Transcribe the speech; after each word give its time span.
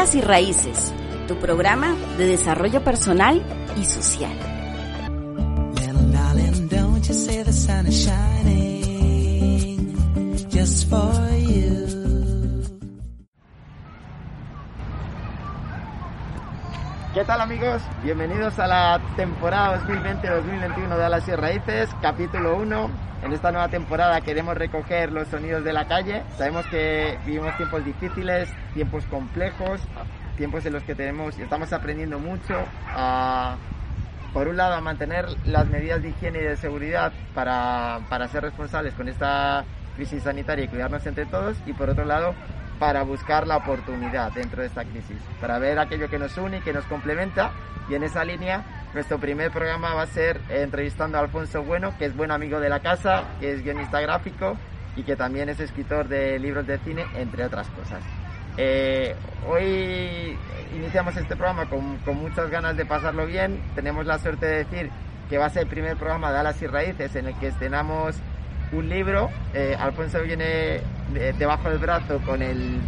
Alas 0.00 0.14
y 0.14 0.22
Raíces, 0.22 0.94
tu 1.28 1.36
programa 1.36 1.94
de 2.16 2.24
desarrollo 2.24 2.82
personal 2.82 3.42
y 3.76 3.84
social. 3.84 4.32
¿Qué 17.12 17.24
tal 17.26 17.42
amigos? 17.42 17.82
Bienvenidos 18.02 18.58
a 18.58 18.66
la 18.66 19.00
temporada 19.16 19.82
2020-2021 19.86 20.96
de 20.96 21.04
Alas 21.04 21.28
y 21.28 21.32
Raíces, 21.32 21.90
capítulo 22.00 22.56
1. 22.56 23.09
En 23.22 23.32
esta 23.34 23.52
nueva 23.52 23.68
temporada 23.68 24.20
queremos 24.22 24.56
recoger 24.56 25.12
los 25.12 25.28
sonidos 25.28 25.62
de 25.62 25.74
la 25.74 25.86
calle. 25.86 26.22
Sabemos 26.38 26.66
que 26.66 27.18
vivimos 27.26 27.54
tiempos 27.58 27.84
difíciles, 27.84 28.48
tiempos 28.72 29.04
complejos, 29.06 29.82
tiempos 30.36 30.64
en 30.64 30.72
los 30.72 30.82
que 30.84 30.94
tenemos 30.94 31.38
y 31.38 31.42
estamos 31.42 31.70
aprendiendo 31.74 32.18
mucho 32.18 32.54
a, 32.88 33.56
por 34.32 34.48
un 34.48 34.56
lado, 34.56 34.74
a 34.74 34.80
mantener 34.80 35.26
las 35.44 35.68
medidas 35.68 36.02
de 36.02 36.08
higiene 36.08 36.38
y 36.38 36.44
de 36.44 36.56
seguridad 36.56 37.12
para, 37.34 38.00
para 38.08 38.26
ser 38.28 38.42
responsables 38.42 38.94
con 38.94 39.06
esta 39.06 39.64
crisis 39.96 40.22
sanitaria 40.22 40.64
y 40.64 40.68
cuidarnos 40.68 41.04
entre 41.04 41.26
todos 41.26 41.58
y 41.66 41.74
por 41.74 41.90
otro 41.90 42.06
lado 42.06 42.34
para 42.78 43.02
buscar 43.02 43.46
la 43.46 43.58
oportunidad 43.58 44.32
dentro 44.32 44.62
de 44.62 44.68
esta 44.68 44.84
crisis, 44.86 45.18
para 45.42 45.58
ver 45.58 45.78
aquello 45.78 46.08
que 46.08 46.18
nos 46.18 46.36
une 46.38 46.56
y 46.56 46.60
que 46.62 46.72
nos 46.72 46.86
complementa. 46.86 47.52
Y 47.90 47.94
en 47.94 48.04
esa 48.04 48.24
línea, 48.24 48.64
nuestro 48.94 49.18
primer 49.18 49.50
programa 49.50 49.94
va 49.94 50.02
a 50.02 50.06
ser 50.06 50.40
entrevistando 50.48 51.18
a 51.18 51.20
Alfonso 51.20 51.62
Bueno, 51.62 51.94
que 51.98 52.06
es 52.06 52.16
buen 52.16 52.30
amigo 52.30 52.58
de 52.60 52.68
la 52.68 52.80
casa, 52.80 53.24
que 53.40 53.52
es 53.52 53.62
guionista 53.62 54.00
gráfico 54.00 54.56
y 54.96 55.02
que 55.04 55.16
también 55.16 55.48
es 55.48 55.60
escritor 55.60 56.08
de 56.08 56.38
libros 56.38 56.66
de 56.66 56.78
cine, 56.78 57.04
entre 57.14 57.44
otras 57.44 57.68
cosas. 57.68 58.00
Eh, 58.56 59.14
hoy 59.48 60.36
iniciamos 60.74 61.16
este 61.16 61.36
programa 61.36 61.66
con, 61.66 61.98
muchas 62.16 62.50
ganas 62.50 62.76
de 62.76 62.84
pasarlo 62.84 63.26
bien. 63.26 63.60
Tenemos 63.74 64.06
la 64.06 64.18
suerte 64.18 64.46
de 64.46 64.56
decir 64.64 64.90
que 65.28 65.38
va 65.38 65.46
a 65.46 65.50
ser 65.50 65.62
el 65.62 65.68
primer 65.68 65.96
programa 65.96 66.32
de 66.32 66.38
Alas 66.38 66.60
y 66.60 66.66
Raíces 66.66 67.14
en 67.14 67.28
el 67.28 67.34
que 67.38 67.46
estrenamos 67.48 68.16
un 68.72 68.88
libro. 68.88 69.30
Eh, 69.54 69.76
Alfonso 69.78 70.20
viene 70.22 70.80
de- 71.12 71.32
debajo 71.38 71.70
del 71.70 71.78
brazo 71.78 72.20
con 72.26 72.42
el, 72.42 72.80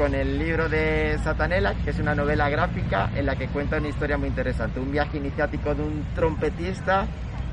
con 0.00 0.14
el 0.14 0.38
libro 0.38 0.70
de 0.70 1.18
Satanela, 1.22 1.74
que 1.84 1.90
es 1.90 1.98
una 1.98 2.14
novela 2.14 2.48
gráfica 2.48 3.10
en 3.14 3.26
la 3.26 3.36
que 3.36 3.48
cuenta 3.48 3.76
una 3.76 3.88
historia 3.88 4.16
muy 4.16 4.28
interesante. 4.28 4.80
Un 4.80 4.90
viaje 4.90 5.18
iniciático 5.18 5.74
de 5.74 5.82
un 5.82 6.06
trompetista 6.14 7.04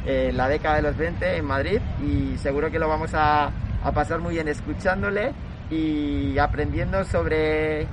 eh, 0.05 0.27
en 0.29 0.37
la 0.37 0.47
década 0.47 0.77
de 0.77 0.83
los 0.83 0.95
20 0.95 1.35
en 1.35 1.43
Madrid 1.43 1.81
y 2.01 2.37
seguro 2.37 2.71
que 2.71 2.79
lo 2.79 2.87
vamos 2.87 3.13
a, 3.13 3.51
a 3.83 3.91
pasar 3.91 4.21
muy 4.21 4.35
bien 4.35 4.47
escuchándole 4.47 5.33
y 5.69 6.37
aprendiendo 6.37 7.03
sobre 7.03 7.85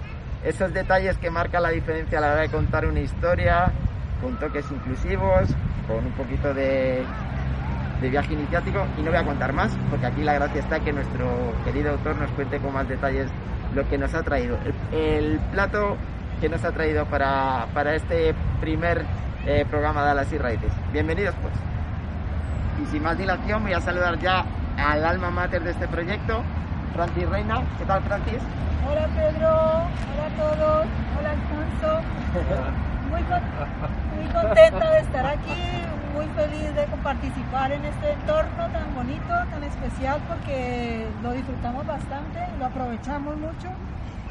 esos 0.44 0.72
detalles 0.72 1.18
que 1.18 1.30
marcan 1.30 1.64
la 1.64 1.70
diferencia 1.70 2.18
a 2.18 2.20
la 2.20 2.32
hora 2.34 2.42
de 2.42 2.48
contar 2.48 2.86
una 2.86 3.00
historia 3.00 3.72
con 4.22 4.38
toques 4.38 4.70
inclusivos, 4.70 5.48
con 5.88 6.06
un 6.06 6.12
poquito 6.12 6.54
de, 6.54 7.02
de 8.04 8.10
viaje 8.10 8.34
iniciático 8.34 8.84
y 8.98 9.02
no 9.02 9.10
voy 9.10 9.18
a 9.18 9.24
contar 9.24 9.54
más 9.54 9.70
porque 9.88 10.04
aquí 10.04 10.22
la 10.22 10.34
gracia 10.34 10.60
está 10.60 10.78
que 10.80 10.92
nuestro 10.92 11.24
querido 11.64 11.92
autor 11.92 12.16
nos 12.16 12.30
cuente 12.32 12.58
con 12.58 12.74
más 12.74 12.86
detalles 12.86 13.30
lo 13.74 13.88
que 13.88 13.96
nos 13.96 14.12
ha 14.14 14.22
traído. 14.22 14.58
El, 14.92 14.98
el 14.98 15.38
plato 15.52 15.96
que 16.38 16.50
nos 16.50 16.62
ha 16.64 16.72
traído 16.72 17.06
para, 17.06 17.64
para 17.72 17.94
este 17.94 18.34
primer 18.60 19.06
eh, 19.46 19.64
programa 19.70 20.04
de 20.04 20.10
Alas 20.10 20.30
y 20.34 20.36
Raíces. 20.38 20.70
Bienvenidos 20.92 21.34
pues. 21.40 21.54
Y 22.82 22.90
sin 22.92 23.02
más 23.02 23.16
dilación 23.16 23.62
voy 23.62 23.72
a 23.72 23.80
saludar 23.80 24.18
ya 24.18 24.44
al 24.76 25.02
alma 25.04 25.30
mater 25.30 25.62
de 25.62 25.70
este 25.70 25.88
proyecto, 25.88 26.42
Francis 26.94 27.26
Reina. 27.30 27.62
¿Qué 27.78 27.86
tal 27.86 28.02
Francis? 28.02 28.38
Hola 28.86 29.06
Pedro, 29.16 29.48
hola 29.48 30.26
a 30.26 30.36
todos, 30.36 30.86
hola 31.18 31.30
Alfonso. 31.30 32.02
Muy, 33.10 33.22
con- 33.22 34.16
muy 34.16 34.26
contenta 34.32 34.90
de 34.90 34.98
estar 35.00 35.26
aquí, 35.26 35.52
muy 36.14 36.26
feliz 36.26 36.74
de 36.74 36.86
participar 37.02 37.72
en 37.72 37.84
este 37.84 38.12
entorno 38.12 38.68
tan 38.70 38.94
bonito, 38.94 39.28
tan 39.50 39.64
especial, 39.64 40.20
porque 40.28 41.06
lo 41.22 41.32
disfrutamos 41.32 41.84
bastante, 41.86 42.38
lo 42.58 42.66
aprovechamos 42.66 43.36
mucho 43.36 43.68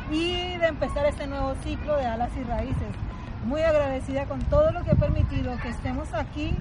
y 0.10 0.56
de 0.58 0.68
empezar 0.68 1.06
este 1.06 1.28
nuevo 1.28 1.56
ciclo 1.64 1.98
de 1.98 2.06
alas 2.06 2.30
y 2.40 2.44
raíces. 2.44 2.96
Muy 3.46 3.62
agradecida 3.62 4.26
con 4.26 4.40
todo 4.44 4.72
lo 4.72 4.84
que 4.84 4.92
ha 4.92 4.96
permitido 4.96 5.58
que 5.62 5.70
estemos 5.70 6.14
aquí, 6.14 6.56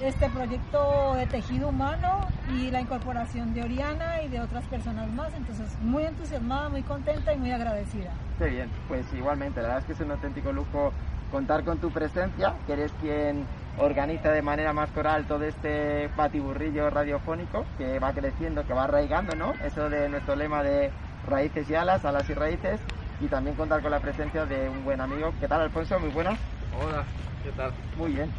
este 0.00 0.30
proyecto 0.30 1.14
de 1.16 1.26
tejido 1.26 1.68
humano 1.68 2.28
y 2.54 2.70
la 2.70 2.80
incorporación 2.80 3.52
de 3.52 3.64
Oriana 3.64 4.22
y 4.22 4.28
de 4.28 4.40
otras 4.40 4.64
personas 4.66 5.10
más. 5.10 5.34
Entonces, 5.34 5.66
muy 5.82 6.04
entusiasmada, 6.04 6.68
muy 6.68 6.82
contenta 6.82 7.32
y 7.32 7.38
muy 7.38 7.50
agradecida. 7.50 8.10
Qué 8.38 8.46
bien, 8.46 8.70
pues 8.86 9.04
igualmente, 9.12 9.60
la 9.60 9.68
verdad 9.68 9.78
es 9.80 9.86
que 9.86 9.92
es 9.94 10.00
un 10.00 10.12
auténtico 10.12 10.52
lujo 10.52 10.92
contar 11.32 11.64
con 11.64 11.78
tu 11.78 11.90
presencia, 11.90 12.54
que 12.66 12.72
eres 12.72 12.92
quien 13.00 13.44
organiza 13.78 14.30
de 14.30 14.42
manera 14.42 14.72
más 14.72 14.90
coral 14.90 15.24
todo 15.26 15.44
este 15.44 16.08
patiburrillo 16.16 16.90
radiofónico 16.90 17.64
que 17.78 17.98
va 17.98 18.12
creciendo, 18.12 18.66
que 18.66 18.74
va 18.74 18.84
arraigando, 18.84 19.34
¿no? 19.36 19.54
Eso 19.64 19.88
de 19.88 20.08
nuestro 20.08 20.36
lema 20.36 20.62
de 20.62 20.90
raíces 21.26 21.68
y 21.70 21.74
alas, 21.74 22.04
alas 22.04 22.28
y 22.28 22.34
raíces, 22.34 22.80
y 23.20 23.26
también 23.26 23.56
contar 23.56 23.82
con 23.82 23.90
la 23.90 24.00
presencia 24.00 24.46
de 24.46 24.68
un 24.68 24.84
buen 24.84 25.00
amigo. 25.00 25.32
¿Qué 25.40 25.48
tal, 25.48 25.62
Alfonso? 25.62 25.98
Muy 26.00 26.10
buenas. 26.10 26.38
Hola, 26.80 27.04
¿qué 27.42 27.50
tal? 27.52 27.72
Muy 27.96 28.12
bien. 28.12 28.30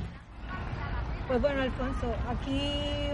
Pues 1.28 1.42
bueno, 1.42 1.62
Alfonso, 1.62 2.14
aquí 2.30 3.10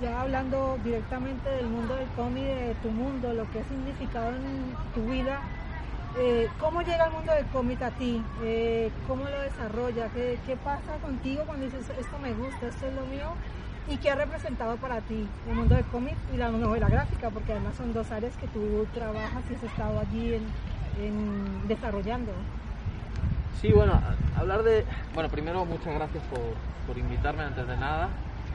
ya 0.00 0.22
hablando 0.22 0.78
directamente 0.82 1.48
del 1.48 1.66
mundo 1.66 1.94
del 1.96 2.08
cómic, 2.10 2.44
de 2.44 2.74
tu 2.82 2.90
mundo, 2.90 3.32
lo 3.32 3.50
que 3.50 3.60
ha 3.60 3.64
significado 3.64 4.30
en 4.30 4.74
tu 4.94 5.02
vida, 5.10 5.40
eh, 6.18 6.48
¿cómo 6.60 6.82
llega 6.82 7.06
el 7.06 7.12
mundo 7.12 7.32
del 7.32 7.46
cómic 7.46 7.82
a 7.82 7.90
ti? 7.90 8.22
Eh, 8.42 8.90
¿Cómo 9.06 9.24
lo 9.24 9.40
desarrolla? 9.40 10.08
¿Qué, 10.08 10.38
¿Qué 10.46 10.56
pasa 10.56 10.94
contigo 11.02 11.44
cuando 11.44 11.66
dices 11.66 11.86
esto 11.98 12.18
me 12.18 12.32
gusta, 12.32 12.68
esto 12.68 12.86
es 12.86 12.94
lo 12.94 13.06
mío? 13.06 13.28
¿Y 13.88 13.98
qué 13.98 14.10
ha 14.10 14.14
representado 14.14 14.76
para 14.76 15.00
ti 15.02 15.26
el 15.48 15.54
mundo 15.54 15.74
del 15.74 15.84
cómic 15.86 16.16
y 16.32 16.38
la 16.38 16.50
novela 16.50 16.88
gráfica? 16.88 17.30
Porque 17.30 17.52
además 17.52 17.76
son 17.76 17.92
dos 17.92 18.10
áreas 18.10 18.34
que 18.36 18.46
tú 18.48 18.86
trabajas 18.94 19.42
y 19.50 19.54
has 19.54 19.62
estado 19.62 20.00
allí 20.00 20.34
en, 20.34 20.46
en 21.02 21.68
desarrollando. 21.68 22.32
Sí, 23.60 23.72
bueno, 23.72 24.00
hablar 24.38 24.62
de... 24.62 24.84
Bueno, 25.14 25.28
primero 25.28 25.64
muchas 25.64 25.94
gracias 25.94 26.22
por, 26.24 26.40
por 26.86 26.98
invitarme 26.98 27.42
antes 27.42 27.66
de 27.66 27.76
nada. 27.76 28.08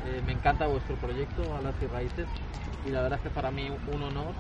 Eh, 0.08 0.22
me 0.26 0.32
encanta 0.32 0.66
vuestro 0.68 0.96
proyecto, 0.96 1.44
Alas 1.56 1.76
y 1.82 1.88
Raíces, 1.88 2.28
y 2.88 2.90
la 2.90 3.02
verdad 3.02 3.20
es 3.20 3.24
que 3.24 3.30
para 3.30 3.52
mí 3.52 3.70
un 3.70 4.04
honor 4.04 4.34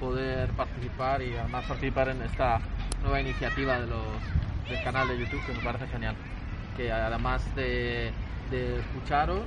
poder 0.00 0.48
participar 0.50 1.22
y 1.22 1.36
además 1.36 1.64
participar 1.66 2.08
en 2.08 2.22
esta 2.22 2.60
nueva 3.02 3.20
iniciativa 3.20 3.78
de 3.78 3.86
los, 3.86 4.02
del 4.68 4.82
canal 4.82 5.06
de 5.08 5.18
YouTube 5.18 5.44
que 5.46 5.52
me 5.52 5.60
parece 5.60 5.86
genial. 5.88 6.16
Que 6.76 6.90
además 6.90 7.44
de, 7.54 8.10
de 8.50 8.80
escucharos, 8.80 9.42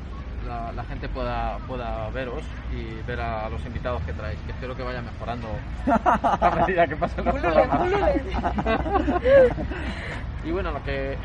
la, 0.48 0.72
la 0.74 0.84
gente 0.84 1.10
pueda, 1.10 1.58
pueda 1.68 2.10
veros 2.10 2.44
y 2.72 3.02
ver 3.08 3.20
a 3.22 3.50
los 3.50 3.66
invitados 3.66 4.02
que 4.04 4.14
traéis, 4.14 4.40
que 4.42 4.52
espero 4.52 4.76
que 4.76 4.84
vaya 4.84 5.02
mejorando 5.02 5.48
a 5.88 6.56
medida 6.62 6.88
que 6.88 6.96
pasen 6.96 7.26
los 7.26 7.36
programas. 7.36 7.90
Y 10.46 10.52
bueno, 10.52 10.72
lo 10.72 10.84
que 10.84 11.18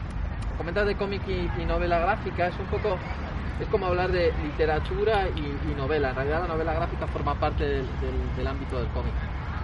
comentas 0.57 0.87
de 0.87 0.95
cómic 0.95 1.23
y, 1.27 1.51
y 1.61 1.65
novela 1.67 1.99
gráfica 1.99 2.47
es 2.49 2.59
un 2.59 2.67
poco, 2.67 2.97
es 3.61 3.67
como 3.69 3.87
hablar 3.87 4.13
de 4.13 4.33
literatura 4.43 5.29
y, 5.29 5.75
novela. 5.77 6.11
En 6.11 6.17
realidad 6.17 6.43
la 6.43 6.49
novela 6.49 6.75
gráfica 6.75 7.07
forma 7.07 7.35
parte 7.35 7.65
del, 7.65 8.47
ámbito 8.47 8.79
del 8.79 8.89
cómic. 8.89 9.13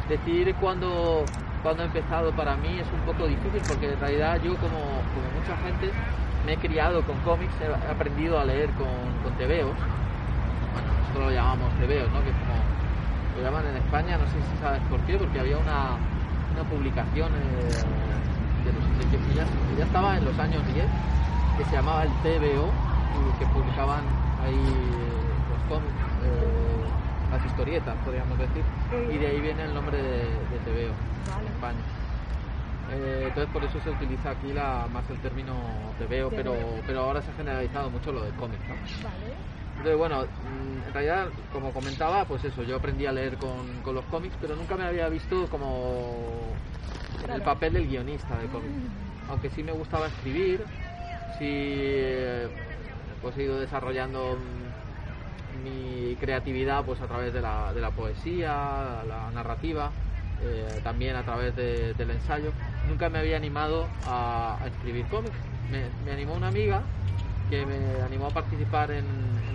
Decir 0.09 0.55
cuándo, 0.57 1.25
cuándo 1.63 1.83
ha 1.83 1.87
empezado 1.87 2.33
para 2.33 2.57
mí 2.57 2.79
es 2.79 2.87
un 2.93 3.01
poco 3.01 3.27
difícil 3.27 3.63
porque 3.67 3.93
en 3.93 4.01
realidad 4.01 4.41
yo 4.43 4.55
como, 4.57 4.79
como 4.79 5.27
mucha 5.39 5.57
gente 5.65 5.91
me 6.45 6.55
he 6.55 6.57
criado 6.59 7.03
con 7.03 7.19
cómics, 7.21 7.55
he 7.61 7.91
aprendido 7.91 8.39
a 8.39 8.45
leer 8.45 8.71
con, 8.71 8.89
con 9.23 9.33
tebeos. 9.39 9.73
Bueno, 10.73 10.89
nosotros 11.01 11.27
lo 11.27 11.31
llamamos 11.31 11.73
tebeos, 11.79 12.11
¿no? 12.13 12.23
Que 12.23 12.31
es 12.31 12.37
como 12.37 12.75
lo 13.37 13.43
llaman 13.43 13.67
en 13.67 13.77
España, 13.77 14.19
no 14.19 14.25
sé 14.27 14.39
si 14.39 14.63
sabes 14.63 14.81
por 14.91 15.01
qué, 15.01 15.17
porque 15.17 15.41
había 15.41 15.59
una, 15.59 15.99
una 16.55 16.63
publicación 16.71 17.33
eh, 17.33 17.83
de 18.63 18.71
los, 18.71 18.85
que, 19.11 19.35
ya, 19.35 19.45
ya 19.77 19.85
estaba 19.85 20.17
en 20.17 20.25
los 20.25 20.39
años 20.39 20.63
10, 20.73 20.87
que 21.59 21.65
se 21.65 21.73
llamaba 21.73 22.05
el 22.05 22.11
TVO, 22.23 22.71
que 23.39 23.47
publicaban 23.47 24.05
ahí 24.43 24.55
eh, 24.55 25.49
los 25.51 25.63
cómics, 25.69 25.95
eh, 26.25 27.31
las 27.31 27.45
historietas, 27.45 27.97
podríamos 28.05 28.39
decir, 28.39 28.63
y 29.13 29.19
de 29.19 29.27
ahí 29.27 29.41
viene 29.41 29.65
el 29.65 29.75
nombre 29.75 29.97
de, 29.97 30.25
de 30.25 30.59
TVO, 30.65 30.95
en 31.41 31.47
España. 31.55 31.79
Eh, 32.93 33.25
entonces 33.29 33.53
por 33.53 33.65
eso 33.65 33.81
se 33.81 33.91
utiliza 33.91 34.31
aquí 34.31 34.53
la, 34.53 34.87
más 34.93 35.09
el 35.11 35.19
término 35.19 35.55
TVO, 35.99 36.31
pero, 36.31 36.55
pero 36.87 37.01
ahora 37.01 37.23
se 37.23 37.31
ha 37.31 37.35
generalizado 37.35 37.91
mucho 37.91 38.13
lo 38.13 38.23
de 38.23 38.31
cómic, 38.33 38.61
¿no? 38.69 38.75
Vale. 39.03 39.35
Entonces, 39.77 39.99
bueno, 39.99 40.23
mm, 40.23 40.89
en 40.89 40.95
realidad, 40.95 41.29
como 41.53 41.73
comentaba, 41.73 42.25
pues 42.25 42.45
eso, 42.45 42.63
yo 42.63 42.77
aprendí 42.77 43.07
a 43.07 43.13
leer 43.13 43.37
con, 43.37 43.83
con 43.83 43.95
los 43.95 44.05
cómics, 44.07 44.37
pero 44.41 44.55
nunca 44.55 44.77
me 44.77 44.85
había 44.85 45.09
visto 45.09 45.49
como 45.49 46.15
el 47.29 47.43
papel 47.43 47.73
del 47.73 47.89
guionista 47.89 48.37
de 48.39 48.47
cómics. 48.47 48.75
Aunque 49.29 49.51
sí 49.51 49.63
me 49.63 49.73
gustaba 49.73 50.07
escribir, 50.07 50.65
sí 51.39 51.49
eh, 51.49 52.49
he 53.37 53.43
ido 53.43 53.59
desarrollando 53.59 54.37
mi 55.65 56.17
creatividad 56.17 56.85
pues 56.85 57.01
a 57.01 57.07
través 57.07 57.33
de 57.33 57.41
la, 57.41 57.73
de 57.73 57.81
la 57.81 57.91
poesía, 57.91 59.03
la 59.09 59.31
narrativa, 59.35 59.91
eh, 60.43 60.81
también 60.83 61.17
a 61.17 61.23
través 61.23 61.55
de- 61.57 61.95
del 61.95 62.11
ensayo. 62.11 62.51
Nunca 62.89 63.09
me 63.09 63.19
había 63.19 63.37
animado 63.37 63.87
a, 64.07 64.59
escribir 64.67 65.07
cómics. 65.07 65.35
Me, 65.71 66.13
animó 66.13 66.35
una 66.35 66.49
amiga 66.49 66.83
que 67.51 67.65
me 67.65 68.03
animó 68.03 68.27
a 68.27 68.31
participar 68.31 68.91
en, 68.91 69.05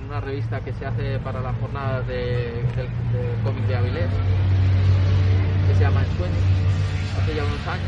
una 0.07 0.19
revista 0.21 0.60
que 0.62 0.74
se 0.74 0.88
hace 0.88 1.19
para 1.19 1.39
las 1.39 1.56
jornadas 1.62 2.07
de, 2.07 2.16
del 2.75 2.88
del 3.13 3.44
cómic 3.44 3.63
de 3.68 3.75
Avilés, 3.75 4.10
que 5.68 5.75
se 5.75 5.81
llama 5.81 6.01
Ensueño, 6.01 6.33
hace 7.21 7.36
ya 7.36 7.44
unos 7.45 7.68
años. 7.68 7.86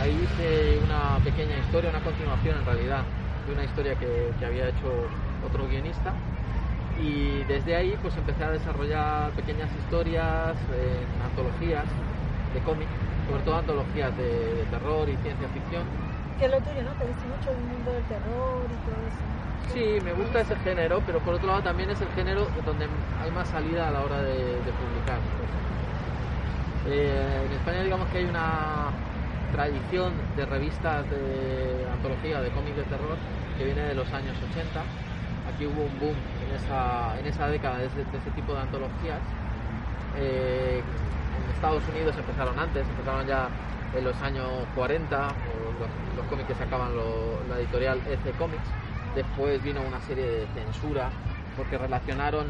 Ahí 0.00 0.10
hice 0.10 0.78
una 0.82 1.22
pequeña 1.22 1.56
historia, 1.58 1.90
una 1.90 2.00
continuación 2.00 2.56
en 2.58 2.66
realidad, 2.66 3.04
de 3.46 3.52
una 3.52 3.64
historia 3.64 3.94
que, 3.94 4.32
que 4.38 4.46
había 4.46 4.68
hecho 4.68 4.88
otro 5.46 5.66
guionista. 5.68 6.12
Y 7.00 7.42
desde 7.44 7.76
ahí 7.76 7.96
pues 8.02 8.16
empecé 8.16 8.44
a 8.44 8.50
desarrollar 8.50 9.30
pequeñas 9.32 9.70
historias 9.80 10.56
en 10.76 11.22
antologías 11.24 11.84
de 12.52 12.60
cómic, 12.60 12.88
sobre 13.30 13.42
todo 13.42 13.56
antologías 13.56 14.16
de, 14.18 14.54
de 14.54 14.64
terror 14.70 15.08
y 15.08 15.16
ciencia 15.16 15.48
ficción. 15.48 15.84
Que 16.38 16.44
es 16.46 16.50
lo 16.50 16.58
tuyo, 16.58 16.82
¿no? 16.82 16.90
Te 17.00 17.04
gusta 17.06 17.24
mucho 17.24 17.50
el 17.50 17.60
mundo 17.64 17.92
del 17.92 18.04
terror 18.04 18.64
y 18.68 18.78
todo 18.84 19.00
eso. 19.08 19.22
Sí, 19.72 20.04
me 20.04 20.12
gusta 20.12 20.40
ese 20.40 20.56
género, 20.56 21.00
pero 21.06 21.20
por 21.20 21.34
otro 21.34 21.46
lado 21.46 21.62
también 21.62 21.90
es 21.90 22.00
el 22.00 22.08
género 22.08 22.48
donde 22.66 22.86
hay 23.22 23.30
más 23.30 23.48
salida 23.48 23.88
a 23.88 23.90
la 23.92 24.00
hora 24.00 24.20
de, 24.22 24.34
de 24.34 24.72
publicar. 24.76 25.20
Eh, 26.88 27.46
en 27.46 27.52
España 27.52 27.82
digamos 27.82 28.08
que 28.08 28.18
hay 28.18 28.24
una 28.24 28.88
tradición 29.52 30.12
de 30.36 30.46
revistas 30.46 31.04
de 31.10 31.86
antología 31.92 32.40
de 32.40 32.50
cómics 32.50 32.76
de 32.76 32.84
terror 32.84 33.16
que 33.58 33.64
viene 33.64 33.82
de 33.82 33.94
los 33.94 34.10
años 34.12 34.36
80. 34.50 34.80
Aquí 35.54 35.66
hubo 35.66 35.82
un 35.82 35.98
boom 35.98 36.16
en 36.48 36.54
esa, 36.56 37.18
en 37.18 37.26
esa 37.26 37.48
década 37.48 37.78
de 37.78 37.86
ese, 37.86 37.98
de 38.04 38.18
ese 38.18 38.30
tipo 38.30 38.52
de 38.54 38.60
antologías. 38.60 39.20
Eh, 40.16 40.80
en 40.80 41.54
Estados 41.54 41.82
Unidos 41.88 42.14
empezaron 42.16 42.58
antes, 42.58 42.86
empezaron 42.88 43.26
ya 43.26 43.48
en 43.96 44.04
los 44.04 44.16
años 44.22 44.46
40, 44.74 45.16
o 45.28 45.72
los, 45.80 45.88
los 46.16 46.26
cómics 46.26 46.48
que 46.48 46.54
sacaban 46.54 46.94
lo- 46.94 47.42
la 47.48 47.58
editorial 47.58 47.98
EC 48.08 48.36
Comics. 48.38 48.68
Después 49.14 49.62
vino 49.62 49.80
una 49.82 50.00
serie 50.02 50.24
de 50.24 50.46
censura 50.54 51.10
porque 51.56 51.76
relacionaron 51.76 52.46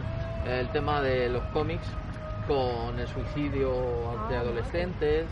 el 0.47 0.69
tema 0.69 1.01
de 1.01 1.29
los 1.31 1.43
cómics 1.55 1.87
con 2.47 2.99
el 2.99 3.09
suicidio 3.09 3.71
de 4.29 4.37
Ah. 4.37 4.41
adolescentes, 4.41 5.27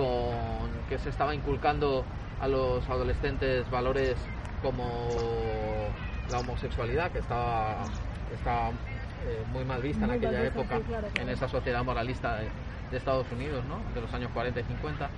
con 0.00 0.70
que 0.88 0.98
se 0.98 1.10
estaba 1.10 1.34
inculcando 1.34 2.04
a 2.40 2.48
los 2.48 2.88
adolescentes 2.88 3.68
valores 3.70 4.16
como 4.62 5.88
la 6.30 6.38
homosexualidad, 6.38 7.10
que 7.12 7.18
estaba, 7.18 7.86
estaba 8.34 8.68
eh, 9.26 9.44
muy 9.52 9.64
mal 9.64 9.82
vista 9.82 10.04
en 10.04 10.10
Muy 10.10 10.18
mal 10.20 10.26
aquella 10.28 10.42
vista, 10.42 10.60
época, 10.60 10.76
sí, 10.78 10.82
claro, 10.84 11.08
en 11.16 11.28
esa 11.28 11.48
sociedad 11.48 11.84
moralista 11.84 12.36
de, 12.36 12.48
de 12.90 12.96
Estados 12.96 13.26
Unidos, 13.32 13.62
¿no? 13.68 13.80
de 13.94 14.00
los 14.00 14.12
años 14.14 14.30
40 14.32 14.60
y 14.60 14.64
50. 14.64 15.10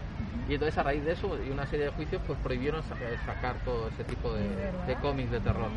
Y 0.49 0.55
entonces 0.55 0.77
a 0.79 0.83
raíz 0.83 1.05
de 1.05 1.13
eso 1.13 1.41
y 1.41 1.51
una 1.51 1.67
serie 1.67 1.85
de 1.87 1.93
juicios 1.93 2.21
pues 2.27 2.39
prohibieron 2.41 2.83
sa- 2.83 2.97
eh, 3.01 3.17
sacar 3.25 3.55
todo 3.65 3.89
ese 3.89 4.03
tipo 4.05 4.35
de, 4.35 4.95
cómics 5.01 5.31
de 5.31 5.41
terror. 5.41 5.71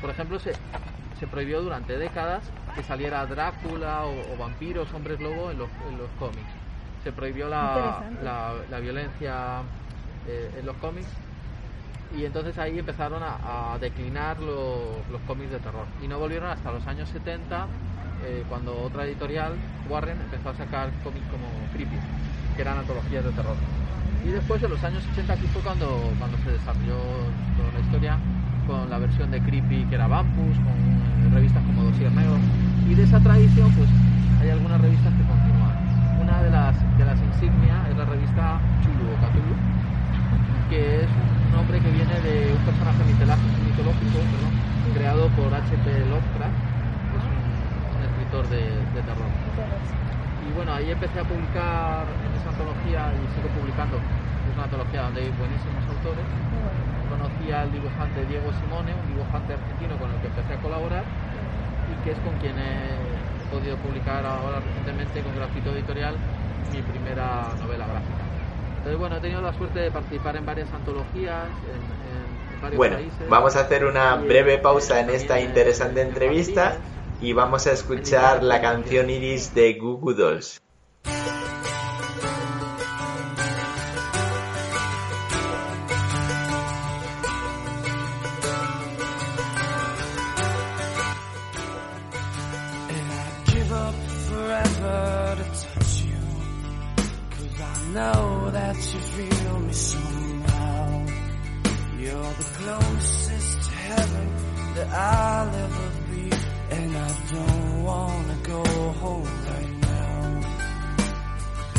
Por 0.00 0.10
ejemplo, 0.10 0.38
se, 0.38 0.56
se 1.18 1.26
prohibió 1.26 1.62
durante 1.62 1.96
décadas 1.96 2.50
que 2.74 2.82
saliera 2.82 3.24
Drácula 3.26 4.04
o, 4.04 4.34
o 4.34 4.36
vampiros, 4.36 4.92
hombres 4.92 5.20
lobo 5.20 5.50
en 5.50 5.58
los, 5.58 5.70
en 5.88 5.96
los 5.98 6.10
cómics. 6.18 6.61
Se 7.02 7.12
prohibió 7.12 7.48
la, 7.48 8.02
la, 8.22 8.52
la 8.70 8.80
violencia 8.80 9.62
eh, 10.28 10.50
en 10.58 10.66
los 10.66 10.76
cómics 10.76 11.08
y 12.16 12.24
entonces 12.24 12.58
ahí 12.58 12.78
empezaron 12.78 13.22
a, 13.22 13.72
a 13.74 13.78
declinar 13.78 14.38
lo- 14.40 15.02
los 15.10 15.20
cómics 15.22 15.50
de 15.50 15.58
terror. 15.58 15.86
Y 16.02 16.08
no 16.08 16.18
volvieron 16.18 16.50
hasta 16.50 16.70
los 16.70 16.86
años 16.86 17.08
70, 17.08 17.66
eh, 18.24 18.44
cuando 18.48 18.80
otra 18.82 19.04
editorial, 19.06 19.52
Warren, 19.88 20.20
empezó 20.20 20.50
a 20.50 20.54
sacar 20.54 20.90
cómics 21.02 21.26
como 21.28 21.48
Creepy, 21.72 21.96
que 22.54 22.62
eran 22.62 22.78
antologías 22.78 23.24
de 23.24 23.32
terror. 23.32 23.56
Y 24.20 24.28
después, 24.30 24.62
en 24.62 24.70
los 24.70 24.84
años 24.84 25.04
80, 25.08 25.32
aquí 25.32 25.46
fue 25.48 25.62
cuando, 25.62 26.14
cuando 26.18 26.38
se 26.38 26.50
desarrolló 26.50 26.96
toda 27.56 27.72
la 27.72 27.80
historia 27.80 28.18
con 28.66 28.88
la 28.90 28.98
versión 28.98 29.30
de 29.30 29.42
Creepy 29.42 29.86
que 29.86 29.94
era 29.96 30.06
Vampus, 30.06 30.60
con 30.60 31.02
eh, 31.02 31.28
revistas 31.30 31.64
como 31.64 31.82
Dosier 31.84 32.12
Negro. 32.12 32.36
Y 32.84 32.94
de 32.94 33.02
esa 33.04 33.20
tradición, 33.20 33.74
pues 33.74 33.88
hay 34.38 34.50
algunas 34.50 34.80
revistas 34.80 35.14
que. 35.14 35.51
Una 36.32 36.40
de 36.40 36.50
las, 36.50 36.96
de 36.96 37.04
las 37.04 37.20
insignias 37.20 37.76
es 37.92 37.96
la 37.98 38.06
revista 38.06 38.56
Chulu 38.80 39.04
o 39.04 39.16
Cthulhu, 39.20 39.52
que 40.72 41.04
es 41.04 41.08
un 41.12 41.52
nombre 41.52 41.76
que 41.76 41.92
viene 41.92 42.16
de 42.24 42.56
un 42.56 42.62
personaje 42.64 43.04
mitológico, 43.04 44.16
creado 44.96 45.28
por 45.36 45.52
H.P. 45.52 46.08
Lovecraft, 46.08 46.56
que 47.12 47.20
un, 47.20 48.00
escritor 48.00 48.48
de, 48.48 48.64
de 48.64 49.00
terror. 49.04 49.28
Y 50.48 50.56
bueno, 50.56 50.72
ahí 50.72 50.88
empecé 50.88 51.20
a 51.20 51.24
publicar 51.28 52.08
en 52.08 52.32
esa 52.40 52.48
antología 52.48 53.12
y 53.12 53.28
sigo 53.36 53.52
publicando. 53.52 54.00
Es 54.00 54.56
una 54.56 54.64
antología 54.64 55.12
donde 55.12 55.28
hay 55.28 55.32
buenísimos 55.36 55.84
autores. 55.84 56.24
Conocí 57.12 57.52
al 57.52 57.68
dibujante 57.76 58.24
Diego 58.24 58.48
Simone, 58.56 58.96
un 58.96 59.04
dibujante 59.12 59.52
argentino 59.52 60.00
con 60.00 60.08
el 60.08 60.16
que 60.24 60.32
empecé 60.32 60.56
a 60.56 60.60
colaborar 60.64 61.04
y 61.04 61.94
que 62.00 62.16
es 62.16 62.18
con 62.24 62.32
quien 62.40 62.56
he 62.56 63.11
podido 63.52 63.76
publicar 63.76 64.24
ahora 64.24 64.60
recientemente 64.60 65.20
con 65.20 65.36
Grafito 65.36 65.70
Editorial 65.72 66.16
mi 66.72 66.80
primera 66.80 67.52
novela 67.60 67.86
gráfica. 67.86 68.24
Entonces, 68.78 68.98
bueno, 68.98 69.16
he 69.16 69.20
tenido 69.20 69.42
la 69.42 69.52
suerte 69.52 69.78
de 69.78 69.90
participar 69.90 70.36
en 70.36 70.46
varias 70.46 70.72
antologías, 70.72 71.46
en, 71.46 72.62
varios 72.62 72.78
Bueno, 72.78 72.96
países. 72.96 73.28
vamos 73.28 73.56
a 73.56 73.60
hacer 73.60 73.84
una 73.84 74.16
breve 74.16 74.54
eh, 74.54 74.58
pausa 74.58 75.00
en 75.00 75.10
esta 75.10 75.40
interesante 75.40 76.00
en 76.00 76.08
entrevista 76.08 76.78
y 77.20 77.32
vamos 77.32 77.66
a 77.66 77.72
escuchar 77.72 78.42
la 78.42 78.60
canción 78.60 79.10
Iris 79.10 79.54
de 79.54 79.74
Goo 79.74 79.98
Goo 79.98 80.14
Dolls. 80.14 80.60
Somehow. 99.72 101.06
You're 101.98 102.34
the 102.42 102.48
closest 102.60 103.70
heaven 103.70 104.28
that 104.74 104.88
I'll 104.88 105.54
ever 105.54 105.90
be. 106.10 106.30
And 106.70 106.96
I 106.96 107.12
don't 107.32 107.82
wanna 107.82 108.36
go 108.42 108.64
home 109.02 109.30
right 109.50 109.74
now. 109.80 110.40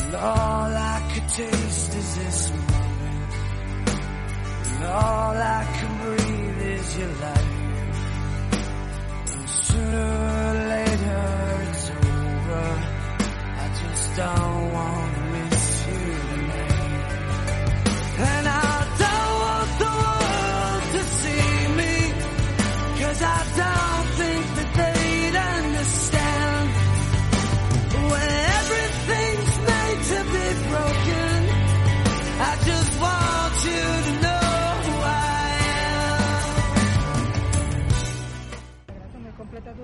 And 0.04 0.16
all 0.16 0.72
I 0.94 1.12
could 1.14 1.28
taste 1.30 1.96
is 1.96 2.16
this 2.18 2.52
moment. 2.52 3.34
And 4.72 4.84
all 4.86 5.36
I 5.38 5.64
can 5.78 5.92
breathe 6.04 6.62
is 6.78 6.98
your 6.98 7.14
light. 7.24 7.52
And 9.34 9.50
sooner 9.50 10.10
or 10.48 10.54
later 10.76 11.24
it's 11.68 11.90
over. 11.90 12.66
I 13.64 13.68
just 13.82 14.16
don't 14.16 14.72
wanna 14.74 15.03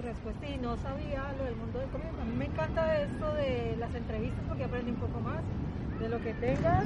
respuesta 0.09 0.47
y 0.47 0.57
no 0.57 0.75
sabía 0.77 1.21
lo 1.37 1.43
del 1.45 1.55
mundo 1.55 1.77
del 1.77 1.89
cómic. 1.89 2.09
A 2.19 2.25
mí 2.25 2.33
me 2.35 2.45
encanta 2.45 2.97
esto 2.97 3.33
de 3.33 3.75
las 3.77 3.93
entrevistas 3.93 4.41
porque 4.47 4.63
aprendí 4.65 4.89
un 4.89 4.97
poco 4.97 5.19
más 5.21 5.41
de 6.01 6.09
lo 6.09 6.17
que 6.19 6.33
tengas 6.33 6.85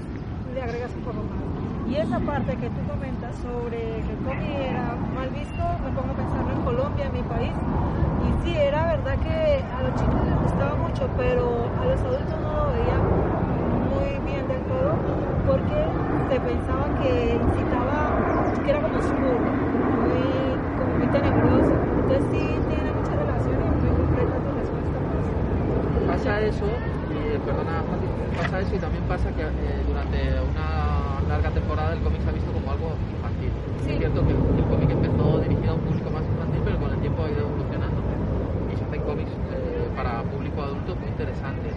y 0.51 0.53
le 0.53 0.61
agregas 0.61 0.91
un 0.91 1.03
poco 1.07 1.23
más. 1.23 1.39
Y 1.87 1.95
esa 1.95 2.19
parte 2.19 2.51
que 2.57 2.67
tú 2.67 2.81
comentas 2.87 3.31
sobre 3.39 3.79
que 4.03 4.13
cómic 4.27 4.51
era 4.59 4.95
mal 5.15 5.29
visto, 5.29 5.63
me 5.83 5.89
pongo 5.95 6.11
a 6.11 6.17
pensarlo 6.19 6.51
en 6.51 6.61
Colombia, 6.67 7.05
en 7.07 7.13
mi 7.13 7.23
país. 7.23 7.55
Y 8.27 8.29
sí, 8.43 8.51
era 8.57 8.97
verdad 8.97 9.15
que 9.19 9.63
a 9.71 9.79
los 9.83 9.93
chicos 9.95 10.19
les 10.27 10.37
gustaba 10.43 10.75
mucho, 10.75 11.07
pero 11.15 11.43
a 11.79 11.83
los 11.85 11.99
adultos 12.01 12.37
no 12.43 12.51
lo 12.59 12.65
veían 12.75 13.03
muy 13.87 14.09
bien 14.27 14.43
del 14.51 14.63
todo. 14.67 14.91
porque 15.47 15.79
se 16.29 16.39
pensaba 16.39 16.85
que 16.99 17.39
incitaba, 17.39 17.99
que 18.63 18.69
era 18.69 18.81
como 18.81 18.97
oscuro, 18.97 19.39
muy, 20.07 20.27
como 20.79 20.91
muy 20.97 21.07
tenebroso. 21.07 21.73
Entonces 22.03 22.23
sí 22.31 22.43
tiene 22.69 22.91
mucha 22.91 23.13
relación 23.15 23.57
y 23.59 23.65
muy 23.81 23.91
completa 23.97 24.35
tu 24.43 24.49
respuesta. 24.59 24.97
pues. 25.09 26.12
Pasa 26.23 26.39
eso, 26.39 26.63
y 27.11 27.35
eh, 27.35 27.39
perdona, 27.43 27.83
pasa 28.33 28.61
eso 28.61 28.73
y 28.73 28.79
también 28.79 29.03
pasa 29.03 29.27
que 29.35 29.43
eh, 29.43 29.83
durante 29.85 30.39
una 30.39 31.19
larga 31.27 31.51
temporada 31.51 31.91
el 31.91 31.99
cómic 31.99 32.21
se 32.21 32.29
ha 32.29 32.31
visto 32.31 32.53
como 32.53 32.71
algo 32.71 32.95
infantil. 33.11 33.51
Sí. 33.83 33.91
Es 33.91 33.97
cierto 33.97 34.25
que 34.25 34.31
el, 34.31 34.63
cómic 34.71 34.89
empezó 34.89 35.39
dirigido 35.43 35.71
a 35.71 35.75
un 35.75 35.81
público 35.81 36.09
más 36.11 36.23
infantil, 36.23 36.61
pero 36.63 36.79
con 36.79 36.93
el 36.93 36.99
tiempo 37.01 37.25
ha 37.25 37.29
ido 37.29 37.41
evolucionando 37.41 37.99
y 38.71 38.77
se 38.77 38.83
hacen 38.85 39.01
cómics 39.03 39.31
eh, 39.51 39.91
para 39.97 40.23
público 40.23 40.63
adulto 40.63 40.95
muy 40.95 41.09
interesantes, 41.09 41.75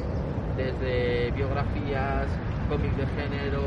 desde 0.57 1.33
biografías, 1.33 2.31
cómics 2.71 2.97
de 3.03 3.07
género, 3.19 3.67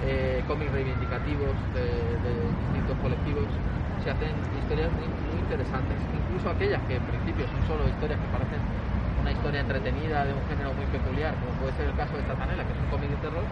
eh, 0.00 0.42
cómics 0.48 0.72
reivindicativos 0.72 1.52
de, 1.76 1.84
de 2.24 2.32
distintos 2.56 2.96
colectivos. 3.04 3.52
Se 4.00 4.08
hacen 4.08 4.32
historias 4.56 4.88
muy, 4.96 5.12
muy 5.28 5.44
interesantes, 5.44 6.00
incluso 6.08 6.48
aquellas 6.48 6.80
que 6.88 6.96
en 6.96 7.04
principio 7.04 7.44
son 7.52 7.60
solo 7.68 7.84
historias 7.84 8.16
que 8.16 8.28
parecen 8.32 8.64
historia 9.40 9.60
entretenida 9.62 10.26
de 10.26 10.34
un 10.34 10.44
género 10.52 10.74
muy 10.74 10.84
peculiar, 10.92 11.32
como 11.40 11.52
puede 11.64 11.72
ser 11.72 11.86
el 11.88 11.96
caso 11.96 12.12
de 12.14 12.22
Tatanela, 12.28 12.60
que 12.62 12.72
es 12.76 12.80
un 12.84 12.90
cómic 12.92 13.08
de 13.08 13.16
terror, 13.24 13.44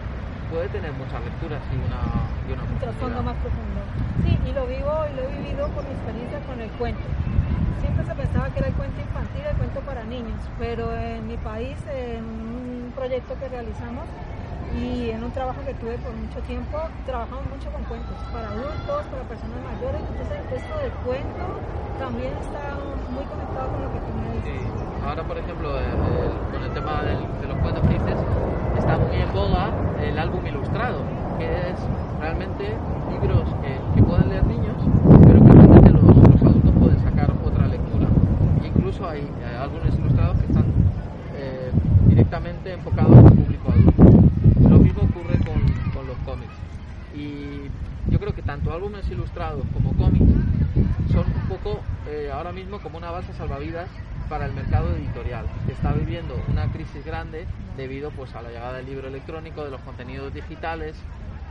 puede 0.53 0.69
tener 0.69 0.93
muchas 0.93 1.17
lecturas 1.25 1.61
y 1.65 1.75
una, 1.81 2.01
y 2.45 2.53
una 2.53 2.61
un 2.61 2.77
trasfondo 2.77 3.23
más 3.23 3.35
profundo. 3.41 3.81
Sí, 4.21 4.37
y 4.37 4.53
lo 4.53 4.67
vivo 4.69 4.93
y 5.09 5.15
lo 5.17 5.21
he 5.25 5.29
vivido 5.33 5.65
por 5.73 5.83
mi 5.89 5.89
experiencia 5.89 6.39
con 6.45 6.61
el 6.61 6.69
cuento. 6.77 7.01
Siempre 7.81 8.05
se 8.05 8.13
pensaba 8.13 8.49
que 8.53 8.59
era 8.59 8.67
el 8.67 8.75
cuento 8.77 9.01
infantil, 9.01 9.41
el 9.49 9.57
cuento 9.57 9.79
para 9.81 10.03
niños, 10.03 10.39
pero 10.59 10.93
en 10.93 11.25
mi 11.25 11.37
país, 11.37 11.77
en 11.89 12.21
un 12.21 12.93
proyecto 12.93 13.33
que 13.41 13.49
realizamos 13.49 14.05
y 14.77 15.09
en 15.09 15.23
un 15.23 15.31
trabajo 15.31 15.65
que 15.65 15.73
tuve 15.73 15.97
por 15.97 16.13
mucho 16.13 16.39
tiempo, 16.45 16.77
trabajamos 17.07 17.49
mucho 17.49 17.71
con 17.71 17.81
cuentos 17.89 18.17
para 18.31 18.49
adultos, 18.53 19.09
para 19.09 19.23
personas 19.25 19.57
mayores, 19.65 20.01
entonces 20.05 20.37
esto 20.53 20.77
del 20.85 20.93
cuento 21.01 21.49
también 21.97 22.37
está 22.37 22.77
muy 23.09 23.25
conectado 23.25 23.73
con 23.73 23.81
lo 23.81 23.89
que 23.89 23.99
tú 24.05 24.13
me 24.13 24.29
Sí. 24.45 24.88
Ahora, 25.01 25.23
por 25.23 25.37
ejemplo, 25.37 25.69
con 26.51 26.63
el 26.63 26.71
tema 26.73 27.03
del- 27.03 27.39
de 27.39 27.47
los 27.47 27.57
cuentos 27.59 27.83
felices, 27.87 28.17
está 28.77 28.97
muy 28.97 29.15
en 29.15 29.31
boga 29.31 29.71
el 30.03 30.17
álbum 30.19 30.45
ilustrado, 30.45 31.03
que 31.37 31.69
es 31.71 31.77
realmente 32.19 32.77
libros 33.09 33.47
que, 33.61 34.01
pueden 34.03 34.29
leer 34.29 34.45
niños, 34.45 34.75
pero 35.25 35.39
que 35.45 35.51
realmente 35.51 35.91
los, 35.91 36.03
adultos 36.03 36.73
pueden 36.79 36.99
sacar 36.99 37.31
otra 37.43 37.67
lectura. 37.67 38.07
Incluso 38.65 39.07
hay 39.07 39.21
álbumes 39.61 39.93
ilustrados 39.95 40.37
que 40.39 40.45
están 40.47 40.65
eh, 41.35 41.71
directamente 42.07 42.73
enfocados 42.73 43.17
al 43.17 43.31
público 43.33 43.71
adulto. 43.71 44.03
Lo 44.67 44.79
mismo 44.79 45.03
ocurre 45.03 45.37
con, 45.39 45.61
con 45.93 46.07
los 46.07 46.17
cómics. 46.19 46.53
Y 47.13 47.69
yo 48.09 48.19
creo 48.19 48.33
que 48.33 48.41
tanto 48.41 48.73
álbumes 48.73 49.07
ilustrados 49.09 49.63
como 49.73 49.95
cómics 49.95 50.33
son 51.13 51.27
un 51.27 51.47
poco 51.47 51.83
eh, 52.07 52.31
ahora 52.33 52.51
mismo 52.51 52.79
como 52.79 52.97
una 52.97 53.11
balsa 53.11 53.33
salvavidas 53.33 53.89
para 54.29 54.45
el 54.45 54.53
mercado 54.53 54.95
editorial, 54.95 55.45
que 55.65 55.73
está 55.73 55.93
viviendo 55.93 56.39
una 56.41 56.69
crisis 56.69 57.03
grande 57.03 57.49
debido 57.73 58.11
pues 58.13 58.35
a 58.35 58.41
la 58.41 58.49
llegada 58.49 58.77
del 58.77 58.85
libro 58.85 59.07
electrónico, 59.09 59.65
de 59.65 59.71
los 59.71 59.81
contenidos 59.81 60.33
digitales, 60.33 60.95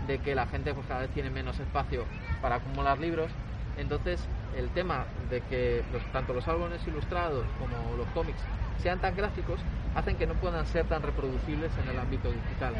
de 0.00 0.20
que 0.20 0.34
la 0.34 0.46
gente 0.46 0.74
pues 0.74 0.86
cada 0.86 1.00
vez 1.02 1.10
tiene 1.10 1.30
menos 1.30 1.60
espacio 1.60 2.08
para 2.40 2.56
acumular 2.56 2.98
libros. 2.98 3.36
Entonces, 3.76 4.30
el 4.52 4.72
tema 4.72 5.08
de 5.28 5.42
que 5.44 5.84
los- 5.90 6.06
tanto 6.10 6.32
los 6.34 6.48
álbumes 6.48 6.86
ilustrados 6.86 7.52
como 7.54 7.96
los 7.96 8.10
cómics 8.10 8.48
sean 8.76 9.00
tan 9.00 9.14
gráficos 9.16 9.66
hacen 9.94 10.16
que 10.16 10.26
no 10.26 10.36
puedan 10.36 10.66
ser 10.66 10.86
tan 10.86 11.02
reproducibles 11.02 11.78
en 11.78 11.88
el 11.88 11.98
ámbito 11.98 12.32
digital. 12.32 12.78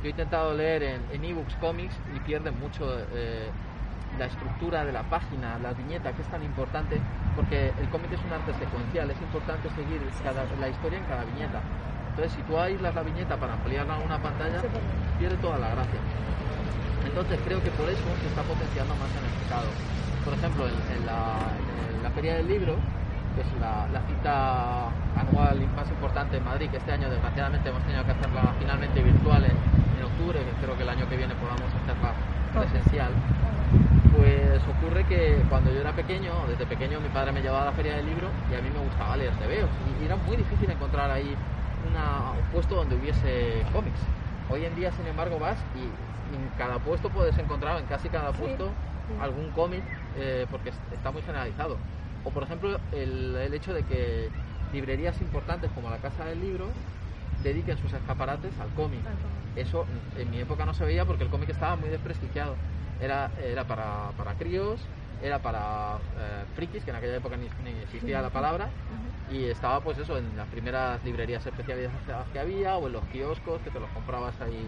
Yo 0.00 0.08
he 0.08 0.10
intentado 0.10 0.54
leer 0.54 0.82
en, 0.82 1.24
ebooks 1.24 1.56
cómics 1.56 2.00
y 2.06 2.20
pierden 2.20 2.54
mucho 2.54 2.86
eh, 3.10 3.54
la 4.18 4.26
estructura 4.26 4.84
de 4.84 4.92
la 4.92 5.02
página, 5.04 5.58
la 5.58 5.72
viñeta, 5.72 6.12
que 6.12 6.22
es 6.22 6.28
tan 6.28 6.42
importante, 6.42 7.00
porque 7.34 7.72
el 7.78 7.88
cómic 7.88 8.12
es 8.12 8.24
un 8.24 8.32
arte 8.32 8.52
secuencial, 8.54 9.10
es 9.10 9.20
importante 9.20 9.68
seguir 9.70 10.00
cada- 10.22 10.46
la 10.58 10.68
historia 10.68 10.98
en 10.98 11.04
cada 11.04 11.24
viñeta. 11.24 11.60
Entonces, 12.10 12.32
si 12.32 12.42
tú 12.42 12.58
aíslas 12.58 12.94
la 12.94 13.02
viñeta 13.02 13.36
para 13.36 13.54
ampliarla 13.54 13.94
a 13.94 13.98
una 13.98 14.18
pantalla, 14.18 14.60
pierde 15.18 15.36
toda 15.38 15.58
la 15.58 15.70
gracia. 15.70 16.00
Entonces, 17.06 17.38
creo 17.44 17.62
que 17.62 17.70
por 17.70 17.88
eso 17.88 18.04
se 18.20 18.28
está 18.28 18.42
potenciando 18.42 18.94
más 18.96 19.10
en 19.16 19.24
el 19.24 19.32
mercado. 19.40 19.68
Por 20.24 20.34
ejemplo, 20.34 20.66
en, 20.68 20.74
en 20.74 21.06
la, 21.06 21.54
en 21.96 22.02
la 22.02 22.10
Feria 22.10 22.34
del 22.34 22.48
Libro, 22.48 22.74
que 23.34 23.40
es 23.40 23.50
la, 23.60 23.86
la 23.92 24.00
cita 24.06 24.90
anual 25.16 25.56
más 25.76 25.88
importante 25.88 26.36
en 26.36 26.44
Madrid, 26.44 26.68
que 26.68 26.76
este 26.76 26.92
año 26.92 27.08
desgraciadamente 27.08 27.68
hemos 27.70 27.82
tenido 27.84 28.04
que 28.04 28.10
hacerla 28.12 28.52
finalmente 28.58 29.02
virtual 29.02 29.44
en, 29.44 29.56
en 29.98 30.04
octubre, 30.04 30.38
que 30.44 30.50
espero 30.50 30.76
que 30.76 30.82
el 30.82 30.88
año 30.90 31.08
que 31.08 31.16
viene 31.16 31.34
podamos 31.36 31.70
hacerla 31.72 32.12
presencial. 32.52 33.12
Pues 34.10 34.66
ocurre 34.66 35.04
que 35.04 35.44
cuando 35.48 35.70
yo 35.70 35.80
era 35.80 35.94
pequeño, 35.94 36.46
desde 36.48 36.66
pequeño 36.66 37.00
mi 37.00 37.08
padre 37.10 37.30
me 37.32 37.42
llevaba 37.42 37.62
a 37.62 37.66
la 37.66 37.72
feria 37.72 37.94
del 37.94 38.06
libro 38.06 38.28
y 38.50 38.54
a 38.54 38.60
mí 38.60 38.68
me 38.70 38.80
gustaba 38.80 39.16
leer 39.16 39.36
TVOs 39.36 39.70
y 39.78 40.04
era 40.04 40.16
muy 40.16 40.36
difícil 40.36 40.68
encontrar 40.68 41.10
ahí 41.12 41.38
una- 41.78 42.32
un 42.32 42.48
puesto 42.48 42.74
donde 42.74 42.96
hubiese 42.96 43.64
cómics. 43.70 44.00
Hoy 44.48 44.64
en 44.64 44.74
día, 44.74 44.90
sin 44.90 45.06
embargo, 45.06 45.38
vas 45.38 45.64
y 45.72 45.92
en 46.34 46.50
cada 46.56 46.80
puesto 46.80 47.08
puedes 47.10 47.38
encontrar, 47.38 47.78
en 47.78 47.86
casi 47.86 48.10
cada 48.10 48.32
Sí, 48.32 48.40
puesto, 48.40 48.74
sí. 49.06 49.14
algún 49.20 49.52
cómic 49.52 49.84
eh, 50.16 50.44
porque 50.50 50.70
es- 50.70 50.80
está 50.90 51.12
muy 51.12 51.22
generalizado. 51.22 51.78
O 52.24 52.32
por 52.32 52.42
ejemplo, 52.42 52.80
el, 52.90 53.36
el 53.36 53.54
hecho 53.54 53.72
de 53.72 53.84
que 53.84 54.32
librerías 54.72 55.20
importantes 55.20 55.70
como 55.70 55.88
la 55.88 56.00
Casa 56.00 56.24
del 56.24 56.40
Libro 56.40 56.72
dediquen 57.38 57.76
sus 57.78 57.92
escaparates 57.92 58.58
al 58.58 58.70
cómic. 58.74 59.04
Eso 59.54 59.86
en 60.16 60.30
mi 60.30 60.40
época 60.40 60.66
no 60.66 60.74
se 60.74 60.84
veía 60.84 61.04
porque 61.04 61.22
el 61.22 61.30
cómic 61.30 61.48
estaba 61.50 61.76
muy 61.76 61.90
desprestigiado. 61.90 62.56
Era, 63.00 63.30
era 63.42 63.64
para, 63.64 64.10
para 64.16 64.34
críos, 64.34 64.80
era 65.22 65.38
para 65.38 65.96
eh, 66.18 66.44
frikis, 66.54 66.84
que 66.84 66.90
en 66.90 66.96
aquella 66.96 67.16
época 67.16 67.36
ni, 67.36 67.48
ni 67.64 67.78
existía 67.80 68.20
la 68.22 68.30
palabra, 68.30 68.68
y 69.30 69.44
estaba 69.44 69.80
pues 69.80 69.98
eso 69.98 70.18
en 70.18 70.36
las 70.36 70.48
primeras 70.48 71.02
librerías 71.04 71.44
especializadas 71.46 72.26
que 72.32 72.38
había 72.38 72.76
o 72.76 72.86
en 72.86 72.92
los 72.94 73.04
kioscos 73.06 73.60
que 73.62 73.70
te 73.70 73.78
los 73.80 73.88
comprabas 73.90 74.34
ahí 74.40 74.66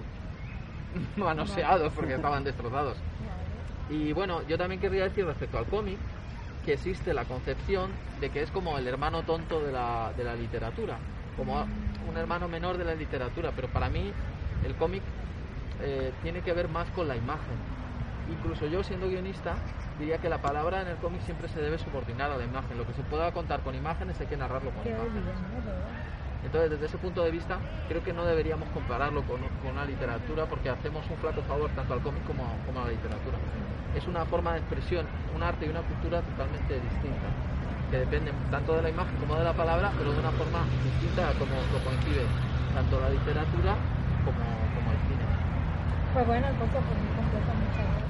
manoseados 1.17 1.93
porque 1.93 2.15
estaban 2.15 2.45
destrozados. 2.45 2.97
Y 3.91 4.13
bueno, 4.13 4.43
yo 4.49 4.57
también 4.57 4.81
querría 4.81 5.05
decir 5.05 5.27
respecto 5.27 5.59
al 5.59 5.67
cómic 5.67 5.99
que 6.65 6.75
existe 6.75 7.13
la 7.13 7.25
concepción 7.25 7.91
de 8.21 8.31
que 8.31 8.43
es 8.43 8.51
como 8.51 8.79
el 8.79 8.87
hermano 8.87 9.23
tonto 9.25 9.61
de 9.61 9.73
la, 9.73 10.13
de 10.17 10.25
la 10.25 10.35
literatura, 10.37 10.97
como 11.37 11.61
un 12.09 12.17
hermano 12.17 12.49
menor 12.49 12.79
de 12.79 12.85
la 12.85 12.95
literatura, 12.95 13.53
pero 13.55 13.69
para 13.69 13.89
mí 13.89 14.13
el 14.65 14.75
cómic 14.77 15.03
eh, 15.83 16.13
tiene 16.23 16.41
que 16.41 16.53
ver 16.53 16.69
más 16.69 16.89
con 16.91 17.09
la 17.09 17.17
imagen. 17.17 17.82
Incluso 18.31 18.67
yo 18.67 18.83
siendo 18.83 19.09
guionista 19.09 19.55
diría 19.99 20.19
que 20.19 20.29
la 20.29 20.39
palabra 20.39 20.83
en 20.83 20.89
el 20.89 20.97
cómic 20.97 21.23
siempre 21.23 21.49
se 21.49 21.61
debe 21.61 21.79
subordinar 21.79 22.31
a 22.31 22.37
la 22.37 22.45
imagen. 22.45 22.79
Lo 22.79 22.87
que 22.87 22.93
se 22.95 23.03
pueda 23.03 23.31
contar 23.33 23.61
con 23.61 23.75
imágenes 23.75 24.21
hay 24.21 24.27
que 24.27 24.37
narrarlo 24.37 24.71
con 24.71 24.85
Qué 24.85 24.91
imágenes. 24.91 25.35
Entonces, 26.45 26.71
desde 26.71 26.87
ese 26.87 26.99
punto 26.99 27.23
de 27.23 27.31
vista, 27.31 27.59
creo 27.89 28.03
que 28.03 28.13
no 28.13 28.25
deberíamos 28.25 28.69
compararlo 28.71 29.23
con, 29.23 29.39
con 29.63 29.71
una 29.73 29.85
literatura 29.85 30.45
porque 30.47 30.71
hacemos 30.71 31.09
un 31.09 31.17
flaco 31.19 31.41
favor 31.43 31.71
tanto 31.71 31.95
al 31.95 32.01
cómic 32.01 32.25
como, 32.27 32.43
como 32.67 32.81
a 32.81 32.85
la 32.87 32.91
literatura. 32.91 33.39
Es 33.97 34.07
una 34.09 34.25
forma 34.27 34.53
de 34.55 34.59
expresión, 34.59 35.07
un 35.37 35.43
arte 35.43 35.67
y 35.67 35.69
una 35.69 35.83
cultura 35.83 36.21
totalmente 36.21 36.75
distinta, 36.75 37.29
que 37.91 37.99
dependen 37.99 38.35
tanto 38.51 38.75
de 38.75 38.83
la 38.83 38.91
imagen 38.91 39.17
como 39.21 39.37
de 39.37 39.45
la 39.45 39.53
palabra, 39.53 39.93
pero 39.97 40.13
de 40.13 40.19
una 40.19 40.33
forma 40.33 40.65
distinta 40.85 41.29
a 41.29 41.33
como 41.35 41.55
lo 41.55 41.79
coincide 41.85 42.27
tanto 42.75 42.99
la 42.99 43.11
literatura 43.11 43.77
como, 44.25 44.43
como 44.75 44.91
el 44.91 44.99
cine. 45.07 45.25
Pues 46.15 46.27
bueno, 46.27 46.47
Alfonso, 46.47 46.75
pues 46.75 46.99
completa, 47.17 47.53
muchas 47.55 47.87
gracias. 47.87 48.02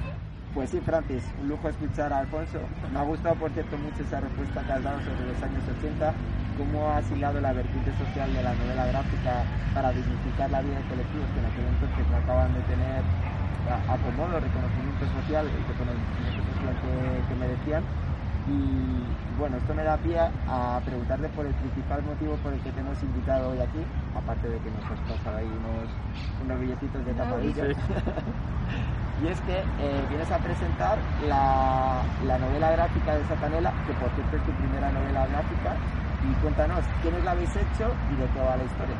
Pues 0.53 0.69
sí, 0.69 0.81
Francis, 0.81 1.33
un 1.33 1.47
lujo 1.47 1.67
escuchar 1.67 2.13
a 2.13 2.19
Alfonso. 2.19 2.75
Me 2.87 2.99
ha 2.99 3.03
gustado, 3.03 3.37
por 3.39 3.51
cierto, 3.51 3.79
mucho 3.79 4.03
esa 4.03 4.19
respuesta 4.19 4.63
que 4.63 4.71
has 4.73 4.83
dado 4.83 5.01
sobre 5.01 5.25
los 5.25 5.41
años 5.41 5.67
80, 5.67 6.19
cómo 6.53 6.91
has 6.91 7.09
hilado 7.11 7.41
la 7.41 7.53
vertiente 7.53 7.91
social 7.93 8.33
de 8.33 8.43
la 8.43 8.53
novela 8.55 8.85
gráfica 8.85 9.49
para 9.71 9.93
dignificar 9.93 10.51
la 10.51 10.61
vida 10.61 10.77
de 10.77 10.85
colectivos 10.85 11.31
que 11.31 11.39
en 11.39 11.45
aquel 11.45 11.65
entonces 11.65 12.07
no 12.07 12.17
acaban 12.17 12.53
de 12.53 12.63
tener 12.63 13.09
a- 13.65 13.83
acomodo, 13.87 14.39
reconocimiento 14.39 15.07
social, 15.07 15.49
el 15.55 15.65
reconocimiento 15.65 16.43
social 16.43 16.77
que, 16.79 17.25
que 17.27 17.35
merecían. 17.35 17.89
Y 18.45 19.21
bueno, 19.27 19.57
esto 19.57 19.73
me 19.75 19.83
da 19.83 20.01
pie 20.01 20.19
a 20.45 20.81
preguntarte 20.85 21.29
por 21.31 21.47
el 21.47 21.55
principal 21.55 22.03
motivo 22.03 22.41
por 22.41 22.53
el 22.53 22.61
que 22.61 22.73
te 22.73 22.81
hemos 22.81 23.01
invitado 23.03 23.49
hoy 23.49 23.59
aquí, 23.61 23.89
aparte 24.13 24.49
de 24.49 24.61
que 24.61 24.69
nos 24.71 24.91
has 24.91 25.01
pasado 25.01 25.37
ahí 25.37 25.55
unos, 25.55 26.03
unos 26.37 26.59
billetitos 26.59 27.05
de 27.05 27.15
tapadillo. 27.15 27.69
Y 29.23 29.27
es 29.27 29.39
que 29.47 29.55
eh, 29.55 30.03
vienes 30.09 30.29
a 30.31 30.37
presentar 30.37 30.97
la, 31.29 32.03
la 32.27 32.37
novela 32.39 32.71
gráfica 32.71 33.15
de 33.15 33.23
Satanela, 33.23 33.71
que 33.87 33.93
por 33.93 34.11
cierto 34.11 34.35
es 34.35 34.43
tu 34.43 34.51
primera 34.51 34.91
novela 34.91 35.25
gráfica. 35.31 35.79
Y 36.27 36.33
cuéntanos, 36.43 36.83
¿quiénes 37.01 37.23
la 37.23 37.31
habéis 37.31 37.55
hecho 37.55 37.87
y 38.11 38.15
de 38.19 38.27
qué 38.27 38.39
va 38.43 38.57
la 38.57 38.67
historia? 38.67 38.95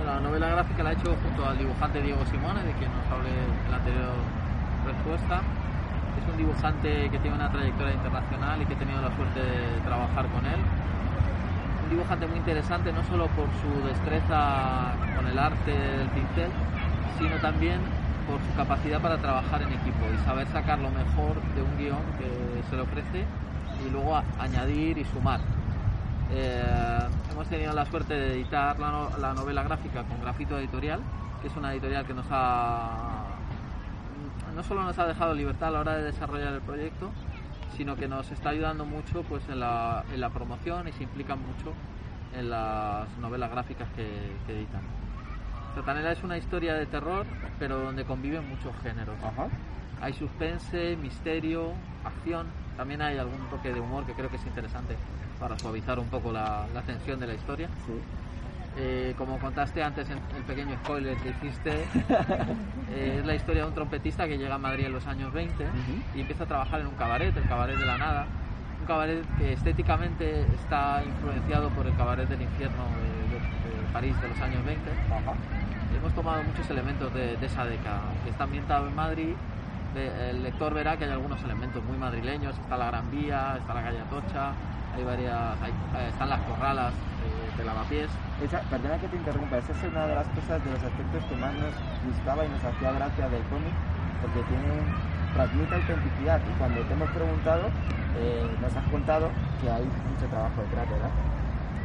Bueno, 0.00 0.14
la 0.14 0.20
novela 0.20 0.48
gráfica 0.48 0.82
la 0.82 0.90
he 0.90 0.94
hecho 0.94 1.14
junto 1.20 1.44
al 1.44 1.58
dibujante 1.58 2.00
Diego 2.00 2.24
Simone, 2.24 2.64
de 2.64 2.72
quien 2.72 2.88
nos 2.88 3.04
hablé 3.12 3.36
en 3.36 3.70
la 3.70 3.76
anterior 3.76 4.16
respuesta. 4.88 5.42
Es 6.16 6.24
un 6.24 6.36
dibujante 6.38 7.10
que 7.10 7.18
tiene 7.18 7.36
una 7.36 7.52
trayectoria 7.52 7.92
internacional 7.92 8.62
y 8.62 8.64
que 8.64 8.72
he 8.72 8.76
tenido 8.76 9.02
la 9.02 9.12
suerte 9.12 9.40
de 9.44 9.80
trabajar 9.84 10.24
con 10.32 10.46
él. 10.46 10.60
Un 11.84 11.90
dibujante 11.90 12.26
muy 12.26 12.38
interesante, 12.38 12.94
no 12.94 13.04
solo 13.04 13.28
por 13.36 13.44
su 13.60 13.68
destreza 13.84 14.96
con 15.16 15.26
el 15.28 15.38
arte 15.38 15.70
del 15.70 16.08
pincel, 16.16 16.48
sino 17.18 17.36
también 17.44 17.80
por 18.26 18.40
su 18.40 18.56
capacidad 18.56 19.00
para 19.00 19.18
trabajar 19.18 19.62
en 19.62 19.68
equipo 19.68 20.04
y 20.12 20.24
saber 20.24 20.46
sacar 20.48 20.78
lo 20.78 20.90
mejor 20.90 21.40
de 21.54 21.62
un 21.62 21.76
guion 21.78 22.02
que 22.18 22.62
se 22.68 22.76
le 22.76 22.82
ofrece 22.82 23.24
y 23.86 23.90
luego 23.90 24.20
añadir 24.38 24.98
y 24.98 25.04
sumar. 25.04 25.40
Eh, 26.32 26.98
hemos 27.30 27.46
tenido 27.48 27.72
la 27.72 27.84
suerte 27.86 28.14
de 28.14 28.34
editar 28.34 28.78
la, 28.78 29.10
la 29.18 29.34
novela 29.34 29.62
gráfica 29.62 30.02
con 30.04 30.20
Grafito 30.20 30.58
Editorial, 30.58 31.00
que 31.42 31.48
es 31.48 31.56
una 31.56 31.72
editorial 31.72 32.06
que 32.06 32.14
nos 32.14 32.26
ha 32.30 33.24
no 34.54 34.62
solo 34.62 34.84
nos 34.84 34.98
ha 34.98 35.06
dejado 35.06 35.34
libertad 35.34 35.68
a 35.68 35.72
la 35.72 35.80
hora 35.80 35.96
de 35.96 36.04
desarrollar 36.04 36.52
el 36.52 36.60
proyecto, 36.60 37.10
sino 37.76 37.96
que 37.96 38.06
nos 38.06 38.30
está 38.30 38.50
ayudando 38.50 38.84
mucho 38.84 39.22
pues 39.24 39.42
en 39.48 39.60
la, 39.60 40.04
en 40.12 40.20
la 40.20 40.30
promoción 40.30 40.86
y 40.86 40.92
se 40.92 41.02
implican 41.02 41.40
mucho 41.40 41.72
en 42.36 42.50
las 42.50 43.08
novelas 43.18 43.50
gráficas 43.50 43.88
que, 43.96 44.06
que 44.46 44.56
editan. 44.56 45.03
Satanela 45.74 46.12
es 46.12 46.22
una 46.22 46.36
historia 46.38 46.74
de 46.74 46.86
terror, 46.86 47.26
pero 47.58 47.78
donde 47.78 48.04
conviven 48.04 48.48
muchos 48.48 48.74
géneros. 48.82 49.18
Hay 50.00 50.12
suspense, 50.12 50.96
misterio, 50.96 51.72
acción, 52.04 52.46
también 52.76 53.00
hay 53.02 53.18
algún 53.18 53.48
toque 53.48 53.72
de 53.72 53.80
humor 53.80 54.04
que 54.04 54.12
creo 54.14 54.28
que 54.30 54.36
es 54.36 54.46
interesante 54.46 54.96
para 55.38 55.56
suavizar 55.58 55.98
un 55.98 56.08
poco 56.08 56.32
la, 56.32 56.66
la 56.72 56.82
tensión 56.82 57.18
de 57.20 57.26
la 57.26 57.34
historia. 57.34 57.68
Eh, 58.76 59.14
como 59.16 59.38
contaste 59.38 59.82
antes 59.82 60.10
en 60.10 60.18
el 60.36 60.42
pequeño 60.42 60.76
spoiler 60.76 61.16
que 61.16 61.30
hiciste, 61.30 61.70
eh, 62.90 63.16
es 63.20 63.24
la 63.26 63.34
historia 63.34 63.62
de 63.62 63.68
un 63.68 63.74
trompetista 63.74 64.26
que 64.26 64.36
llega 64.36 64.56
a 64.56 64.58
Madrid 64.58 64.86
en 64.86 64.92
los 64.92 65.06
años 65.06 65.32
20 65.32 65.64
y 66.12 66.20
empieza 66.20 66.44
a 66.44 66.46
trabajar 66.46 66.80
en 66.80 66.86
un 66.88 66.94
cabaret, 66.96 67.36
el 67.36 67.46
cabaret 67.46 67.78
de 67.78 67.86
la 67.86 67.98
nada, 67.98 68.26
un 68.80 68.84
cabaret 68.86 69.24
que 69.38 69.52
estéticamente 69.52 70.40
está 70.54 71.04
influenciado 71.04 71.70
por 71.70 71.86
el 71.86 71.94
cabaret 71.94 72.28
del 72.28 72.42
infierno 72.42 72.98
de, 72.98 73.28
de- 73.28 73.38
de 73.38 73.86
París 73.92 74.20
de 74.20 74.28
los 74.28 74.40
años 74.40 74.64
20. 74.64 74.90
Hemos 75.96 76.12
tomado 76.14 76.42
muchos 76.44 76.68
elementos 76.70 77.12
de, 77.14 77.36
de 77.36 77.46
esa 77.46 77.64
década, 77.64 78.00
que 78.24 78.30
está 78.30 78.44
ambientado 78.44 78.88
en 78.88 78.94
Madrid. 78.94 79.34
El 79.94 80.42
lector 80.42 80.74
verá 80.74 80.96
que 80.96 81.04
hay 81.04 81.12
algunos 81.12 81.42
elementos 81.44 81.82
muy 81.84 81.96
madrileños, 81.96 82.58
está 82.58 82.76
la 82.76 82.86
Gran 82.86 83.10
Vía, 83.12 83.56
está 83.58 83.74
la 83.74 83.82
calle 83.82 84.00
Atocha, 84.00 84.50
hay 84.96 85.04
varias, 85.04 85.54
hay- 85.62 85.70
eh, 86.02 86.08
están 86.10 86.28
las 86.30 86.40
corralas 86.40 86.92
eh, 87.22 87.56
de 87.58 87.64
lavapiés. 87.64 88.10
Esa, 88.42 88.58
perdona 88.62 88.98
que 88.98 89.06
te 89.06 89.16
interrumpa, 89.16 89.58
esa 89.58 89.70
es 89.70 89.84
una 89.86 90.06
de 90.06 90.14
las 90.16 90.26
cosas, 90.34 90.64
de 90.64 90.70
los 90.72 90.82
aspectos 90.82 91.22
que 91.30 91.36
más 91.36 91.54
nos 91.54 91.70
gustaba 92.10 92.44
y 92.44 92.48
nos 92.48 92.64
hacía 92.64 92.90
gracia 92.90 93.28
del 93.28 93.42
cómic, 93.46 93.74
porque 94.20 94.42
tiene, 94.50 94.82
transmite 95.32 95.74
autenticidad. 95.78 96.40
Y 96.42 96.52
cuando 96.58 96.80
te 96.82 96.92
hemos 96.92 97.10
preguntado, 97.10 97.62
eh, 98.18 98.42
nos 98.60 98.74
has 98.74 98.86
contado 98.90 99.30
que 99.62 99.70
hay 99.70 99.84
mucho 99.86 100.26
trabajo 100.26 100.58
detrás, 100.58 100.90
¿verdad? 100.90 101.10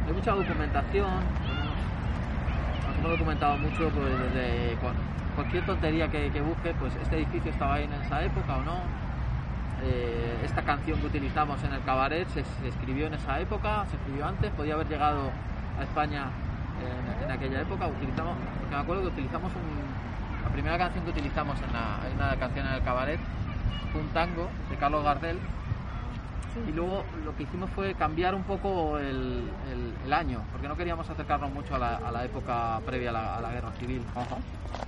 Hay 0.08 0.12
mucha 0.18 0.32
documentación, 0.34 1.22
hemos- 2.90 2.96
nos 2.96 2.98
hemos 2.98 3.10
documentado 3.18 3.56
mucho 3.58 3.88
pues, 3.90 4.18
desde 4.18 4.74
cu- 4.76 5.34
cualquier 5.34 5.64
tontería 5.64 6.08
que, 6.08 6.30
que 6.30 6.40
busque, 6.40 6.74
pues 6.78 6.94
este 6.96 7.16
edificio 7.16 7.50
estaba 7.50 7.74
ahí 7.74 7.84
en 7.84 7.92
esa 7.94 8.22
época 8.24 8.56
o 8.56 8.62
no. 8.62 8.80
Eh, 9.82 10.40
esta 10.44 10.62
canción 10.62 11.00
que 11.00 11.06
utilizamos 11.06 11.62
en 11.64 11.72
el 11.72 11.82
cabaret 11.84 12.28
se, 12.28 12.40
escribió 12.68 13.06
en 13.06 13.14
esa 13.14 13.40
época, 13.40 13.86
se 13.90 13.96
escribió 13.96 14.26
antes, 14.26 14.50
podía 14.52 14.74
haber 14.74 14.88
llegado 14.88 15.30
a 15.78 15.82
España 15.82 16.26
en, 17.24 17.30
aquella 17.30 17.62
época. 17.62 17.86
Utilizamos, 17.86 18.36
porque 18.58 18.74
me 18.74 18.80
acuerdo 18.82 19.02
que 19.02 19.08
utilizamos 19.08 19.52
un, 19.54 20.44
la 20.44 20.50
primera 20.50 20.76
canción 20.78 21.04
que 21.04 21.10
utilizamos 21.10 21.56
en 21.62 21.72
la, 21.72 21.98
una 22.14 22.36
canción 22.36 22.66
en 22.66 22.74
el 22.74 22.82
cabaret 22.82 23.20
fue 23.92 24.00
un 24.02 24.08
tango 24.08 24.48
de 24.68 24.76
Carlos 24.76 25.02
Gardel 25.04 25.38
y 26.66 26.72
luego 26.72 27.04
lo 27.24 27.34
que 27.36 27.44
hicimos 27.44 27.70
fue 27.70 27.94
cambiar 27.94 28.34
un 28.34 28.44
poco 28.44 28.98
el, 28.98 29.48
el- 29.70 29.94
el 30.04 30.12
año, 30.12 30.42
porque 30.52 30.68
no 30.68 30.76
queríamos 30.76 31.08
acercarnos 31.08 31.50
mucho 31.50 31.74
a 31.74 31.78
la, 31.78 31.96
a 31.96 32.10
la 32.12 32.24
época 32.24 32.80
previa 32.84 33.10
a 33.10 33.12
la, 33.12 33.38
a 33.38 33.40
la 33.40 33.52
guerra 33.52 33.72
civil. 33.72 34.02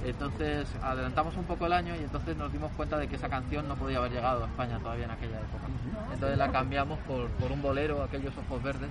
Entonces 0.05 0.69
adelantamos 0.83 1.37
un 1.37 1.45
poco 1.45 1.67
el 1.67 1.73
año 1.73 1.95
y 1.95 1.99
entonces 2.01 2.37
nos 2.37 2.53
dimos 2.53 2.71
cuenta 2.73 2.99
de 2.99 3.07
que 3.07 3.17
esa 3.17 3.29
canción 3.29 3.69
no 3.69 3.77
podía 3.77 3.99
haber 3.99 4.13
llegado 4.13 4.43
a 4.43 4.47
España 4.47 4.79
todavía 4.79 5.05
en 5.05 5.11
aquella 5.13 5.39
época. 5.39 5.69
Entonces 6.13 6.39
la 6.39 6.51
cambiamos 6.51 6.99
por, 7.01 7.29
por 7.31 7.53
un 7.53 7.63
bolero, 7.63 8.03
aquellos 8.03 8.33
ojos 8.37 8.63
verdes, 8.63 8.91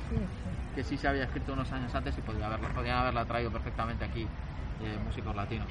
que 0.75 0.83
sí 0.83 0.97
se 0.97 1.07
había 1.07 1.23
escrito 1.25 1.51
unos 1.53 1.71
años 1.73 1.93
antes 1.93 2.17
y 2.17 2.21
podía 2.21 2.47
haberla, 2.47 2.69
podían 2.69 2.97
haberla 2.97 3.25
traído 3.25 3.51
perfectamente 3.51 4.05
aquí 4.05 4.21
eh, 4.21 4.97
músicos 5.05 5.35
latinos. 5.35 5.67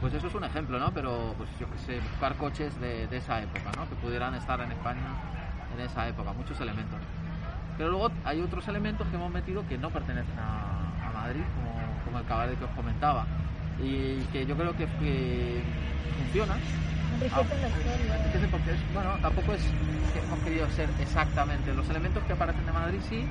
Pues 0.00 0.12
eso 0.14 0.26
es 0.26 0.34
un 0.34 0.44
ejemplo, 0.44 0.78
¿no? 0.78 0.90
Pero 0.92 1.34
pues 1.38 1.48
yo 1.58 1.70
que 1.70 1.78
sé, 1.78 2.00
buscar 2.00 2.34
coches 2.36 2.78
de, 2.80 3.06
de 3.06 3.16
esa 3.16 3.40
época, 3.40 3.70
¿no? 3.76 3.88
Que 3.88 3.94
pudieran 3.96 4.34
estar 4.34 4.60
en 4.60 4.70
España 4.72 5.00
en 5.74 5.80
esa 5.80 6.08
época, 6.08 6.32
muchos 6.32 6.60
elementos. 6.60 6.98
Pero 7.76 7.90
luego 7.90 8.10
hay 8.24 8.40
otros 8.40 8.66
elementos 8.68 9.06
que 9.08 9.16
hemos 9.16 9.30
metido 9.30 9.66
que 9.66 9.78
no 9.78 9.90
pertenecen 9.90 10.38
a, 10.38 11.08
a 11.08 11.12
Madrid, 11.12 11.42
como, 11.56 12.04
como 12.04 12.18
el 12.18 12.24
cabaret 12.26 12.58
que 12.58 12.64
os 12.64 12.70
comentaba, 12.72 13.24
y 13.82 14.20
que 14.32 14.44
yo 14.46 14.56
creo 14.56 14.76
que, 14.76 14.86
que 15.00 15.62
funciona. 16.18 16.54
Enriquece 18.14 18.48
porque 18.48 18.72
es- 18.72 18.94
bueno, 18.94 19.10
tampoco 19.22 19.54
es 19.54 19.62
que 20.12 20.18
hemos 20.20 20.38
querido 20.40 20.68
ser 20.70 20.88
exactamente 21.00 21.72
los 21.74 21.88
elementos 21.88 22.22
que 22.24 22.32
aparecen 22.34 22.66
de 22.66 22.72
Madrid, 22.72 23.00
sí, 23.08 23.24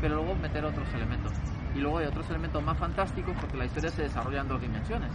pero 0.00 0.16
luego 0.16 0.34
meter 0.36 0.64
otros 0.64 0.86
elementos. 0.94 1.32
Y 1.74 1.80
luego 1.80 1.98
hay 1.98 2.06
otros 2.06 2.28
elementos 2.30 2.62
más 2.62 2.76
fantásticos 2.78 3.34
porque 3.40 3.56
la 3.56 3.64
historia 3.66 3.90
se 3.90 4.02
desarrolla 4.02 4.40
en 4.40 4.48
dos 4.48 4.60
dimensiones. 4.60 5.10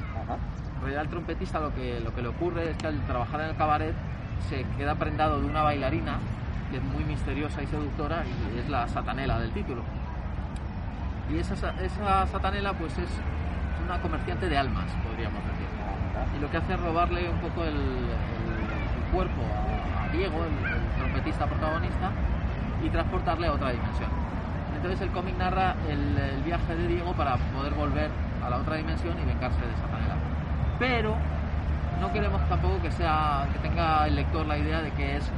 En 0.75 0.81
realidad 0.81 1.01
al 1.01 1.09
trompetista 1.09 1.59
lo 1.59 1.73
que, 1.73 1.99
lo 2.01 2.13
que 2.13 2.21
le 2.21 2.27
ocurre 2.29 2.71
es 2.71 2.77
que 2.77 2.87
al 2.87 2.99
trabajar 3.05 3.41
en 3.41 3.47
el 3.47 3.55
cabaret 3.55 3.93
se 4.49 4.63
queda 4.77 4.95
prendado 4.95 5.39
de 5.41 5.47
una 5.47 5.61
bailarina 5.63 6.17
que 6.71 6.77
es 6.77 6.83
muy 6.83 7.03
misteriosa 7.03 7.61
y 7.63 7.67
seductora 7.67 8.23
y 8.55 8.59
es 8.59 8.69
la 8.69 8.87
satanela 8.87 9.39
del 9.39 9.51
título. 9.51 9.81
Y 11.31 11.37
esa, 11.37 11.55
sa- 11.55 11.73
esa 11.81 12.25
satanela 12.27 12.73
pues 12.73 12.97
es 12.97 13.09
una 13.85 13.99
comerciante 14.01 14.49
de 14.49 14.57
almas, 14.57 14.85
podríamos 15.07 15.41
decir. 15.43 15.67
Y 16.37 16.41
lo 16.41 16.49
que 16.51 16.57
hace 16.57 16.73
es 16.73 16.79
robarle 16.79 17.29
un 17.29 17.37
poco 17.39 17.63
el, 17.63 17.69
el- 17.75 17.75
el 17.79 19.11
cuerpo 19.13 19.41
a, 19.97 20.05
a 20.05 20.09
Diego, 20.09 20.37
el, 20.43 20.71
el 20.73 20.81
trompetista 20.97 21.45
protagonista, 21.45 22.11
y 22.83 22.89
transportarle 22.89 23.47
a 23.47 23.53
otra 23.53 23.71
dimensión. 23.71 24.09
Entonces 24.75 25.01
el 25.01 25.09
cómic 25.09 25.37
narra 25.37 25.75
el 25.89 26.41
viaje 26.45 26.75
de 26.75 26.87
Diego 26.87 27.11
para 27.13 27.35
poder 27.35 27.73
volver 27.73 28.09
a 28.45 28.49
la 28.49 28.57
otra 28.57 28.75
dimensión 28.75 29.15
y 29.21 29.25
vengarse 29.25 29.59
de 29.59 29.75
Satanela. 29.75 30.15
Pero 30.79 31.15
no 31.99 32.13
queremos 32.13 32.41
tampoco 32.47 32.81
que 32.81 32.91
sea 32.91 33.45
que 33.51 33.59
tenga 33.59 34.07
el 34.07 34.15
lector 34.15 34.45
la 34.45 34.57
idea 34.57 34.81
de 34.81 34.91
que 34.91 35.17
es 35.17 35.29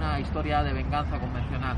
una 0.00 0.18
historia 0.18 0.62
de 0.62 0.72
venganza 0.72 1.18
convencional. 1.18 1.76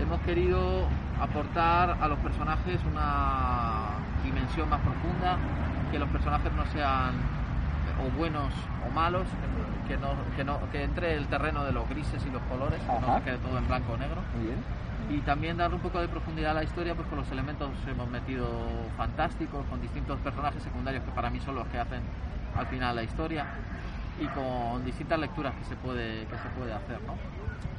Hemos 0.00 0.20
querido 0.22 0.88
aportar 1.20 1.96
a 2.00 2.08
los 2.08 2.18
personajes 2.18 2.80
una 2.90 3.90
dimensión 4.24 4.68
más 4.68 4.80
profunda, 4.80 5.36
que 5.92 6.00
los 6.00 6.08
personajes 6.08 6.52
no 6.54 6.66
sean 6.66 7.14
o 8.04 8.18
buenos 8.18 8.52
o 8.84 8.90
malos, 8.92 9.28
que 9.86 9.96
no, 9.96 10.08
que 10.36 10.42
no 10.42 10.58
que 10.72 10.82
entre 10.82 11.14
el 11.14 11.26
terreno 11.28 11.64
de 11.64 11.70
los 11.70 11.88
grises 11.88 12.24
y 12.26 12.30
los 12.30 12.42
colores, 12.42 12.80
que 12.80 13.06
no 13.06 13.18
se 13.18 13.22
quede 13.22 13.38
todo 13.38 13.56
en 13.56 13.68
blanco 13.68 13.92
o 13.92 13.96
negro 13.96 14.20
Muy 14.36 14.46
bien. 14.46 14.58
y 15.08 15.20
también 15.20 15.56
darle 15.56 15.76
un 15.76 15.82
poco 15.82 16.00
de 16.00 16.08
profundidad 16.08 16.50
a 16.50 16.54
la 16.54 16.64
historia 16.64 16.96
pues 16.96 17.06
con 17.06 17.18
los 17.18 17.30
elementos 17.30 17.70
hemos 17.86 18.08
metido 18.08 18.48
fantásticos 18.96 19.64
con 19.66 19.80
distintos 19.80 20.18
personajes 20.20 20.62
secundarios 20.62 21.04
que 21.04 21.10
para 21.12 21.30
mí 21.30 21.40
son 21.40 21.54
los 21.54 21.66
que 21.68 21.78
hacen 21.78 22.02
al 22.56 22.66
final 22.66 22.96
la 22.96 23.02
historia 23.02 23.46
y 24.18 24.30
con 24.30 24.84
distintas 24.84 25.18
lecturas 25.18 25.56
que 25.56 25.64
se 25.64 25.76
puede 25.76 26.26
que 26.28 26.38
se 26.38 26.50
puede 26.50 26.72
hacer 26.72 27.02
¿no? 27.02 27.20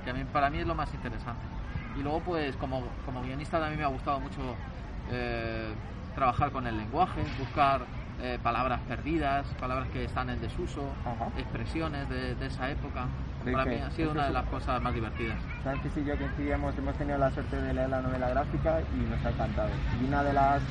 que 0.02 0.10
a 0.12 0.14
mí, 0.14 0.26
para 0.26 0.50
mí 0.50 0.60
es 0.60 0.68
lo 0.68 0.76
más 0.76 0.94
interesante 0.94 1.52
y 1.94 2.02
luego 2.04 2.24
pues 2.24 2.58
como, 2.58 3.02
como 3.04 3.22
guionista 3.22 3.60
también 3.60 3.80
me 3.80 3.86
ha 3.86 3.88
gustado 3.90 4.20
mucho 4.20 4.60
eh, 5.06 5.76
trabajar 6.14 6.52
con 6.52 6.68
el 6.68 6.78
lenguaje 6.78 7.30
buscar 7.30 7.90
eh, 8.18 8.40
palabras 8.42 8.82
perdidas 8.84 9.56
palabras 9.56 9.90
que 9.90 10.04
están 10.04 10.30
en 10.30 10.40
desuso 10.40 11.00
Ajá. 11.06 11.32
expresiones 11.36 12.08
de, 12.10 12.36
de 12.36 12.46
esa 12.48 12.70
época 12.72 13.16
Sí, 13.44 13.52
para 13.52 13.66
que 13.66 13.70
mí 13.70 13.76
ha 13.82 13.92
sido 13.92 14.12
una 14.12 14.26
de 14.26 14.32
las 14.34 14.46
cosas 14.48 14.82
más 14.82 14.94
divertidas 14.94 15.50
Francis 15.62 15.98
y 15.98 16.06
yo 16.06 16.18
coincidíamos, 16.18 16.78
hemos 16.78 16.98
tenido 16.98 17.18
la 17.18 17.32
suerte 17.32 17.62
de 17.62 17.74
leer 17.74 17.90
la 17.90 18.02
novela 18.02 18.30
gráfica 18.30 18.82
y 18.90 19.06
nos 19.06 19.24
ha 19.26 19.30
encantado. 19.32 19.86
Y 19.92 20.04
una 20.06 20.24
de 20.24 20.34
las, 20.34 20.64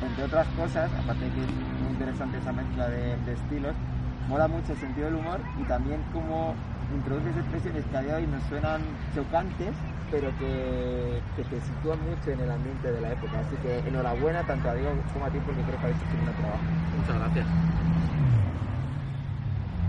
entre 0.00 0.24
otras 0.24 0.50
cosas, 0.50 0.92
aparte 0.94 1.26
de 1.26 1.32
que 1.32 1.44
es 1.44 1.50
muy 1.52 1.92
interesante 1.92 2.38
esa 2.38 2.52
mezcla 2.52 2.88
de, 2.88 3.18
de 3.18 3.32
estilos, 3.32 3.80
mola 4.28 4.48
mucho 4.48 4.72
el 4.72 4.78
sentido 4.78 5.06
del 5.06 5.16
humor 5.16 5.40
y 5.60 5.64
también 5.64 6.00
cómo 6.12 6.54
introduces 6.94 7.36
expresiones 7.36 7.84
que 7.86 7.96
a 7.96 8.02
día 8.02 8.16
de 8.16 8.22
hoy 8.22 8.26
nos 8.26 8.42
suenan 8.44 8.80
chocantes, 9.14 9.74
pero 10.10 10.28
que, 10.38 11.20
que 11.36 11.44
te 11.44 11.60
sitúan 11.60 11.98
mucho 12.08 12.30
en 12.30 12.40
el 12.40 12.50
ambiente 12.50 12.92
de 12.92 13.00
la 13.00 13.12
época. 13.12 13.40
Así 13.40 13.56
que 13.56 13.78
enhorabuena 13.88 14.42
tanto 14.42 14.68
a 14.68 14.74
Diego 14.74 14.96
como 15.12 15.26
a 15.26 15.30
ti 15.30 15.38
porque 15.44 15.62
creo 15.62 15.78
que 15.78 15.86
habéis 15.86 16.02
hecho 16.02 16.16
un 16.16 16.24
buen 16.24 16.36
trabajo. 16.36 16.62
muchas 16.96 17.16
gracias 17.16 17.46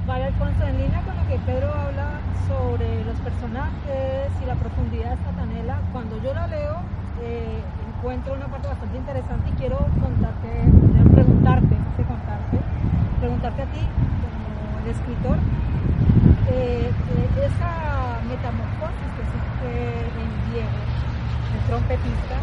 Vale, 0.08 0.26
Alfonso, 0.26 0.64
en 0.64 0.78
línea 0.78 1.02
con 1.02 1.16
lo 1.16 1.28
que 1.28 1.40
Pedro 1.40 1.74
habla 1.74 2.22
sobre 2.48 3.04
los 3.06 3.18
personajes 3.22 4.30
y 4.42 4.46
la 4.46 4.54
profundidad 4.54 5.18
de 5.18 5.24
Satanela, 5.24 5.82
cuando 5.92 6.22
yo 6.22 6.32
la 6.34 6.46
leo 6.46 6.78
eh, 7.24 7.64
encuentro 7.98 8.34
una 8.36 8.48
parte 8.48 8.68
bastante 8.68 8.98
interesante 8.98 9.50
y 9.50 9.54
quiero 9.54 9.78
contarte, 10.00 10.48
preguntarte, 11.16 11.76
contarte, 12.06 12.58
preguntarte 13.26 13.62
a 13.64 13.66
ti, 13.74 13.82
como 13.82 14.78
el 14.86 14.88
escritor, 14.94 15.38
eh, 16.54 16.94
eh, 16.94 17.48
esa 17.50 18.22
metamorfosis 18.30 19.10
que 19.18 19.22
existe 19.26 19.70
en 20.22 20.30
Diego, 20.54 20.78
el 21.58 21.62
trompetista, 21.66 22.38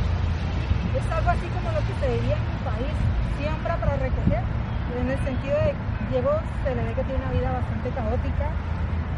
es 0.98 1.06
algo 1.06 1.30
así 1.30 1.46
como 1.54 1.70
lo 1.70 1.78
que 1.86 1.94
se 2.02 2.06
diría 2.18 2.34
en 2.34 2.46
mi 2.50 2.58
país, 2.66 2.94
siembra 3.38 3.76
para 3.78 3.94
recoger, 3.94 4.42
en 4.42 5.06
el 5.06 5.20
sentido 5.22 5.54
de 5.54 5.70
Diego 6.10 6.34
se 6.66 6.74
le 6.74 6.82
ve 6.82 6.92
que 6.98 7.04
tiene 7.06 7.22
una 7.22 7.30
vida 7.32 7.50
bastante 7.62 7.88
caótica. 7.94 8.46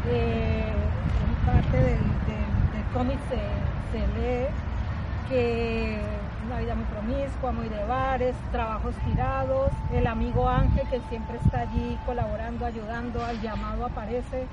Eh, 0.05 0.69
parte 1.45 1.77
del- 1.77 2.13
del 2.73 2.85
cómic 2.93 3.17
se, 3.29 3.41
se 3.91 3.99
lee 4.13 4.47
que 5.29 5.99
vida 6.59 6.75
muy 6.75 6.85
promiscua, 6.85 7.51
muy 7.51 7.69
de 7.69 7.83
bares, 7.85 8.35
trabajos 8.51 8.95
tirados, 9.05 9.71
el 9.93 10.07
amigo 10.07 10.47
Ángel 10.47 10.87
que 10.89 11.01
siempre 11.09 11.37
está 11.37 11.61
allí 11.61 11.97
colaborando, 12.05 12.65
ayudando, 12.65 13.23
al 13.23 13.41
llamado 13.41 13.85
aparece. 13.85 14.45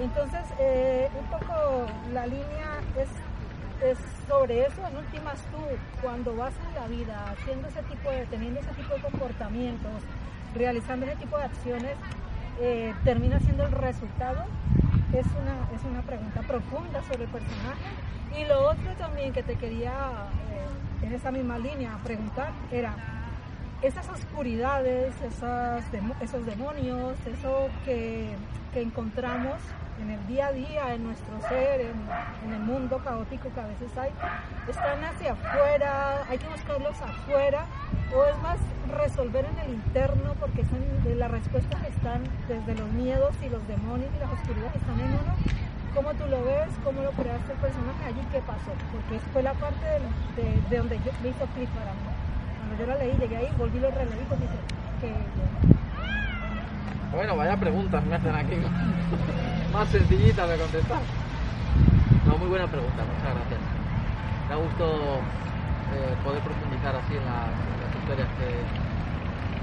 Entonces, 0.00 0.42
eh, 0.58 1.08
un 1.18 1.26
poco 1.26 1.86
la 2.12 2.26
línea 2.26 2.80
es, 2.98 3.08
es 3.88 3.98
sobre 4.28 4.66
eso. 4.66 4.86
En 4.86 4.96
últimas, 4.96 5.36
tú, 5.52 5.58
cuando 6.02 6.36
vas 6.36 6.52
en 6.68 6.74
la 6.74 6.86
vida 6.86 7.30
haciendo 7.30 7.68
ese 7.68 7.82
tipo 7.84 8.10
de, 8.10 8.26
teniendo 8.26 8.60
ese 8.60 8.72
tipo 8.72 8.94
de 8.94 9.00
comportamientos, 9.00 10.02
realizando 10.54 11.06
ese 11.06 11.16
tipo 11.16 11.38
de 11.38 11.44
acciones, 11.44 11.96
eh, 12.60 12.94
termina 13.04 13.40
siendo 13.40 13.64
el 13.64 13.72
resultado. 13.72 14.44
Es 15.12 15.26
una, 15.40 15.56
es 15.74 15.84
una 15.90 16.02
pregunta 16.02 16.40
profunda 16.42 17.02
sobre 17.02 17.24
el 17.24 17.30
personaje. 17.30 17.88
Y 18.38 18.44
lo 18.44 18.68
otro 18.68 18.92
también 18.98 19.32
que 19.32 19.42
te 19.42 19.56
quería, 19.56 19.92
eh, 20.52 20.66
en 21.02 21.12
esa 21.12 21.30
misma 21.30 21.58
línea, 21.58 21.98
preguntar 22.04 22.52
era, 22.70 22.94
esas 23.82 24.08
oscuridades, 24.08 25.14
esos 26.20 26.46
demonios, 26.46 27.14
eso 27.26 27.68
que, 27.84 28.30
que 28.72 28.82
encontramos 28.82 29.58
en 30.00 30.10
el 30.10 30.26
día 30.26 30.48
a 30.48 30.52
día, 30.52 30.94
en 30.94 31.04
nuestro 31.04 31.40
ser, 31.48 31.80
en, 31.80 32.52
el 32.52 32.60
mundo 32.60 33.00
caótico 33.02 33.48
que 33.54 33.60
a 33.60 33.66
veces 33.66 33.96
hay, 33.96 34.10
están 34.68 35.02
hacia 35.04 35.32
afuera, 35.32 36.24
hay 36.28 36.38
que 36.38 36.48
buscarlos 36.48 37.00
afuera, 37.00 37.64
o 38.14 38.24
es 38.24 38.38
más 38.42 38.58
resolver 38.96 39.44
en 39.44 39.58
el 39.58 39.74
interno, 39.74 40.34
porque 40.38 40.64
son 40.64 40.80
las 41.18 41.30
respuestas 41.30 41.80
que 41.82 41.88
están 41.88 42.22
desde 42.48 42.74
los 42.74 42.90
miedos 42.92 43.34
y 43.44 43.48
los 43.48 43.66
demonios 43.68 44.10
y 44.16 44.20
las 44.20 44.32
oscuridades 44.32 44.72
que 44.72 44.78
están 44.78 45.00
en 45.00 45.06
uno, 45.06 45.65
cómo 45.96 46.14
tú 46.14 46.26
lo 46.26 46.44
ves, 46.44 46.78
cómo 46.84 47.02
lo 47.02 47.12
creaste 47.12 47.52
el 47.54 47.58
personaje 47.58 48.04
allí, 48.04 48.20
qué 48.30 48.42
pasó, 48.42 48.72
porque 48.92 49.18
fue 49.32 49.42
la 49.42 49.54
parte 49.54 49.86
de, 50.36 50.60
de 50.68 50.76
donde 50.76 50.98
yo, 51.00 51.10
me 51.22 51.30
hizo 51.30 51.46
clic 51.48 51.70
para. 51.70 51.94
Cuando 52.58 52.76
yo 52.76 52.86
la 52.86 52.96
leí, 52.96 53.16
llegué 53.16 53.36
ahí, 53.36 53.48
volví 53.56 53.78
lo 53.80 53.90
releí, 53.90 54.24
pues 54.26 54.40
dije, 54.40 54.58
que 55.00 55.30
Bueno, 57.10 57.36
vaya 57.36 57.56
preguntas 57.56 58.04
me 58.04 58.14
hacen 58.14 58.34
aquí. 58.34 58.60
Más 59.72 59.88
sencillitas 59.88 60.48
de 60.50 60.58
contestar. 60.58 61.02
No, 62.26 62.36
muy 62.38 62.48
buena 62.48 62.68
pregunta, 62.68 63.04
muchas 63.04 63.34
gracias. 63.34 63.60
Me 64.48 64.54
ha 64.54 64.58
gustado 64.58 65.22
eh, 65.92 66.16
poder 66.22 66.42
profundizar 66.42 66.94
así 66.94 67.16
en 67.16 67.24
las, 67.24 67.56
historias 67.96 68.28
que, 68.36 68.66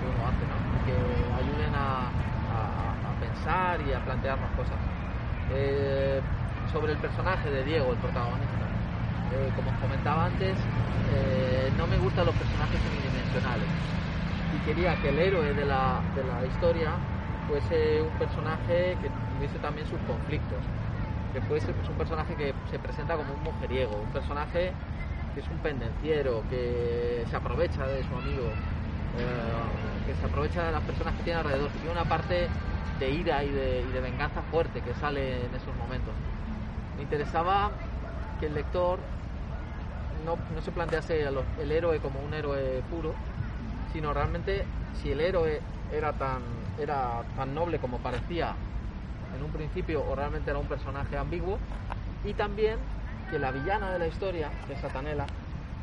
uno 0.02 0.28
hace, 0.28 0.46
¿no? 0.48 0.56
Y 0.82 0.86
que 0.86 1.32
ayuden 1.38 1.74
a- 1.76 2.10
a 3.04 3.14
pensar 3.20 3.82
y 3.82 3.94
a 3.94 4.00
plantearnos 4.04 4.52
cosas. 4.52 5.03
Eh, 5.52 6.22
sobre 6.72 6.94
el 6.94 6.98
personaje 6.98 7.50
de 7.50 7.64
Diego, 7.64 7.92
el 7.92 7.98
protagonista. 7.98 8.66
Eh, 9.34 9.52
como 9.56 9.70
os 9.70 9.78
comentaba 9.78 10.26
antes, 10.26 10.58
eh, 11.14 11.72
no 11.78 11.88
me 11.88 11.98
gustan 11.98 12.26
los 12.26 12.36
personajes 12.36 12.80
unidimensionales 12.80 13.68
y 14.54 14.58
quería 14.66 14.96
que 15.02 15.10
el 15.10 15.20
héroe 15.20 15.54
de 15.54 15.66
la, 15.66 16.02
de 16.16 16.24
la 16.24 16.46
historia 16.46 16.92
fuese 17.48 18.02
un 18.02 18.18
personaje 18.18 18.96
que 19.02 19.10
tuviese 19.10 19.60
también 19.60 19.86
sus 19.88 20.00
conflictos, 20.02 20.62
que 21.34 21.42
fuese 21.42 21.74
pues, 21.74 21.90
un 21.90 21.98
personaje 21.98 22.36
que 22.36 22.54
se 22.70 22.80
presenta 22.80 23.16
como 23.18 23.34
un 23.34 23.44
mujeriego, 23.44 23.98
un 23.98 24.14
personaje 24.14 24.72
que 25.34 25.42
es 25.42 25.50
un 25.50 25.58
pendenciero, 25.60 26.44
que 26.50 27.26
se 27.28 27.36
aprovecha 27.36 27.88
de 27.88 28.04
su 28.04 28.16
amigo, 28.16 28.48
que 30.08 30.14
se 30.14 30.26
aprovecha 30.26 30.64
de 30.64 30.72
las 30.72 30.82
personas 30.82 31.14
que 31.16 31.24
tiene 31.24 31.40
alrededor, 31.40 31.70
una 31.92 32.06
parte 32.06 32.48
de 33.00 33.10
ira 33.12 33.44
y 33.44 33.52
de, 33.52 34.00
venganza 34.02 34.42
fuerte 34.44 34.82
que 34.82 34.94
sale 34.94 35.46
en 35.46 35.56
esos 35.56 35.76
momentos. 35.76 36.14
Me 36.98 37.04
interesaba 37.04 37.72
que 38.40 38.48
el 38.48 38.54
lector 38.54 39.00
no, 40.26 40.38
no 40.54 40.62
se 40.62 40.72
plantease 40.72 41.30
los- 41.32 41.46
el 41.58 41.72
héroe 41.72 42.00
como 42.00 42.20
un 42.22 42.34
héroe 42.34 42.82
puro, 42.90 43.16
sino 43.92 44.14
realmente 44.14 44.66
si 45.02 45.12
el 45.12 45.22
héroe 45.22 45.62
era 45.92 46.14
tan, 46.14 46.42
era 46.78 47.24
tan 47.36 47.54
noble 47.54 47.80
como 47.80 48.00
parecía 48.00 48.56
en 49.36 49.44
un 49.44 49.52
principio 49.52 50.06
o 50.06 50.16
realmente 50.16 50.50
era 50.52 50.60
un 50.60 50.68
personaje 50.68 51.18
ambiguo, 51.18 51.60
y 52.24 52.34
también 52.34 52.80
que 53.30 53.40
la 53.40 53.52
villana 53.52 53.92
de 53.92 54.00
la 54.00 54.08
historia, 54.08 54.52
que 54.68 54.74
es 54.74 54.80
Satanela, 54.80 55.28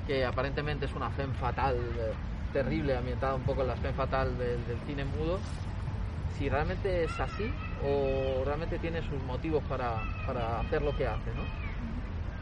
que 0.06 0.24
aparentemente 0.24 0.86
es 0.86 0.94
una 0.94 1.10
femme 1.10 1.34
fatal 1.34 1.76
eh, 1.76 2.14
terrible, 2.52 2.96
ambientada 2.96 3.34
un 3.34 3.44
poco 3.44 3.62
en 3.62 3.68
la 3.68 3.76
femme 3.76 3.94
fatal 3.94 4.38
del 4.38 4.78
cine 4.86 5.04
mudo, 5.04 5.40
si 6.40 6.48
realmente 6.48 7.04
es 7.04 7.20
así 7.20 7.52
o 7.84 8.42
realmente 8.46 8.78
tiene 8.78 9.02
sus 9.02 9.22
motivos 9.24 9.62
para, 9.68 9.96
para 10.26 10.60
hacer 10.60 10.80
lo 10.80 10.96
que 10.96 11.06
hace, 11.06 11.30
¿no? 11.36 11.44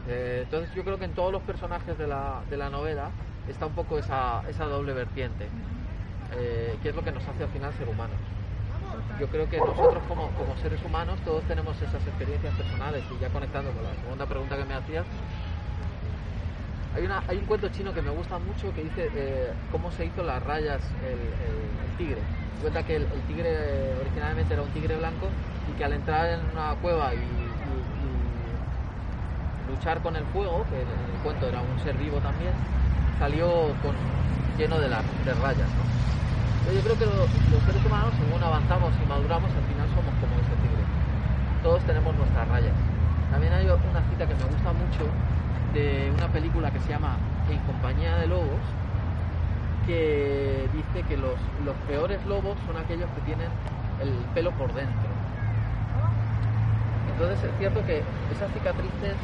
Eh, 0.07 0.43
entonces 0.45 0.73
yo 0.73 0.85
creo 0.85 0.97
que 0.97 1.03
en 1.03 1.11
todos 1.11 1.33
los 1.33 1.41
personajes 1.43 1.97
de 1.97 2.07
la, 2.07 2.39
de 2.49 2.55
la 2.55 2.69
novela 2.69 3.09
está 3.49 3.65
un 3.65 3.73
poco 3.73 3.99
esa, 3.99 4.41
esa 4.49 4.63
doble 4.65 4.93
vertiente, 4.93 5.47
eh, 6.31 6.77
que 6.81 6.89
es 6.89 6.95
lo 6.95 7.03
que 7.03 7.11
nos 7.11 7.27
hace 7.27 7.43
al 7.43 7.49
final 7.49 7.73
ser 7.73 7.89
humanos. 7.89 8.15
Yo 9.19 9.27
creo 9.27 9.49
que 9.49 9.57
nosotros 9.57 10.01
como, 10.07 10.29
como 10.29 10.55
seres 10.63 10.79
humanos 10.85 11.19
todos 11.25 11.43
tenemos 11.43 11.75
esas 11.81 12.01
experiencias 12.07 12.53
personales 12.55 13.03
y 13.11 13.21
ya 13.21 13.27
conectando 13.27 13.69
con 13.71 13.83
la 13.83 13.93
segunda 14.01 14.25
pregunta 14.25 14.55
que 14.55 14.63
me 14.63 14.75
hacías, 14.75 15.05
hay, 16.95 17.05
una, 17.05 17.23
un 17.29 17.45
cuento 17.45 17.69
chino 17.69 17.93
que 17.93 18.01
me 18.01 18.09
gusta 18.11 18.39
mucho 18.39 18.73
que 18.73 18.83
dice 18.83 19.09
eh, 19.13 19.53
cómo 19.71 19.91
se 19.91 20.05
hizo 20.05 20.23
las 20.23 20.41
rayas 20.43 20.81
el, 21.03 21.97
tigre. 21.97 22.21
Cuenta 22.61 22.83
que 22.83 22.95
el, 22.95 23.07
tigre 23.27 23.49
eh, 23.51 23.95
originalmente 24.01 24.53
era 24.53 24.63
un 24.63 24.69
tigre 24.71 24.97
blanco 24.97 25.27
y 25.67 25.77
que 25.77 25.83
al 25.83 25.93
entrar 25.93 26.27
en 26.27 26.39
una 26.51 26.73
cueva 26.81 27.13
y, 27.13 27.19
luchar 29.69 30.01
con 30.01 30.15
el 30.15 30.25
fuego, 30.33 30.65
que 30.69 30.81
en 30.81 30.87
el 30.89 31.21
cuento 31.23 31.47
era 31.47 31.61
un 31.61 31.79
ser 31.79 31.95
vivo 31.97 32.17
también, 32.19 32.51
salió 33.19 33.47
con, 33.83 33.93
lleno 34.57 34.79
de, 34.79 34.89
la- 34.89 35.03
de 35.25 35.33
rayas. 35.35 35.69
¿no? 35.77 36.73
Yo 36.73 36.81
creo 36.81 36.97
que 36.97 37.05
lo- 37.05 37.27
los 37.51 37.63
seres 37.65 37.85
humanos, 37.85 38.11
según 38.17 38.43
avanzamos 38.43 38.91
y 38.97 39.05
maduramos, 39.07 39.49
al 39.49 39.63
final 39.69 39.87
somos 39.95 40.13
como 40.19 40.33
ese 40.41 40.55
tigre. 40.59 40.83
Todos 41.63 41.81
tenemos 41.85 42.15
nuestras 42.15 42.47
rayas. 42.49 42.75
También 43.31 43.53
hay 43.53 43.65
una 43.67 44.01
cita 44.09 44.25
que 44.25 44.33
me 44.35 44.47
gusta 44.49 44.73
mucho 44.73 45.03
de 45.73 46.11
una 46.15 46.27
película 46.27 46.71
que 46.71 46.79
se 46.79 46.89
llama 46.89 47.17
En 47.49 47.59
compañía 47.59 48.17
de 48.17 48.27
lobos, 48.27 48.59
que 49.85 50.67
dice 50.73 51.07
que 51.07 51.17
los, 51.17 51.35
los 51.65 51.75
peores 51.87 52.23
lobos 52.25 52.57
son 52.65 52.77
aquellos 52.77 53.09
que 53.11 53.21
tienen 53.21 53.49
el 54.01 54.09
pelo 54.33 54.51
por 54.51 54.73
dentro. 54.73 55.09
Entonces 57.11 57.43
es 57.43 57.57
cierto 57.57 57.85
que 57.85 58.03
esas 58.31 58.51
cicatrices 58.53 59.15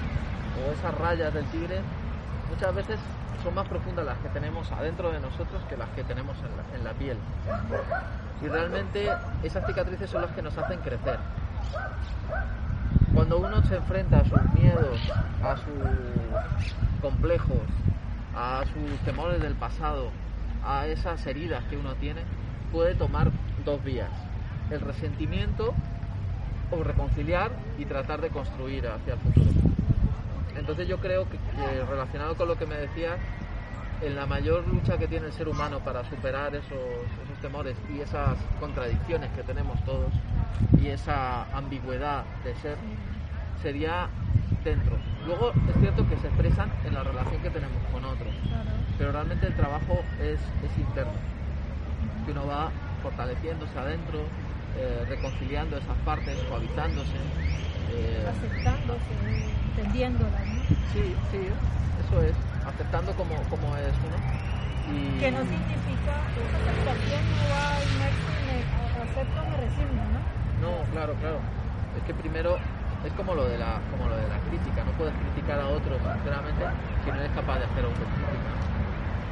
o 0.59 0.71
esas 0.71 0.93
rayas 0.99 1.33
del 1.33 1.45
tigre 1.45 1.79
muchas 2.49 2.75
veces 2.75 2.99
son 3.43 3.53
más 3.53 3.67
profundas 3.67 4.05
las 4.05 4.17
que 4.17 4.29
tenemos 4.29 4.71
adentro 4.71 5.11
de 5.11 5.19
nosotros 5.19 5.61
que 5.69 5.77
las 5.77 5.89
que 5.89 6.03
tenemos 6.03 6.35
en 6.37 6.57
la, 6.57 6.77
en 6.77 6.83
la 6.83 6.93
piel. 6.93 7.17
Y 8.41 8.47
realmente 8.47 9.07
esas 9.43 9.65
cicatrices 9.65 10.09
son 10.09 10.23
las 10.23 10.31
que 10.31 10.41
nos 10.41 10.57
hacen 10.57 10.79
crecer. 10.81 11.19
Cuando 13.15 13.37
uno 13.37 13.63
se 13.63 13.77
enfrenta 13.77 14.17
a 14.17 14.25
sus 14.25 14.61
miedos, 14.61 14.99
a 15.41 15.55
sus 15.55 17.01
complejos, 17.01 17.61
a 18.35 18.63
sus 18.65 18.99
temores 19.05 19.41
del 19.41 19.53
pasado, 19.53 20.09
a 20.65 20.85
esas 20.87 21.25
heridas 21.25 21.63
que 21.69 21.77
uno 21.77 21.95
tiene, 21.95 22.21
puede 22.73 22.93
tomar 22.93 23.31
dos 23.63 23.81
vías. 23.85 24.09
El 24.69 24.81
resentimiento 24.81 25.73
o 26.71 26.83
reconciliar 26.83 27.51
y 27.77 27.85
tratar 27.85 28.19
de 28.19 28.29
construir 28.31 28.85
hacia 28.85 29.13
el 29.13 29.19
futuro. 29.19 29.49
Entonces 30.57 30.85
yo 30.89 30.99
creo 30.99 31.23
que, 31.29 31.37
que 31.37 31.85
relacionado 31.85 32.35
con 32.35 32.49
lo 32.49 32.57
que 32.57 32.65
me 32.65 32.75
decías, 32.75 33.15
en 34.01 34.15
la 34.15 34.25
mayor 34.25 34.67
lucha 34.67 34.97
que 34.97 35.07
tiene 35.07 35.27
el 35.27 35.33
ser 35.33 35.47
humano 35.47 35.79
para 35.79 36.03
superar 36.09 36.53
esos, 36.55 36.71
esos 37.23 37.37
temores 37.41 37.75
y 37.95 38.01
esas 38.01 38.37
contradicciones 38.59 39.29
que 39.31 39.43
tenemos 39.43 39.79
todos 39.85 40.11
y 40.81 40.87
esa 40.87 41.43
ambigüedad 41.57 42.23
de 42.43 42.53
ser, 42.55 42.77
sería 43.61 44.07
dentro. 44.63 44.97
Luego 45.25 45.51
es 45.51 45.79
cierto 45.79 46.07
que 46.07 46.17
se 46.17 46.27
expresan 46.27 46.69
en 46.85 46.93
la 46.93 47.03
relación 47.03 47.41
que 47.41 47.49
tenemos 47.49 47.81
con 47.91 48.03
otros, 48.05 48.33
pero 48.97 49.11
realmente 49.11 49.47
el 49.47 49.53
trabajo 49.53 50.03
es, 50.19 50.39
es 50.63 50.77
interno, 50.77 51.13
que 52.25 52.31
uno 52.31 52.47
va 52.47 52.71
fortaleciéndose 53.01 53.77
adentro, 53.77 54.19
eh, 54.77 55.05
reconciliando 55.07 55.77
esas 55.77 55.97
partes, 56.05 56.37
suavizándose. 56.49 57.17
eh, 57.91 58.25
aceptándose, 58.27 59.13
entendiéndola, 59.69 60.39
¿no? 60.45 60.75
Sí, 60.91 61.15
sí, 61.31 61.47
eso 62.03 62.21
es, 62.23 62.33
aceptando 62.67 63.13
como, 63.13 63.35
como 63.49 63.77
es 63.77 63.93
uno. 64.01 64.17
Y... 64.91 65.19
Que 65.19 65.31
no 65.31 65.41
significa 65.45 66.13
esa 66.35 66.57
aceptación 66.61 67.21
no 67.35 67.43
va 67.49 67.65
a 67.65 67.85
acepto 69.05 69.39
me 69.49 69.57
resigno, 69.57 70.01
¿no? 70.11 70.19
No, 70.61 70.71
claro, 70.91 71.13
claro. 71.21 71.39
Es 71.97 72.03
que 72.03 72.13
primero 72.13 72.57
es 73.05 73.13
como 73.13 73.33
lo 73.33 73.47
de 73.47 73.57
la, 73.57 73.79
como 73.91 74.09
lo 74.09 74.17
de 74.17 74.27
la 74.27 74.39
crítica, 74.49 74.83
no 74.83 74.91
puedes 74.97 75.13
criticar 75.13 75.59
a 75.59 75.67
otros 75.67 75.97
sinceramente 76.01 76.63
si 77.03 77.11
no 77.11 77.17
eres 77.17 77.31
capaz 77.31 77.59
de 77.59 77.65
hacer 77.65 77.85
autocrítica. 77.85 78.51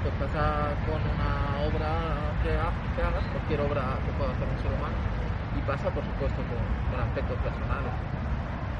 Pues 0.04 0.14
pasa 0.20 0.76
con 0.84 1.00
una 1.00 1.64
obra 1.64 1.92
que, 2.44 2.52
que 2.52 3.02
hagas, 3.02 3.24
cualquier 3.32 3.62
obra 3.62 3.98
que 4.04 4.12
pueda 4.20 4.32
hacer 4.36 4.48
un 4.48 4.60
ser 4.60 4.72
humano, 4.72 4.98
pasa, 5.64 5.88
por 5.96 6.04
supuesto, 6.04 6.44
con, 6.44 6.60
con 6.92 7.00
aspectos 7.00 7.38
personales. 7.40 7.94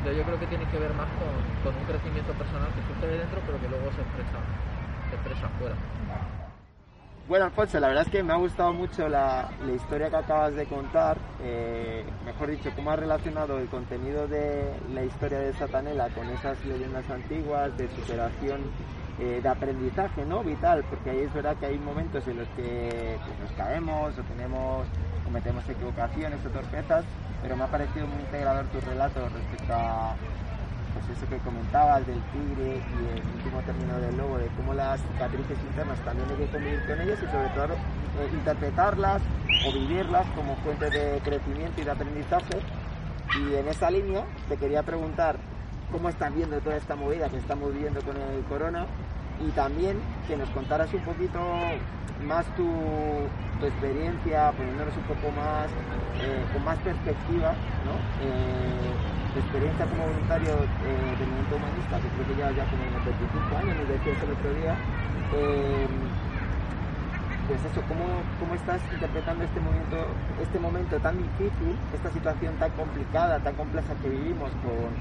Pero 0.04 0.16
yo 0.18 0.24
creo 0.24 0.40
que 0.40 0.48
tiene 0.48 0.66
que 0.66 0.80
ver 0.80 0.94
más 0.94 1.08
con, 1.16 1.32
con 1.64 1.80
un 1.80 1.88
crecimiento 1.88 2.34
personal 2.34 2.70
que 2.76 2.82
surge 2.84 3.08
de 3.08 3.18
dentro, 3.20 3.40
pero 3.46 3.60
que 3.62 3.70
luego 3.70 3.86
se 3.96 4.02
expresa, 4.02 4.40
se 5.10 5.16
expresa 5.16 5.46
afuera. 5.48 5.76
Bueno, 7.26 7.46
Alfonso, 7.46 7.80
la 7.80 7.88
verdad 7.88 8.04
es 8.06 8.12
que 8.12 8.22
me 8.22 8.34
ha 8.34 8.36
gustado 8.36 8.74
mucho 8.74 9.08
la, 9.08 9.50
la 9.66 9.72
historia 9.72 10.10
que 10.10 10.18
acabas 10.18 10.56
de 10.56 10.66
contar, 10.66 11.18
eh, 11.42 12.04
mejor 12.26 12.50
dicho, 12.50 12.70
cómo 12.76 12.92
has 12.92 13.00
relacionado 13.00 13.60
el 13.60 13.70
contenido 13.70 14.28
de 14.28 14.74
la 14.94 15.06
historia 15.06 15.40
de 15.40 15.54
Satanela 15.54 16.10
con 16.10 16.30
esas 16.30 16.64
leyendas 16.66 17.10
antiguas 17.10 17.76
de 17.78 17.88
superación, 17.88 18.60
eh, 19.20 19.40
de 19.44 19.50
aprendizaje, 19.50 20.26
¿no? 20.26 20.44
Vital, 20.44 20.84
porque 20.90 21.12
ahí 21.12 21.20
es 21.20 21.34
verdad 21.34 21.56
que 21.58 21.68
hay 21.68 21.78
momentos 21.78 22.28
en 22.28 22.38
los 22.38 22.48
que 22.50 23.18
pues, 23.24 23.40
nos 23.40 23.52
caemos 23.52 24.18
o 24.18 24.22
tenemos, 24.24 24.88
cometemos 25.24 25.70
equivocaciones 25.70 26.40
o 26.46 26.50
torpezas, 26.50 27.06
pero 27.42 27.56
me 27.56 27.64
ha 27.64 27.68
parecido 27.68 28.08
muy 28.08 28.22
integrador 28.22 28.66
tu 28.66 28.82
relato 28.82 29.20
respecto 29.30 29.74
a 29.74 30.16
pues 30.94 31.18
eso 31.18 31.28
que 31.30 31.38
comentabas 31.38 32.06
del 32.06 32.22
tigre 32.32 32.78
y 32.78 33.18
el 33.18 33.26
último 33.38 33.62
término 33.66 34.00
del 34.00 34.18
lobo, 34.18 34.38
de 34.38 34.48
cómo 34.58 34.74
las 34.74 35.02
cicatrices 35.02 35.58
internas 35.70 36.00
también 36.06 36.30
hay 36.30 36.46
que 36.46 36.52
convivir 36.52 36.86
con 36.86 37.02
ellas 37.02 37.20
y 37.22 37.32
sobre 37.32 37.50
todo 37.50 37.74
eh, 37.74 38.30
interpretarlas 38.34 39.22
o 39.68 39.74
vivirlas 39.74 40.26
como 40.36 40.56
fuente 40.58 40.90
de 40.90 41.20
crecimiento 41.24 41.82
y 41.82 41.84
de 41.84 41.92
aprendizaje. 41.92 42.58
Y 43.40 43.56
en 43.56 43.68
esa 43.68 43.90
línea 43.90 44.24
te 44.48 44.58
quería 44.58 44.84
preguntar 44.84 45.38
cómo 45.92 46.10
estás 46.10 46.34
viendo 46.34 46.60
toda 46.60 46.76
esta 46.78 46.96
movida 46.96 47.30
que 47.30 47.38
estamos 47.38 47.74
viviendo 47.74 48.02
con 48.02 48.18
el 48.18 48.44
corona 48.46 48.86
y 49.48 49.52
también 49.52 49.98
que 50.28 50.38
nos 50.38 50.50
contaras 50.50 50.94
un 50.94 51.02
poquito 51.02 51.40
más 52.26 52.46
tu, 52.56 52.68
experiencia, 53.64 54.52
poniéndonos 54.52 54.92
un 54.98 55.04
poco 55.04 55.32
más, 55.32 55.72
eh, 56.20 56.44
con 56.52 56.66
más 56.66 56.78
perspectiva, 56.80 57.56
¿no? 57.88 57.96
Eh, 58.20 58.92
tu 59.34 59.40
experiencia 59.40 59.86
como 59.88 60.04
voluntario 60.04 60.52
eh, 60.52 61.16
del 61.16 61.28
movimiento 61.32 61.56
humanista, 61.56 61.96
que 61.96 62.12
creo 62.12 62.28
que 62.28 62.36
ya, 62.36 62.52
ya 62.52 62.68
como 62.68 62.84
unos 62.84 63.04
25 63.08 63.56
años, 63.56 63.74
nos 63.80 63.88
decías 63.88 64.20
el 64.20 64.32
otro 64.36 64.50
día. 64.60 64.76
Eh, 65.34 65.88
pues 67.48 67.60
eso, 67.60 67.82
¿cómo, 67.88 68.06
¿cómo 68.40 68.56
estás 68.56 68.80
interpretando 68.92 69.44
este 69.44 69.60
momento, 69.60 69.98
este 70.44 70.60
momento 70.60 71.00
tan 71.00 71.18
difícil, 71.18 71.76
esta 71.96 72.12
situación 72.12 72.56
tan 72.56 72.72
complicada, 72.72 73.40
tan 73.40 73.56
compleja 73.56 73.96
que 74.02 74.10
vivimos 74.10 74.52
con, 74.64 74.92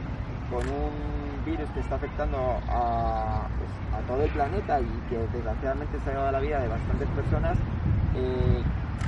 con 0.50 0.64
un 0.70 1.21
virus 1.44 1.68
que 1.70 1.80
está 1.80 1.96
afectando 1.96 2.38
a, 2.68 3.46
pues, 3.58 4.02
a 4.02 4.06
todo 4.06 4.22
el 4.22 4.30
planeta 4.30 4.80
y 4.80 5.02
que 5.08 5.18
desgraciadamente 5.32 5.98
se 6.00 6.10
ha 6.10 6.12
llevado 6.12 6.32
la 6.32 6.40
vida 6.40 6.60
de 6.60 6.68
bastantes 6.68 7.08
personas? 7.08 7.56
Eh, 8.14 8.62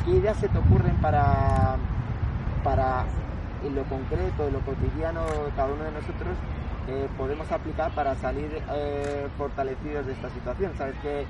¿Qué 0.05 0.11
ideas 0.11 0.37
se 0.39 0.49
te 0.49 0.59
ocurren 0.59 0.97
para, 0.97 1.77
para 2.63 3.05
en 3.65 3.75
lo 3.75 3.85
concreto, 3.85 4.47
en 4.47 4.53
lo 4.53 4.61
cotidiano, 4.61 5.21
cada 5.57 5.73
uno 5.73 5.85
de 5.85 5.93
nosotros 5.93 6.37
eh, 6.87 7.09
podemos 7.17 7.51
aplicar 7.51 7.91
para 7.93 8.15
salir 8.17 8.63
eh, 8.75 9.27
fortalecidos 9.39 10.07
de 10.07 10.13
esta 10.13 10.29
situación. 10.31 10.73
Sabes 10.77 10.97
que 11.01 11.25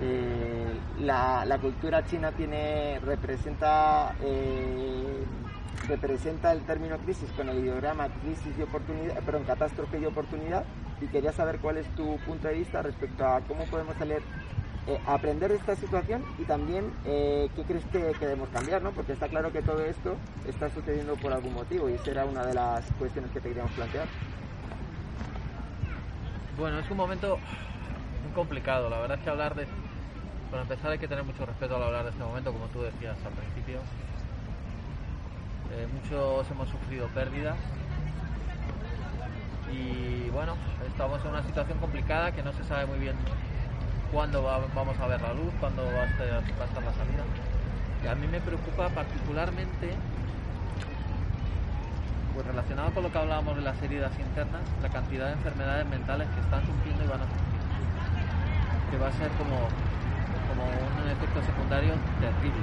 eh, 0.00 0.74
la 1.00 1.58
cultura 1.60 2.04
china 2.06 2.32
tiene 2.32 2.98
representa 3.04 4.14
representa 5.88 6.52
el 6.52 6.60
término 6.62 6.96
crisis 6.98 7.30
con 7.36 7.48
el 7.48 7.58
ideograma 7.58 8.08
crisis 8.22 8.52
y 8.58 8.62
oportunidad, 8.62 9.18
perdón, 9.20 9.44
catástrofe 9.44 9.98
y 9.98 10.06
oportunidad 10.06 10.64
y 11.00 11.06
quería 11.06 11.32
saber 11.32 11.58
cuál 11.58 11.78
es 11.78 11.86
tu 11.96 12.16
punto 12.18 12.48
de 12.48 12.54
vista 12.54 12.82
respecto 12.82 13.26
a 13.26 13.40
cómo 13.40 13.64
podemos 13.64 13.96
salir 13.96 14.22
eh, 14.86 14.98
aprender 15.06 15.50
de 15.50 15.56
esta 15.56 15.76
situación 15.76 16.24
y 16.38 16.44
también 16.44 16.92
eh, 17.04 17.48
qué 17.54 17.62
crees 17.62 17.84
que, 17.86 18.14
que 18.18 18.26
debemos 18.26 18.48
cambiar, 18.48 18.82
¿no? 18.82 18.90
Porque 18.90 19.12
está 19.12 19.28
claro 19.28 19.52
que 19.52 19.62
todo 19.62 19.80
esto 19.84 20.16
está 20.48 20.70
sucediendo 20.70 21.14
por 21.14 21.32
algún 21.32 21.54
motivo 21.54 21.88
y 21.88 21.94
esa 21.94 22.10
era 22.10 22.24
una 22.24 22.44
de 22.44 22.54
las 22.54 22.84
cuestiones 22.98 23.30
que 23.30 23.40
te 23.40 23.48
queríamos 23.48 23.72
plantear. 23.72 24.06
Bueno, 26.58 26.78
es 26.80 26.90
un 26.90 26.96
momento 26.96 27.38
muy 28.24 28.32
complicado. 28.34 28.90
La 28.90 28.98
verdad 28.98 29.18
es 29.18 29.24
que 29.24 29.30
hablar 29.30 29.54
de. 29.54 29.66
Para 30.50 30.62
empezar, 30.62 30.90
hay 30.90 30.98
que 30.98 31.08
tener 31.08 31.24
mucho 31.24 31.46
respeto 31.46 31.76
al 31.76 31.82
hablar 31.82 32.04
de 32.04 32.10
este 32.10 32.22
momento, 32.22 32.52
como 32.52 32.66
tú 32.66 32.82
decías 32.82 33.16
al 33.24 33.32
principio. 33.32 33.78
Eh, 35.74 35.86
muchos 35.92 36.50
hemos 36.50 36.68
sufrido 36.68 37.06
pérdidas. 37.08 37.56
Y 39.72 40.28
bueno, 40.30 40.54
estamos 40.86 41.20
en 41.24 41.30
una 41.30 41.42
situación 41.42 41.78
complicada 41.78 42.30
que 42.32 42.42
no 42.42 42.52
se 42.52 42.64
sabe 42.64 42.86
muy 42.86 42.98
bien 42.98 43.16
cuándo 44.12 44.42
va- 44.42 44.60
vamos 44.74 44.98
a 45.00 45.06
ver 45.06 45.20
la 45.20 45.32
luz, 45.32 45.52
cuándo 45.60 45.82
va 45.82 46.02
a 46.02 46.04
estar, 46.04 46.82
la 46.84 46.92
salida. 46.92 47.24
Y 48.04 48.06
a 48.06 48.14
mí 48.14 48.26
me 48.26 48.40
preocupa 48.40 48.88
particularmente, 48.90 49.94
pues 52.34 52.46
relacionado 52.46 52.90
con 52.92 53.04
lo 53.04 53.12
que 53.12 53.18
hablábamos 53.18 53.56
de 53.56 53.62
las 53.62 53.80
heridas 53.82 54.12
internas, 54.18 54.60
la 54.82 54.88
cantidad 54.90 55.26
de 55.28 55.32
enfermedades 55.32 55.86
mentales 55.86 56.28
que 56.28 56.40
están 56.40 56.60
surgiendo 56.66 57.04
y 57.04 57.08
van 57.08 57.20
a 57.20 57.26
surgir. 57.32 57.62
Que 58.90 58.98
va 58.98 59.08
a 59.08 59.12
ser 59.12 59.30
como, 59.40 59.56
como 60.52 60.64
un 60.68 61.08
efecto 61.08 61.40
secundario 61.40 61.94
terrible. 62.20 62.60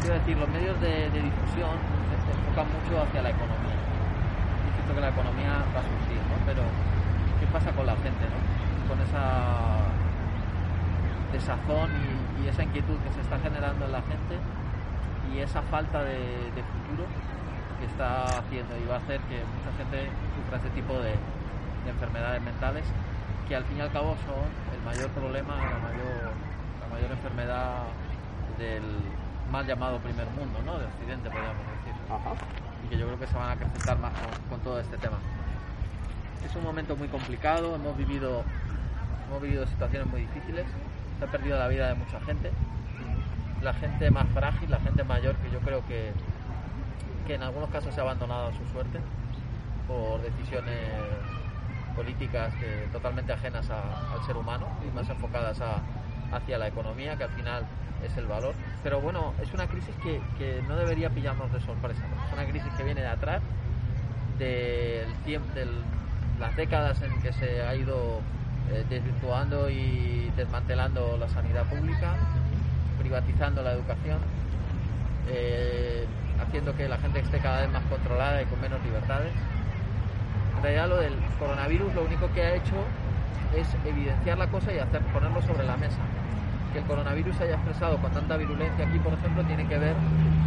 Quiero 0.00 0.14
decir, 0.16 0.36
los 0.38 0.48
medios 0.48 0.80
de, 0.80 1.10
difusión 1.12 1.76
se 2.24 2.32
enfocan 2.32 2.66
mucho 2.72 3.04
hacia 3.04 3.20
la 3.20 3.30
economía. 3.30 3.76
Es 3.76 4.72
cierto 4.74 4.94
que 4.94 5.00
la 5.00 5.12
economía 5.12 5.52
va 5.76 5.80
a 5.80 5.84
surgir, 5.84 6.20
¿no? 6.24 6.36
Pero, 6.48 6.62
¿qué 7.38 7.46
pasa 7.52 7.70
con 7.72 7.84
la 7.84 7.92
gente, 8.00 8.24
no? 8.24 8.40
Con 8.88 8.96
esa 9.04 9.92
desazón 11.32 11.90
y, 12.40 12.48
esa 12.48 12.64
inquietud 12.64 12.96
que 13.04 13.12
se 13.12 13.20
está 13.20 13.38
generando 13.38 13.84
en 13.84 13.92
la 13.92 14.00
gente 14.00 14.40
y 15.32 15.38
esa 15.38 15.60
falta 15.68 16.02
de, 16.02 16.48
futuro 16.56 17.04
que 17.78 17.86
está 17.86 18.24
haciendo 18.40 18.76
y 18.80 18.88
va 18.88 18.96
a 18.96 18.98
hacer 18.98 19.20
que 19.28 19.44
mucha 19.44 19.70
gente 19.76 20.08
sufra 20.34 20.58
ese 20.58 20.70
tipo 20.70 20.94
de, 20.98 21.14
de 21.84 21.90
enfermedades 21.90 22.42
mentales 22.42 22.84
que 23.46 23.54
al 23.54 23.64
fin 23.64 23.76
y 23.76 23.80
al 23.82 23.92
cabo 23.92 24.16
son 24.24 24.48
el 24.72 24.80
mayor 24.82 25.10
problema, 25.10 25.54
la 25.54 25.78
mayor, 25.84 26.32
la 26.80 26.88
mayor 26.88 27.10
enfermedad 27.12 27.84
del 28.58 28.82
mal 29.50 29.66
llamado 29.66 29.98
primer 29.98 30.26
mundo, 30.28 30.58
¿no? 30.64 30.78
De 30.78 30.86
Occidente, 30.86 31.28
podríamos 31.28 31.58
decir. 31.84 31.94
Y 32.84 32.88
que 32.88 32.98
yo 32.98 33.06
creo 33.06 33.18
que 33.18 33.26
se 33.26 33.34
van 33.36 33.48
a 33.48 33.52
acrecentar 33.52 33.98
más 33.98 34.12
con, 34.12 34.48
con 34.50 34.60
todo 34.60 34.80
este 34.80 34.96
tema. 34.98 35.18
Es 36.44 36.54
un 36.56 36.62
momento 36.64 36.96
muy 36.96 37.08
complicado, 37.08 37.74
hemos 37.74 37.96
vivido, 37.96 38.42
hemos 39.28 39.42
vivido 39.42 39.66
situaciones 39.66 40.08
muy 40.08 40.22
difíciles, 40.22 40.66
se 41.18 41.24
ha 41.24 41.28
perdido 41.28 41.58
la 41.58 41.68
vida 41.68 41.88
de 41.88 41.94
mucha 41.94 42.20
gente. 42.20 42.50
La 43.62 43.74
gente 43.74 44.10
más 44.10 44.26
frágil, 44.30 44.70
la 44.70 44.80
gente 44.80 45.04
mayor, 45.04 45.34
que 45.36 45.50
yo 45.50 45.60
creo 45.60 45.84
que, 45.86 46.12
que 47.26 47.34
en 47.34 47.42
algunos 47.42 47.68
casos 47.70 47.92
se 47.94 48.00
ha 48.00 48.04
abandonado 48.04 48.48
a 48.48 48.52
su 48.52 48.64
suerte 48.72 48.98
por 49.86 50.22
decisiones 50.22 50.78
políticas 51.94 52.54
que 52.54 52.88
totalmente 52.92 53.32
ajenas 53.32 53.68
a- 53.70 54.14
al 54.14 54.24
ser 54.24 54.36
humano 54.36 54.66
y 54.88 54.94
más 54.96 55.08
enfocadas 55.10 55.60
a- 55.60 55.82
hacia 56.34 56.56
la 56.56 56.68
economía, 56.68 57.16
que 57.16 57.24
al 57.24 57.30
final 57.30 57.64
es 58.04 58.16
el 58.16 58.26
valor. 58.26 58.54
Pero 58.82 59.00
bueno, 59.00 59.34
es 59.42 59.52
una 59.52 59.66
crisis 59.66 59.94
que, 60.02 60.20
que 60.38 60.62
no 60.68 60.76
debería 60.76 61.10
pillarnos 61.10 61.52
de 61.52 61.60
sorpresa. 61.60 62.02
¿no? 62.08 62.26
Es 62.26 62.32
una 62.32 62.46
crisis 62.46 62.72
que 62.76 62.84
viene 62.84 63.00
de 63.00 63.08
atrás, 63.08 63.42
del 64.38 65.12
tiempo, 65.24 65.52
de 65.54 65.66
las 66.38 66.56
décadas 66.56 67.00
en 67.02 67.20
que 67.20 67.32
se 67.32 67.62
ha 67.62 67.74
ido 67.74 68.20
eh, 68.72 68.84
desvirtuando 68.88 69.68
y 69.68 70.32
desmantelando 70.36 71.16
la 71.18 71.28
sanidad 71.28 71.64
pública, 71.64 72.14
privatizando 72.98 73.62
la 73.62 73.72
educación, 73.72 74.18
eh, 75.28 76.06
haciendo 76.40 76.74
que 76.76 76.88
la 76.88 76.96
gente 76.98 77.20
esté 77.20 77.38
cada 77.38 77.60
vez 77.60 77.70
más 77.70 77.82
controlada 77.84 78.40
y 78.42 78.46
con 78.46 78.60
menos 78.60 78.82
libertades. 78.82 79.32
En 80.56 80.62
realidad 80.62 80.88
lo 80.88 80.96
del 80.96 81.14
coronavirus 81.38 81.94
lo 81.94 82.04
único 82.04 82.32
que 82.32 82.42
ha 82.42 82.54
hecho 82.54 82.76
es 83.56 83.66
evidenciar 83.84 84.38
la 84.38 84.46
cosa 84.46 84.72
y 84.72 84.78
hacer 84.78 85.00
ponerlo 85.12 85.42
sobre 85.42 85.64
la 85.64 85.76
mesa. 85.76 85.98
Que 86.72 86.78
el 86.78 86.84
coronavirus 86.84 87.36
se 87.36 87.44
haya 87.44 87.54
expresado 87.54 87.96
con 87.98 88.12
tanta 88.12 88.36
virulencia 88.36 88.86
aquí, 88.86 88.98
por 88.98 89.12
ejemplo, 89.12 89.42
tiene 89.44 89.66
que 89.66 89.78
ver 89.78 89.94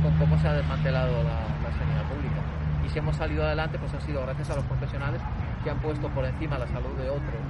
con 0.01 0.13
cómo 0.17 0.37
se 0.39 0.47
ha 0.47 0.53
desmantelado 0.53 1.11
la, 1.23 1.39
la 1.59 1.71
sanidad 1.77 2.03
pública. 2.07 2.39
Y 2.85 2.89
si 2.89 2.99
hemos 2.99 3.15
salido 3.15 3.43
adelante, 3.43 3.77
pues 3.77 3.93
ha 3.93 4.01
sido 4.01 4.21
gracias 4.23 4.49
a 4.51 4.55
los 4.55 4.63
profesionales 4.65 5.21
que 5.63 5.69
han 5.69 5.77
puesto 5.79 6.07
por 6.09 6.25
encima 6.25 6.57
la 6.57 6.67
salud 6.67 6.95
de 6.97 7.09
otros, 7.09 7.41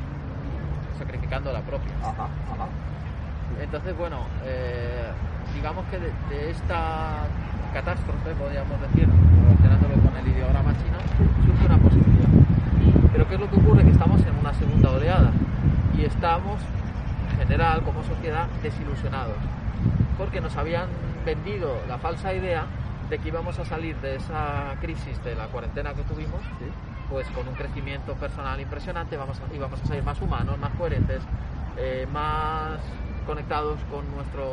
sacrificando 0.97 1.51
la 1.51 1.61
propia. 1.61 1.91
Entonces, 3.61 3.97
bueno, 3.97 4.17
eh, 4.45 5.05
digamos 5.53 5.85
que 5.87 5.99
de, 5.99 6.11
de 6.29 6.51
esta 6.51 7.25
catástrofe, 7.73 8.33
podríamos 8.37 8.79
decir, 8.81 9.07
relacionándolo 9.07 9.95
con 10.01 10.17
el 10.17 10.27
ideograma 10.27 10.73
chino, 10.77 10.97
surge 11.45 11.65
una 11.65 11.77
posibilidad. 11.77 12.29
Pero 13.11 13.27
¿qué 13.27 13.35
es 13.35 13.39
lo 13.39 13.49
que 13.49 13.55
ocurre? 13.57 13.83
Que 13.83 13.91
estamos 13.91 14.21
en 14.21 14.35
una 14.37 14.53
segunda 14.53 14.91
oleada 14.91 15.31
y 15.97 16.05
estamos, 16.05 16.59
general, 17.35 17.81
como 17.83 18.03
sociedad, 18.03 18.47
desilusionados. 18.61 19.35
Porque 20.17 20.41
nos 20.41 20.55
habían 20.57 20.87
vendido 21.25 21.75
la 21.87 21.97
falsa 21.97 22.33
idea 22.33 22.65
de 23.09 23.19
que 23.19 23.27
íbamos 23.29 23.57
a 23.59 23.65
salir 23.65 23.95
de 23.97 24.15
esa 24.15 24.75
crisis 24.81 25.21
de 25.23 25.35
la 25.35 25.47
cuarentena 25.47 25.93
que 25.93 26.03
tuvimos, 26.03 26.41
pues 27.09 27.27
con 27.29 27.47
un 27.47 27.53
crecimiento 27.55 28.13
personal 28.15 28.59
impresionante, 28.59 29.17
vamos 29.17 29.39
a, 29.39 29.53
íbamos 29.53 29.81
a 29.81 29.85
salir 29.85 30.03
más 30.03 30.19
humanos, 30.21 30.57
más 30.57 30.71
coherentes, 30.77 31.21
eh, 31.77 32.07
más 32.11 32.79
conectados 33.25 33.77
con 33.91 34.03
nuestro, 34.15 34.45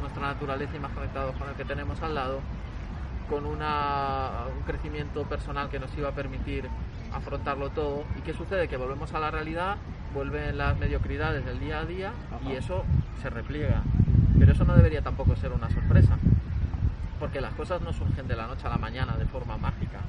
nuestra 0.00 0.22
naturaleza 0.28 0.76
y 0.76 0.78
más 0.80 0.92
conectados 0.92 1.34
con 1.36 1.48
el 1.48 1.54
que 1.54 1.64
tenemos 1.64 2.00
al 2.02 2.14
lado. 2.14 2.40
con 3.30 3.46
una- 3.46 4.44
un 4.54 4.62
crecimiento 4.64 5.22
personal 5.22 5.70
que 5.70 5.78
nos 5.78 5.96
iba 5.96 6.10
a 6.10 6.12
permitir 6.12 6.68
afrontarlo 7.14 7.70
todo. 7.70 8.04
¿Y 8.18 8.20
qué 8.20 8.34
sucede? 8.34 8.68
Que 8.68 8.76
volvemos 8.76 9.14
a 9.14 9.20
la 9.20 9.30
realidad, 9.30 9.76
vuelven 10.12 10.56
las 10.58 10.78
mediocridades 10.78 11.44
del 11.44 11.58
día 11.60 11.80
a 11.80 11.84
día 11.84 12.12
y 12.46 12.52
eso 12.52 12.84
se 13.20 13.30
repliega. 13.30 13.82
Pero 14.38 14.52
eso 14.52 14.64
no 14.64 14.74
debería 14.74 15.02
tampoco 15.02 15.36
ser 15.36 15.52
una 15.52 15.70
sorpresa, 15.70 16.18
porque 17.20 17.40
las 17.40 17.54
cosas 17.54 17.80
no 17.82 17.92
surgen 17.92 18.26
de 18.26 18.36
la 18.36 18.46
noche 18.46 18.66
a 18.66 18.70
la 18.70 18.78
mañana 18.78 19.16
de 19.16 19.26
forma 19.26 19.56
mágica. 19.56 20.00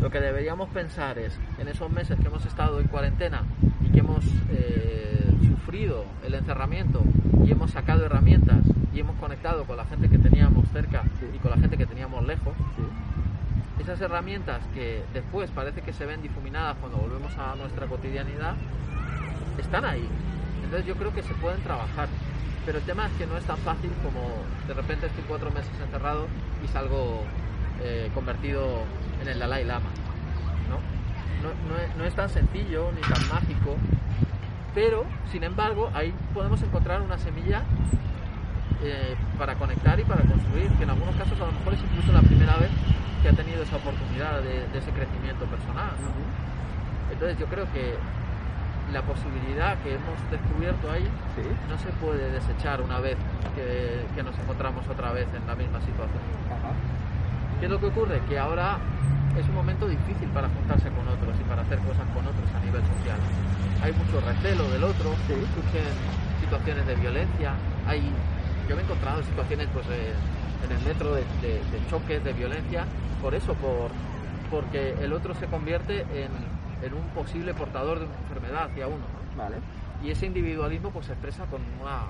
Lo 0.00 0.10
que 0.10 0.20
deberíamos 0.20 0.68
pensar 0.68 1.18
es, 1.18 1.38
en 1.58 1.68
esos 1.68 1.90
meses 1.90 2.18
que 2.20 2.26
hemos 2.26 2.44
estado 2.44 2.80
en 2.80 2.88
cuarentena 2.88 3.42
y 3.82 3.90
que 3.90 4.00
hemos 4.00 4.24
eh, 4.50 5.32
sufrido 5.48 6.04
el 6.24 6.34
encerramiento 6.34 7.02
y 7.44 7.52
hemos 7.52 7.70
sacado 7.70 8.04
herramientas 8.04 8.58
y 8.92 9.00
hemos 9.00 9.16
conectado 9.16 9.64
con 9.64 9.76
la 9.76 9.84
gente 9.86 10.08
que 10.08 10.18
teníamos 10.18 10.68
cerca 10.72 11.02
y 11.34 11.38
con 11.38 11.50
la 11.50 11.56
gente 11.56 11.76
que 11.76 11.86
teníamos 11.86 12.24
lejos, 12.26 12.52
esas 13.78 14.00
herramientas 14.00 14.60
que 14.74 15.04
después 15.12 15.50
parece 15.50 15.82
que 15.82 15.92
se 15.92 16.06
ven 16.06 16.22
difuminadas 16.22 16.76
cuando 16.78 16.98
volvemos 16.98 17.36
a 17.38 17.54
nuestra 17.56 17.86
cotidianidad, 17.86 18.54
están 19.58 19.84
ahí. 19.84 20.08
Entonces 20.62 20.86
yo 20.86 20.94
creo 20.96 21.12
que 21.12 21.22
se 21.22 21.34
pueden 21.34 21.60
trabajar. 21.62 22.08
Pero 22.64 22.78
el 22.78 22.84
tema 22.84 23.06
es 23.06 23.12
que 23.12 23.26
no 23.26 23.36
es 23.36 23.44
tan 23.44 23.58
fácil 23.58 23.90
como 24.02 24.20
de 24.66 24.74
repente 24.74 25.06
estoy 25.06 25.24
cuatro 25.28 25.50
meses 25.50 25.72
encerrado 25.84 26.26
y 26.64 26.68
salgo 26.68 27.22
eh, 27.82 28.10
convertido 28.14 28.82
en 29.20 29.28
el 29.28 29.38
Dalai 29.38 29.64
Lama. 29.64 29.90
¿no? 30.70 30.78
No, 31.46 31.52
no 31.98 32.04
es, 32.04 32.14
tan 32.14 32.30
sencillo 32.30 32.90
ni 32.92 33.02
tan 33.02 33.28
mágico, 33.28 33.76
pero 34.74 35.04
sin 35.30 35.44
embargo 35.44 35.90
ahí 35.92 36.14
podemos 36.32 36.62
encontrar 36.62 37.02
una 37.02 37.18
semilla 37.18 37.64
eh, 38.82 39.14
para 39.38 39.56
conectar 39.56 40.00
y 40.00 40.04
para 40.04 40.22
construir, 40.22 40.70
que 40.72 40.84
en 40.84 40.90
algunos 40.90 41.14
casos 41.16 41.38
a 41.38 41.46
lo 41.46 41.52
mejor 41.52 41.74
es 41.74 41.80
incluso 41.80 42.12
la 42.12 42.22
primera 42.22 42.56
vez 42.56 42.70
que 43.24 43.30
ha 43.30 43.40
tenido 43.40 43.62
esa 43.64 43.80
oportunidad 43.80 44.44
de, 44.44 44.68
de 44.68 44.76
ese 44.76 44.92
crecimiento 44.92 45.48
personal. 45.48 45.96
¿no? 45.96 46.12
Entonces 47.08 47.40
yo 47.40 47.46
creo 47.48 47.64
que 47.72 47.96
la 48.92 49.00
posibilidad 49.00 49.80
que 49.80 49.96
hemos 49.96 50.20
descubierto 50.28 50.92
ahí 50.92 51.08
no 51.72 51.76
se 51.80 51.88
puede 52.04 52.28
desechar 52.36 52.84
una 52.84 53.00
vez 53.00 53.16
que, 53.56 54.04
que 54.12 54.22
nos 54.22 54.36
encontramos 54.36 54.84
otra 54.92 55.16
vez 55.16 55.24
en 55.32 55.40
la 55.48 55.56
misma 55.56 55.80
situación. 55.80 56.20
¿Qué 57.58 57.64
es 57.64 57.72
lo 57.72 57.80
que 57.80 57.86
ocurre? 57.86 58.20
Que 58.28 58.38
ahora 58.38 58.76
es 59.40 59.48
un 59.48 59.54
momento 59.54 59.88
difícil 59.88 60.28
para 60.36 60.52
juntarse 60.52 60.92
con 60.92 61.08
otros 61.08 61.32
y 61.40 61.44
para 61.48 61.62
hacer 61.64 61.80
cosas 61.80 62.04
con 62.12 62.28
otros 62.28 62.44
a 62.52 62.60
nivel 62.60 62.84
social. 62.84 63.16
Hay 63.80 63.92
mucho 63.96 64.20
recelo 64.20 64.68
del 64.68 64.84
otro, 64.84 65.16
surgen 65.24 65.96
situaciones 66.44 66.86
de 66.86 66.94
violencia, 66.96 67.56
hay, 67.88 68.04
yo 68.68 68.76
me 68.76 68.82
he 68.82 68.84
encontrado 68.84 69.20
en 69.20 69.24
situaciones 69.24 69.66
pues, 69.72 69.86
eh, 69.88 70.12
en 70.64 70.72
el 70.76 70.84
metro 70.84 71.14
de, 71.14 71.22
de- 71.42 71.58
de 71.58 71.86
choques, 71.90 72.22
de 72.24 72.32
violencia, 72.32 72.84
por 73.22 73.34
eso, 73.34 73.54
por, 73.54 73.90
porque 74.50 74.94
el 75.02 75.12
otro 75.12 75.34
se 75.34 75.46
convierte 75.46 76.00
en, 76.02 76.30
en 76.86 76.94
un 76.94 77.04
posible 77.14 77.54
portador 77.54 77.98
de 78.00 78.06
una 78.06 78.14
enfermedad 78.28 78.64
hacia 78.70 78.86
uno. 78.86 78.98
¿no? 78.98 79.42
Vale. 79.42 79.56
Y 80.02 80.10
ese 80.10 80.26
individualismo 80.26 80.90
pues, 80.90 81.06
se 81.06 81.12
expresa 81.12 81.44
con 81.46 81.60
una 81.80 82.00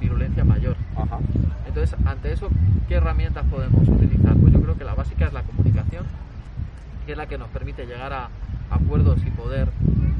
virulencia 0.00 0.44
mayor. 0.44 0.76
Ajá. 0.96 1.18
Entonces, 1.66 1.96
ante 2.06 2.32
eso, 2.32 2.48
¿qué 2.88 2.94
herramientas 2.94 3.44
podemos 3.50 3.86
utilizar? 3.88 4.34
Pues 4.36 4.52
yo 4.52 4.60
creo 4.62 4.76
que 4.78 4.84
la 4.84 4.94
básica 4.94 5.26
es 5.26 5.32
la 5.32 5.42
comunicación, 5.42 6.04
que 7.04 7.12
es 7.12 7.18
la 7.18 7.26
que 7.26 7.38
nos 7.38 7.48
permite 7.48 7.86
llegar 7.86 8.12
a 8.12 8.28
acuerdos 8.70 9.18
y 9.26 9.30
poder 9.30 9.68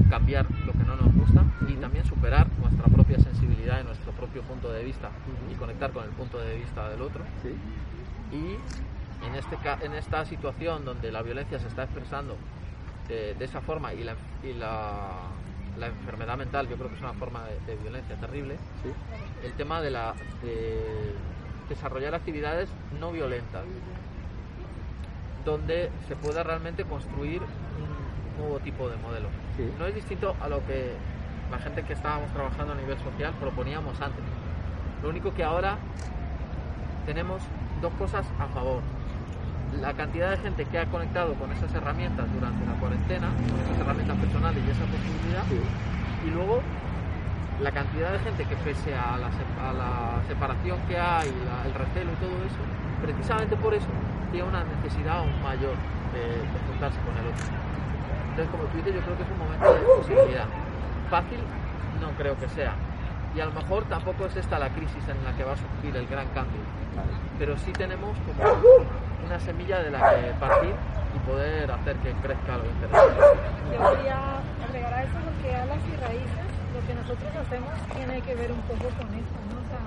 cambiar 0.09 0.47
lo 0.65 0.73
que 0.73 0.85
no 0.85 0.97
nos 0.97 1.13
gusta 1.15 1.45
y 1.69 1.75
también 1.75 2.05
superar 2.05 2.47
nuestra 2.61 2.85
propia 2.87 3.19
sensibilidad 3.19 3.81
y 3.81 3.85
nuestro 3.85 4.13
propio 4.13 4.43
punto 4.43 4.73
de 4.73 4.85
vista 4.85 5.11
y 5.51 5.55
conectar 5.55 5.91
con 5.93 6.05
el 6.05 6.11
punto 6.11 6.39
de 6.39 6.57
vista 6.57 6.89
del 6.89 7.03
otro. 7.03 7.23
Y 8.33 8.57
en, 9.27 9.35
este, 9.35 9.57
en 9.85 9.93
esta 9.95 10.25
situación 10.25 10.85
donde 10.85 11.11
la 11.11 11.23
violencia 11.23 11.59
se 11.59 11.69
está 11.69 11.85
expresando 11.85 12.37
de, 13.09 13.35
de 13.35 13.45
esa 13.45 13.61
forma 13.61 13.95
y, 13.95 14.05
la, 14.05 14.15
y 14.43 14.53
la, 14.53 15.11
la 15.79 15.87
enfermedad 15.87 16.37
mental 16.37 16.69
yo 16.69 16.77
creo 16.77 16.89
que 16.89 16.97
es 16.97 17.01
una 17.01 17.15
forma 17.15 17.45
de, 17.45 17.61
de 17.73 17.81
violencia 17.81 18.17
terrible, 18.17 18.57
el 19.45 19.53
tema 19.53 19.81
de, 19.81 19.91
la, 19.91 20.15
de 20.43 21.15
desarrollar 21.69 22.15
actividades 22.15 22.69
no 23.01 23.13
violentas, 23.13 23.65
donde 25.45 25.91
se 26.09 26.17
pueda 26.17 26.43
realmente 26.43 26.85
construir 26.85 27.41
un 27.43 28.06
nuevo 28.39 28.59
tipo 28.61 28.89
de 28.89 28.97
modelo. 28.97 29.29
No 29.79 29.87
es 29.87 29.95
distinto 29.95 30.35
a 30.41 30.49
lo 30.49 30.65
que 30.67 30.93
la 31.51 31.59
gente 31.59 31.83
que 31.83 31.93
estábamos 31.93 32.31
trabajando 32.33 32.73
a 32.73 32.77
nivel 32.77 32.99
social 32.99 33.33
proponíamos 33.41 34.01
antes. 34.01 34.23
Lo 35.03 35.09
único 35.11 35.33
que 35.35 35.45
ahora 35.45 35.77
tenemos 37.07 37.41
dos 37.81 37.93
cosas 37.95 38.27
a 38.39 38.47
favor. 38.49 38.81
La 39.81 39.93
cantidad 39.93 40.31
de 40.31 40.39
gente 40.39 40.65
que 40.65 40.79
ha 40.79 40.87
conectado 40.87 41.35
con 41.35 41.53
esas 41.53 41.73
herramientas 41.75 42.27
durante 42.33 42.65
la 42.67 42.73
cuarentena, 42.81 43.29
esas 43.65 43.79
herramientas 43.81 44.17
personales 44.19 44.63
y 44.67 44.71
esa 44.71 44.85
posibilidad, 44.87 45.45
y 46.27 46.31
luego 46.31 46.61
la 47.61 47.71
cantidad 47.73 48.13
de 48.13 48.19
gente 48.21 48.45
que 48.45 48.57
pese 48.57 48.95
a 48.95 49.17
la, 49.19 49.27
a 49.29 49.73
la 49.73 50.23
separación 50.29 50.79
que 50.89 50.99
hay, 50.99 51.29
la- 51.45 51.67
el 51.67 51.75
recelo 51.75 52.13
y 52.13 52.17
todo 52.17 52.37
eso, 52.45 52.63
precisamente 53.03 53.57
por 53.57 53.75
eso 53.75 53.87
tiene 54.33 54.49
una 54.49 54.65
necesidad 54.65 55.19
aún 55.19 55.33
mayor 55.43 55.75
de, 56.13 56.21
de 56.21 56.59
juntarse 56.69 56.99
con 57.01 57.17
el 57.17 57.27
otro. 57.33 57.47
Entonces, 58.37 58.53
como 58.53 58.69
tú 58.69 58.77
dices, 58.77 58.93
yo 58.93 59.01
creo 59.01 59.17
que 59.17 59.23
es 59.25 59.33
un 59.33 59.39
momento 59.41 59.65
de 59.65 59.81
posibilidad. 59.97 60.45
Fácil 61.09 61.41
no 62.05 62.13
creo 62.21 62.37
que 62.37 62.47
sea. 62.53 62.77
Y 63.35 63.41
a 63.41 63.47
lo 63.47 63.53
mejor 63.53 63.89
tampoco 63.89 64.27
es 64.27 64.37
esta 64.37 64.59
la 64.59 64.69
crisis 64.77 65.09
en 65.09 65.17
la 65.25 65.33
que 65.33 65.43
va 65.43 65.53
a 65.53 65.57
surgir 65.57 65.97
el 65.97 66.07
gran 66.07 66.29
cambio. 66.37 66.61
Pero 67.39 67.57
sí 67.57 67.73
tenemos 67.73 68.13
como 68.29 68.45
una 69.25 69.41
semilla 69.41 69.81
de 69.81 69.91
la 69.91 70.05
que 70.13 70.37
partir 70.37 70.75
y 71.17 71.19
poder 71.25 71.73
hacer 71.73 71.97
que 72.05 72.13
crezca 72.21 72.61
algo 72.61 72.69
interesante. 72.77 73.25
Yo 73.73 73.97
quería 73.97 74.21
agregar 74.69 74.93
a 74.93 75.03
eso 75.03 75.17
porque 75.17 75.57
alas 75.57 75.81
y 75.89 75.97
raíces, 75.97 76.49
lo 76.77 76.81
que 76.85 76.93
nosotros 76.93 77.33
hacemos 77.41 77.73
tiene 77.97 78.21
que 78.21 78.35
ver 78.35 78.53
un 78.53 78.61
poco 78.69 78.85
con 79.01 79.09
esto, 79.17 79.39
¿no? 79.49 79.57
O 79.57 79.67
sea, 79.73 79.81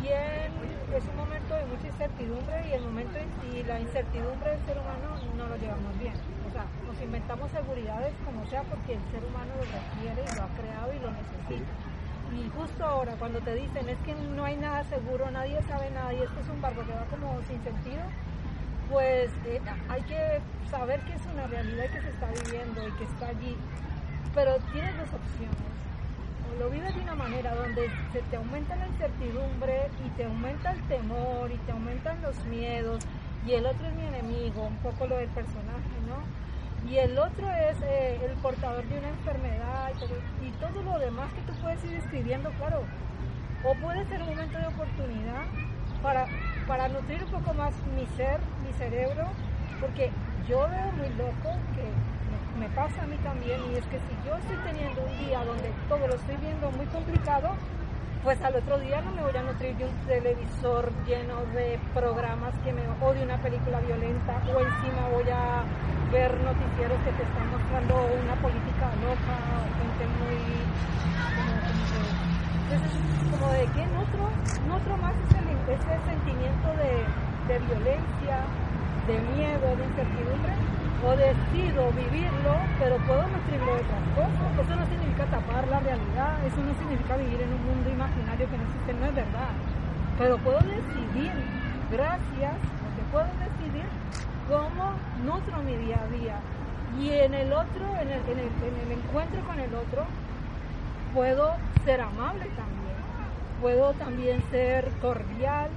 bien, 0.00 0.48
es 0.96 1.04
un 1.12 1.16
momento 1.20 1.52
de 1.60 1.64
mucha 1.68 1.86
incertidumbre 1.92 2.56
y 2.70 2.72
el 2.72 2.82
momento 2.88 3.18
y 3.52 3.62
la 3.64 3.80
incertidumbre 3.80 4.48
del 4.48 4.64
ser 4.64 4.80
humano 4.80 5.12
no 5.36 5.44
lo 5.44 5.56
llevamos 5.60 5.92
bien. 6.00 6.35
Nos 6.86 7.00
inventamos 7.02 7.50
seguridades 7.50 8.14
como 8.24 8.46
sea 8.46 8.62
porque 8.62 8.94
el 8.94 9.02
ser 9.10 9.24
humano 9.24 9.52
lo 9.58 9.64
requiere 9.64 10.22
y 10.22 10.36
lo 10.36 10.42
ha 10.44 10.50
creado 10.56 10.92
y 10.92 10.98
lo 11.00 11.10
necesita. 11.10 11.72
Y 12.32 12.48
justo 12.50 12.84
ahora, 12.84 13.12
cuando 13.18 13.40
te 13.40 13.54
dicen 13.54 13.88
es 13.88 13.98
que 14.04 14.14
no 14.14 14.44
hay 14.44 14.56
nada 14.56 14.84
seguro, 14.84 15.30
nadie 15.30 15.62
sabe 15.62 15.90
nada 15.90 16.12
y 16.12 16.22
esto 16.22 16.40
es 16.40 16.48
un 16.48 16.60
barco 16.60 16.84
que 16.84 16.92
va 16.92 17.04
como 17.06 17.40
sin 17.48 17.62
sentido, 17.62 18.02
pues 18.90 19.30
eh, 19.46 19.60
hay 19.88 20.02
que 20.02 20.40
saber 20.70 21.00
que 21.00 21.14
es 21.14 21.22
una 21.32 21.46
realidad 21.46 21.86
que 21.92 22.00
se 22.02 22.08
está 22.08 22.26
viviendo 22.42 22.88
y 22.88 22.92
que 22.92 23.04
está 23.04 23.28
allí. 23.28 23.56
Pero 24.34 24.56
tienes 24.72 24.96
dos 24.96 25.08
opciones. 25.12 25.76
O 26.48 26.58
lo 26.58 26.70
vives 26.70 26.94
de 26.94 27.02
una 27.02 27.14
manera 27.14 27.54
donde 27.54 27.90
se 28.12 28.20
te 28.22 28.36
aumenta 28.36 28.76
la 28.76 28.86
incertidumbre 28.86 29.90
y 30.04 30.10
te 30.10 30.24
aumenta 30.24 30.72
el 30.72 30.82
temor 30.88 31.50
y 31.50 31.56
te 31.58 31.72
aumentan 31.72 32.20
los 32.22 32.36
miedos 32.46 33.04
y 33.46 33.52
el 33.52 33.64
otro 33.64 33.86
es 33.86 33.94
mi 33.94 34.04
enemigo, 34.06 34.62
un 34.62 34.76
poco 34.78 35.06
lo 35.06 35.16
del 35.18 35.28
personaje, 35.28 35.94
¿no? 36.08 36.45
Y 36.88 36.98
el 36.98 37.18
otro 37.18 37.50
es 37.50 37.76
eh, 37.82 38.20
el 38.24 38.32
portador 38.38 38.84
de 38.84 38.98
una 38.98 39.08
enfermedad 39.08 39.90
y 40.42 40.50
todo, 40.60 40.82
lo 40.82 40.98
demás 40.98 41.32
que 41.32 41.40
tú 41.42 41.58
puedes 41.60 41.82
ir 41.84 41.94
escribiendo, 41.94 42.50
claro. 42.52 42.82
O 43.64 43.74
puede 43.74 44.04
ser 44.06 44.22
un 44.22 44.28
momento 44.28 44.58
de 44.58 44.66
oportunidad 44.66 45.44
para, 46.02 46.26
para 46.68 46.88
nutrir 46.88 47.24
un 47.24 47.30
poco 47.30 47.54
más 47.54 47.74
mi 47.96 48.06
ser, 48.16 48.38
mi 48.64 48.72
cerebro, 48.74 49.26
porque 49.80 50.10
yo 50.48 50.68
veo 50.68 50.92
muy 50.92 51.08
loco 51.16 51.58
que 51.74 51.86
me, 52.60 52.68
me 52.68 52.74
pasa 52.74 53.02
a 53.02 53.06
mí 53.06 53.16
también, 53.24 53.60
y 53.72 53.76
es 53.76 53.84
que 53.86 53.98
si 53.98 54.14
yo 54.24 54.36
estoy 54.36 54.56
teniendo 54.64 55.02
un 55.02 55.26
día 55.26 55.44
donde 55.44 55.72
todo 55.88 56.06
lo 56.06 56.14
estoy 56.14 56.36
viendo 56.36 56.70
muy 56.70 56.86
complicado, 56.86 57.50
pues 58.26 58.42
al 58.42 58.56
otro 58.56 58.80
día 58.80 59.00
no 59.02 59.12
me 59.12 59.22
voy 59.22 59.36
a 59.38 59.42
nutrir 59.42 59.76
de 59.76 59.84
un 59.84 59.94
televisor 60.02 60.90
lleno 61.06 61.46
de 61.54 61.78
programas 61.94 62.52
que 62.64 62.72
me, 62.72 62.82
o 63.00 63.14
de 63.14 63.22
una 63.22 63.38
película 63.38 63.78
violenta, 63.78 64.42
o 64.50 64.58
encima 64.58 65.06
voy 65.14 65.30
a 65.30 65.62
ver 66.10 66.34
noticieros 66.42 66.98
que 67.06 67.12
te 67.14 67.22
están 67.22 67.46
mostrando 67.54 67.94
una 67.94 68.34
política 68.42 68.90
loca, 68.98 69.34
o 69.46 69.70
gente 69.78 70.04
muy... 70.18 70.42
entonces 72.66 72.98
es 72.98 73.30
como 73.30 73.46
de 73.54 73.62
que 73.62 73.82
otro, 73.94 74.26
otro 74.74 74.96
más 74.98 75.14
es 75.22 75.30
el, 75.38 75.46
ese 75.70 75.94
sentimiento 76.10 76.66
de, 76.82 77.06
de 77.46 77.56
violencia, 77.62 78.42
de 79.06 79.16
miedo, 79.38 79.66
de 79.70 79.86
incertidumbre, 79.86 80.50
o 81.04 81.10
decido 81.16 81.92
vivirlo, 81.92 82.54
pero 82.78 82.96
puedo 83.04 83.22
nutrirlo 83.28 83.74
de 83.76 83.82
otras 83.84 84.04
cosas. 84.16 84.46
Eso 84.56 84.76
no 84.76 84.86
significa 84.86 85.24
tapar 85.26 85.68
la 85.68 85.80
realidad, 85.80 86.40
eso 86.46 86.60
no 86.62 86.72
significa 86.78 87.16
vivir 87.16 87.40
en 87.42 87.52
un 87.52 87.62
mundo 87.64 87.90
imaginario 87.90 88.48
que 88.48 88.56
no 88.56 88.64
existe, 88.64 88.92
no 88.94 89.06
es 89.06 89.14
verdad. 89.14 89.52
Pero 90.18 90.38
puedo 90.38 90.60
decidir, 90.60 91.32
gracias, 91.92 92.56
porque 92.80 93.02
puedo 93.12 93.28
decidir 93.44 93.86
cómo 94.48 94.96
nutro 95.24 95.62
mi 95.62 95.76
día 95.76 96.00
a 96.00 96.08
día. 96.08 96.36
Y 96.98 97.10
en 97.10 97.34
el 97.34 97.52
otro, 97.52 97.84
en 98.00 98.08
el, 98.08 98.22
en 98.24 98.38
el, 98.40 98.50
en 98.64 98.76
el 98.86 98.92
encuentro 98.96 99.40
con 99.44 99.60
el 99.60 99.74
otro, 99.74 100.04
puedo 101.12 101.52
ser 101.84 102.00
amable 102.00 102.46
también, 102.56 102.96
puedo 103.60 103.92
también 103.94 104.42
ser 104.50 104.88
cordial, 105.02 105.68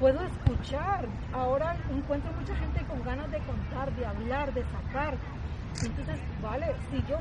puedo 0.00 0.18
escuchar. 0.22 1.04
Ahora 1.32 1.76
encuentro 1.94 2.32
mucha 2.32 2.56
gente 2.56 2.82
con 2.88 3.04
ganas 3.04 3.30
de 3.30 3.38
contar, 3.40 3.92
de 3.92 4.06
hablar, 4.06 4.52
de 4.54 4.64
sacar. 4.64 5.14
Entonces, 5.84 6.16
vale, 6.42 6.66
si 6.90 7.04
yo 7.08 7.20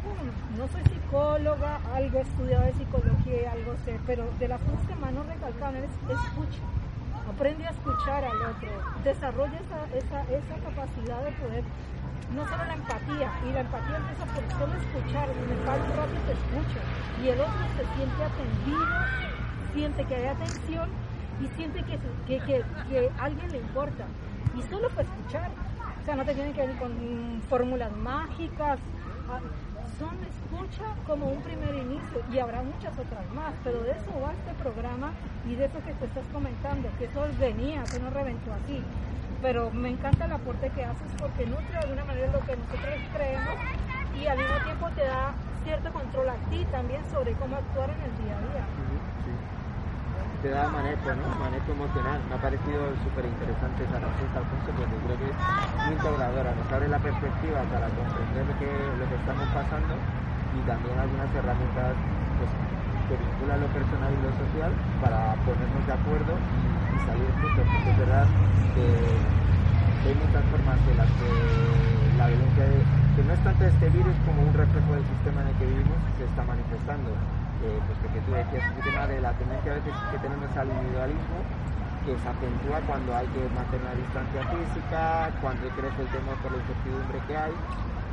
no 0.57 0.67
soy 0.69 0.83
psicóloga, 0.83 1.79
algo 1.93 2.17
he 2.17 2.21
estudiado 2.21 2.65
de 2.65 2.73
psicología, 2.73 3.51
algo 3.51 3.75
sé, 3.85 3.99
pero 4.07 4.23
de 4.39 4.47
las 4.47 4.59
cosas 4.61 4.87
que 4.87 4.95
más 4.95 5.11
nos 5.11 5.25
recalcan 5.27 5.75
es 5.75 5.91
escucha. 6.09 6.63
Aprende 7.29 7.67
a 7.67 7.69
escuchar 7.69 8.23
al 8.23 8.41
otro, 8.41 8.69
desarrolla 9.03 9.59
esa, 9.59 9.79
esa, 9.95 10.21
esa 10.33 10.55
capacidad 10.65 11.23
de 11.23 11.31
poder, 11.33 11.63
no 12.33 12.41
solo 12.49 12.65
la 12.65 12.73
empatía, 12.73 13.29
y 13.47 13.53
la 13.53 13.61
empatía 13.61 13.97
empieza 13.97 14.25
por 14.33 14.43
solo 14.57 14.73
escuchar, 14.81 15.27
me 15.29 15.55
paro 15.63 15.83
un 15.83 15.93
rato 15.93 16.13
y 16.15 16.25
te 16.25 16.33
escucho, 16.33 16.79
y 17.21 17.27
el 17.29 17.39
otro 17.39 17.63
se 17.77 17.85
siente 17.95 18.23
atendido, 18.23 18.95
siente 19.73 20.05
que 20.05 20.15
hay 20.15 20.25
atención 20.25 20.89
y 21.41 21.47
siente 21.55 21.83
que, 21.83 21.99
que, 22.27 22.39
que, 22.45 23.11
alguien 23.19 23.51
le 23.51 23.57
importa, 23.59 24.05
y 24.57 24.61
solo 24.63 24.89
por 24.89 25.03
escuchar, 25.03 25.49
o 26.01 26.05
sea, 26.05 26.15
no 26.15 26.25
te 26.25 26.33
tienen 26.33 26.53
que 26.53 26.61
venir 26.61 26.77
con 26.77 26.91
fórmulas 27.49 27.95
mágicas, 27.97 28.79
ah, 29.29 29.39
son 29.97 30.15
escucha 30.23 30.95
como 31.05 31.27
un 31.27 31.41
primer 31.41 31.75
inicio 31.75 32.23
y 32.31 32.39
habrá 32.39 32.63
muchas 32.63 32.93
otras 32.97 33.25
más, 33.35 33.53
pero 33.63 33.83
de 33.83 33.91
eso 33.91 34.09
va 34.19 34.33
este 34.33 34.53
programa 34.63 35.11
y 35.47 35.55
de 35.55 35.65
eso 35.65 35.77
que 35.85 35.93
te 35.93 36.05
estás 36.05 36.25
comentando, 36.33 36.89
que 36.97 37.05
eso 37.05 37.21
venía, 37.39 37.83
que 37.83 37.99
no 37.99 38.09
reventó 38.09 38.53
así. 38.53 38.81
Pero 39.41 39.71
me 39.71 39.89
encanta 39.89 40.25
el 40.25 40.33
aporte 40.33 40.69
que 40.71 40.83
haces 40.83 41.11
porque 41.17 41.45
nutre 41.45 41.71
de 41.71 41.77
alguna 41.77 42.05
manera 42.05 42.27
lo 42.31 42.39
que 42.41 42.57
nosotros 42.57 42.95
creemos 43.13 43.55
y 44.19 44.25
al 44.27 44.37
mismo 44.37 44.55
tiempo 44.63 44.89
te 44.95 45.03
da 45.03 45.33
cierto 45.63 45.93
control 45.93 46.29
a 46.29 46.35
ti 46.49 46.65
también 46.71 47.01
sobre 47.11 47.33
cómo 47.33 47.55
actuar 47.55 47.89
en 47.89 48.01
el 48.01 48.13
día 48.23 48.35
a 48.35 48.41
día. 48.41 48.65
Te 50.41 50.49
da 50.49 50.69
manejo, 50.69 51.13
¿no? 51.15 51.27
Manejo 51.43 51.73
emocional. 51.73 52.21
Me 52.29 52.35
ha 52.35 52.37
parecido 52.39 52.95
súper 53.03 53.25
interesante 53.25 53.83
esa 53.83 53.99
respuesta, 53.99 54.39
Alfonso, 54.39 54.71
porque 54.71 54.95
creo 55.03 55.17
que 55.17 55.29
es 55.29 55.35
muy 55.85 55.95
integradora. 55.95 56.55
Nos 56.55 56.71
abre 56.71 56.87
la 56.87 56.99
perspectiva 56.99 57.59
para 57.67 57.89
comprender 57.91 58.47
lo 58.47 58.55
que, 58.55 59.15
estamos 59.19 59.47
pasando 59.51 59.95
y 60.55 60.61
también 60.63 60.97
algunas 60.97 61.33
herramientas 61.35 61.97
pues, 62.37 62.49
que 63.09 63.17
vinculan 63.17 63.59
lo 63.59 63.67
personal 63.67 64.13
y 64.13 64.21
lo 64.21 64.31
social 64.33 64.71
para 65.01 65.35
ponernos 65.43 65.85
de 65.85 65.91
acuerdo 65.93 66.39
y, 66.55 66.99
salir 67.03 67.31
juntos. 67.41 67.67
Porque 67.73 67.89
es 67.89 67.97
verdad 67.97 68.27
que 68.73 69.19
hay 70.07 70.15
muchas 70.15 70.45
formas 70.47 70.79
en 70.87 70.97
las 70.97 71.09
que 71.19 72.11
la 72.15 72.27
violencia, 72.27 72.63
de- 72.63 72.85
que 73.15 73.23
no 73.23 73.33
es 73.33 73.41
tanto 73.43 73.65
este 73.65 73.89
virus 73.89 74.15
como 74.23 74.41
un 74.47 74.53
reflejo 74.53 74.93
del 74.93 75.03
sistema 75.03 75.41
en 75.41 75.47
el 75.47 75.55
que 75.55 75.65
vivimos, 75.65 75.99
se 76.17 76.23
está 76.23 76.43
manifestando. 76.45 77.11
Eh, 77.59 77.79
pues 77.87 77.99
que 77.99 78.21
tú 78.23 78.31
decías, 78.31 78.63
el 78.71 78.83
tema 78.87 79.05
de 79.05 79.19
la 79.19 79.33
tendencia 79.33 79.73
a 79.73 79.75
veces 79.75 79.91
que 80.11 80.17
tenemos 80.19 80.47
al 80.55 80.69
individualismo, 80.69 81.43
que 82.07 82.15
se 82.15 82.27
acentúa 82.31 82.79
cuando 82.87 83.11
hay 83.11 83.27
que 83.35 83.43
mantener 83.51 83.83
una 83.83 83.99
distancia 83.99 84.41
física, 84.47 85.27
cuando 85.43 85.67
crece 85.75 85.99
el 85.99 86.07
temor 86.07 86.39
por 86.39 86.55
la 86.55 86.63
incertidumbre 86.63 87.19
que 87.27 87.35
hay, 87.35 87.51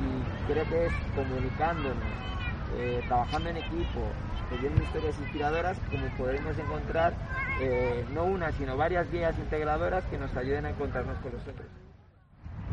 y 0.03 0.09
creo 0.51 0.67
que 0.67 0.87
es 0.87 0.93
comunicándonos, 1.15 2.11
eh, 2.75 2.99
trabajando 3.07 3.51
en 3.51 3.59
equipo, 3.59 4.03
leyendo 4.51 4.83
historias 4.83 5.15
inspiradoras, 5.15 5.79
como 5.95 6.07
podremos 6.19 6.59
encontrar 6.59 7.15
eh, 7.63 8.05
no 8.13 8.25
una, 8.25 8.51
sino 8.51 8.77
varias 8.77 9.07
guías 9.13 9.39
integradoras 9.39 10.03
que 10.11 10.19
nos 10.19 10.35
ayuden 10.35 10.67
a 10.67 10.71
encontrarnos 10.71 11.19
con 11.23 11.31
los 11.31 11.43
otros. 11.47 11.71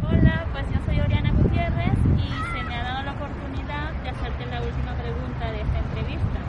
Hola, 0.01 0.49
pues 0.51 0.65
yo 0.73 0.81
soy 0.89 0.99
Oriana 0.99 1.31
Gutiérrez 1.37 2.01
y 2.17 2.33
se 2.49 2.63
me 2.65 2.75
ha 2.75 2.83
dado 2.83 3.03
la 3.03 3.11
oportunidad 3.13 3.93
de 4.01 4.09
hacerte 4.09 4.45
la 4.47 4.57
última 4.57 4.97
pregunta 4.97 5.51
de 5.53 5.61
esta 5.61 5.77
entrevista. 5.77 6.39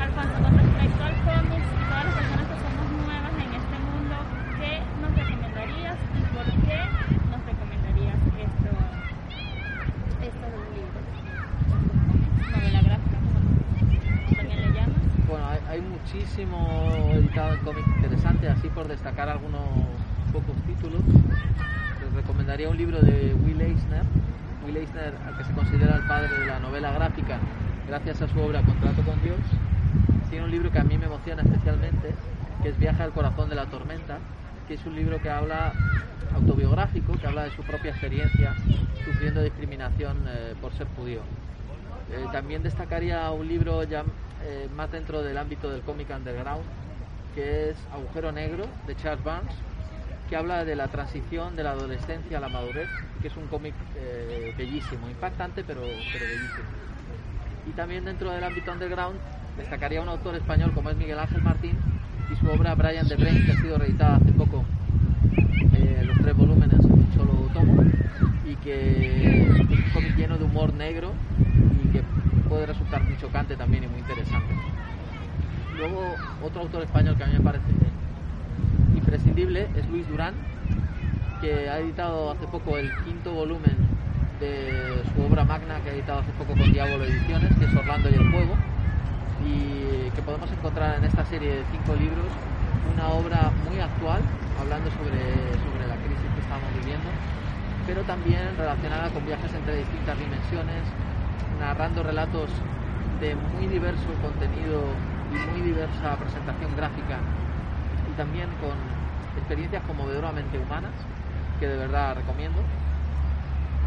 Alfonso, 0.00 0.32
con 0.40 0.56
respecto 0.56 1.04
al 1.04 1.12
cómics 1.28 1.68
y 1.76 1.84
todas 1.84 2.04
las 2.06 2.14
personas 2.14 2.46
que 2.48 2.56
somos 2.56 2.86
nuevas 3.04 3.34
en 3.36 3.52
este 3.52 3.76
mundo, 3.84 4.16
¿qué 4.56 4.80
nos 4.96 5.12
recomendarías 5.12 5.98
y 6.16 6.22
por 6.32 6.46
qué 6.64 6.80
nos 7.28 7.40
recomendarías 7.44 8.16
esto, 8.40 8.70
estos 10.24 10.52
libros? 10.72 11.04
Novela 12.48 12.80
gráfica, 12.80 13.16
como 13.20 13.38
también 14.36 14.58
le 14.62 14.68
llamas. 14.72 15.04
Bueno, 15.28 15.44
hay, 15.48 15.60
hay 15.68 15.80
muchísimo 15.82 17.10
editado 17.12 17.52
en 17.52 17.60
cómic 17.60 17.86
interesante, 17.96 18.48
así 18.48 18.68
por 18.70 18.88
destacar 18.88 19.28
algunos 19.28 19.68
pocos 20.32 20.56
títulos. 20.66 21.02
Les 21.04 22.12
recomendaría 22.14 22.70
un 22.70 22.78
libro 22.78 22.98
de 23.02 23.34
Will 23.34 23.60
Eisner, 23.60 24.04
Will 24.64 24.78
Eisner, 24.78 25.14
al 25.26 25.36
que 25.36 25.44
se 25.44 25.52
considera 25.52 25.96
el 25.96 26.06
padre 26.06 26.38
de 26.38 26.46
la 26.46 26.58
novela 26.58 26.90
gráfica, 26.92 27.38
gracias 27.90 28.22
a 28.22 28.28
su 28.28 28.38
obra 28.40 28.62
Contrato 28.62 29.02
con 29.02 29.20
Dios. 29.20 29.40
Tiene 30.30 30.44
un 30.44 30.50
libro 30.52 30.70
que 30.70 30.78
a 30.78 30.84
mí 30.84 30.96
me 30.96 31.06
emociona 31.06 31.42
especialmente, 31.42 32.14
que 32.62 32.68
es 32.68 32.78
Viaje 32.78 33.02
al 33.02 33.10
corazón 33.10 33.48
de 33.48 33.56
la 33.56 33.66
tormenta, 33.66 34.18
que 34.68 34.74
es 34.74 34.86
un 34.86 34.94
libro 34.94 35.20
que 35.20 35.28
habla 35.28 35.72
autobiográfico, 36.36 37.14
que 37.14 37.26
habla 37.26 37.44
de 37.44 37.50
su 37.50 37.64
propia 37.64 37.90
experiencia 37.90 38.54
sufriendo 39.04 39.42
discriminación 39.42 40.18
eh, 40.28 40.54
por 40.62 40.72
ser 40.74 40.86
judío. 40.96 41.18
Eh, 42.12 42.26
también 42.30 42.62
destacaría 42.62 43.28
un 43.32 43.48
libro 43.48 43.82
ya 43.82 44.04
eh, 44.44 44.68
más 44.76 44.92
dentro 44.92 45.24
del 45.24 45.36
ámbito 45.36 45.68
del 45.68 45.80
cómic 45.80 46.10
underground, 46.16 46.62
que 47.34 47.70
es 47.70 47.76
Agujero 47.92 48.30
Negro, 48.30 48.66
de 48.86 48.94
Charles 48.94 49.24
Barnes, 49.24 49.54
que 50.28 50.36
habla 50.36 50.64
de 50.64 50.76
la 50.76 50.86
transición 50.86 51.56
de 51.56 51.64
la 51.64 51.72
adolescencia 51.72 52.38
a 52.38 52.40
la 52.40 52.48
madurez, 52.48 52.88
que 53.20 53.26
es 53.26 53.36
un 53.36 53.48
cómic 53.48 53.74
eh, 53.96 54.54
bellísimo, 54.56 55.10
impactante, 55.10 55.64
pero, 55.64 55.80
pero 55.80 56.24
bellísimo. 56.24 56.89
Y 57.66 57.70
también 57.72 58.04
dentro 58.04 58.30
del 58.30 58.42
ámbito 58.42 58.72
underground 58.72 59.18
destacaría 59.56 60.00
un 60.00 60.08
autor 60.08 60.34
español 60.36 60.72
como 60.74 60.90
es 60.90 60.96
Miguel 60.96 61.18
Ángel 61.18 61.42
Martín 61.42 61.76
y 62.32 62.36
su 62.36 62.48
obra 62.48 62.74
Brian 62.74 63.06
de 63.08 63.16
Brain, 63.16 63.44
que 63.44 63.52
ha 63.52 63.56
sido 63.56 63.78
reeditada 63.78 64.16
hace 64.16 64.32
poco, 64.32 64.64
eh, 65.74 66.02
los 66.04 66.18
tres 66.18 66.36
volúmenes 66.36 66.80
en 66.80 66.92
un 66.92 67.12
solo 67.14 67.32
tomo, 67.52 67.84
y 68.46 68.54
que 68.56 69.42
es 69.42 69.60
un 69.60 69.90
cómic 69.92 70.16
lleno 70.16 70.38
de 70.38 70.44
humor 70.44 70.72
negro 70.74 71.12
y 71.84 71.88
que 71.88 72.02
puede 72.48 72.66
resultar 72.66 73.02
muy 73.04 73.16
chocante 73.18 73.56
también 73.56 73.84
y 73.84 73.88
muy 73.88 74.00
interesante. 74.00 74.54
Luego, 75.76 76.14
otro 76.42 76.62
autor 76.62 76.82
español 76.82 77.16
que 77.16 77.24
a 77.24 77.26
mí 77.26 77.32
me 77.34 77.40
parece 77.40 77.64
imprescindible 78.94 79.68
es 79.76 79.88
Luis 79.88 80.06
Durán, 80.08 80.34
que 81.40 81.68
ha 81.68 81.78
editado 81.78 82.30
hace 82.30 82.46
poco 82.46 82.76
el 82.76 82.90
quinto 83.04 83.32
volumen 83.32 83.79
de 84.40 85.04
su 85.12 85.22
obra 85.22 85.44
magna 85.44 85.78
que 85.84 85.90
ha 85.90 85.92
editado 85.92 86.20
hace 86.20 86.32
poco 86.32 86.56
con 86.56 86.72
Diablo 86.72 87.04
Ediciones, 87.04 87.54
que 87.58 87.66
es 87.66 87.74
Orlando 87.76 88.08
y 88.08 88.14
el 88.14 88.30
Fuego, 88.32 88.56
y 89.44 90.10
que 90.10 90.22
podemos 90.22 90.50
encontrar 90.50 90.96
en 90.96 91.04
esta 91.04 91.24
serie 91.26 91.56
de 91.56 91.64
cinco 91.70 91.94
libros 91.94 92.32
una 92.94 93.08
obra 93.08 93.52
muy 93.68 93.78
actual, 93.78 94.22
hablando 94.58 94.90
sobre, 94.96 95.20
sobre 95.60 95.84
la 95.86 95.96
crisis 96.00 96.24
que 96.34 96.40
estamos 96.40 96.72
viviendo, 96.80 97.08
pero 97.86 98.02
también 98.04 98.56
relacionada 98.56 99.10
con 99.10 99.26
viajes 99.26 99.52
entre 99.52 99.76
distintas 99.76 100.18
dimensiones, 100.18 100.84
narrando 101.60 102.02
relatos 102.02 102.48
de 103.20 103.36
muy 103.36 103.66
diverso 103.68 104.08
contenido 104.24 104.88
y 105.28 105.36
muy 105.52 105.60
diversa 105.68 106.16
presentación 106.16 106.74
gráfica 106.76 107.20
y 108.10 108.16
también 108.16 108.48
con 108.56 108.72
experiencias 109.36 109.82
conmovedoramente 109.84 110.58
humanas 110.58 110.96
que 111.60 111.68
de 111.68 111.76
verdad 111.76 112.16
recomiendo. 112.16 112.62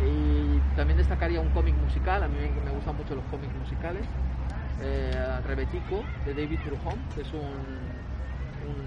Y 0.05 0.75
también 0.75 0.97
destacaría 0.97 1.39
un 1.39 1.49
cómic 1.49 1.75
musical, 1.75 2.23
a 2.23 2.27
mí 2.27 2.37
me 2.63 2.71
gustan 2.71 2.95
mucho 2.97 3.15
los 3.15 3.23
cómics 3.25 3.53
musicales, 3.55 4.05
eh, 4.81 5.39
Rebetico 5.47 6.03
de 6.25 6.33
David 6.33 6.59
Brujon, 6.65 6.99
que 7.15 7.21
es 7.21 7.33
un, 7.33 7.93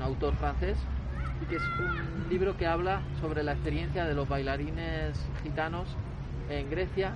autor 0.01 0.35
francés 0.37 0.79
y 1.43 1.47
que 1.47 1.57
es 1.57 1.63
un 1.63 2.29
libro 2.31 2.57
que 2.57 2.67
habla 2.67 3.01
sobre 3.21 3.43
la 3.43 3.53
experiencia 3.53 4.05
de 4.05 4.15
los 4.15 4.29
bailarines 4.29 5.19
gitanos 5.43 5.89
en 6.49 6.71
Grecia 6.71 7.13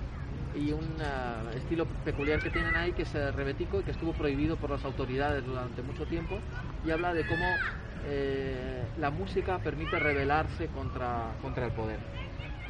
y 0.55 0.71
un 0.71 0.83
uh, 0.83 1.57
estilo 1.57 1.85
peculiar 2.03 2.39
que 2.39 2.49
tienen 2.49 2.75
ahí 2.75 2.91
que 2.91 3.03
es 3.03 3.15
el 3.15 3.33
rebetico 3.33 3.79
y 3.79 3.83
que 3.83 3.91
estuvo 3.91 4.13
prohibido 4.13 4.57
por 4.57 4.69
las 4.69 4.83
autoridades 4.83 5.45
durante 5.45 5.81
mucho 5.81 6.05
tiempo 6.05 6.37
y 6.85 6.91
habla 6.91 7.13
de 7.13 7.25
cómo 7.25 7.45
eh, 8.07 8.83
la 8.99 9.09
música 9.09 9.59
permite 9.59 9.97
rebelarse 9.99 10.67
contra, 10.67 11.33
contra 11.41 11.65
el 11.65 11.71
poder. 11.71 12.20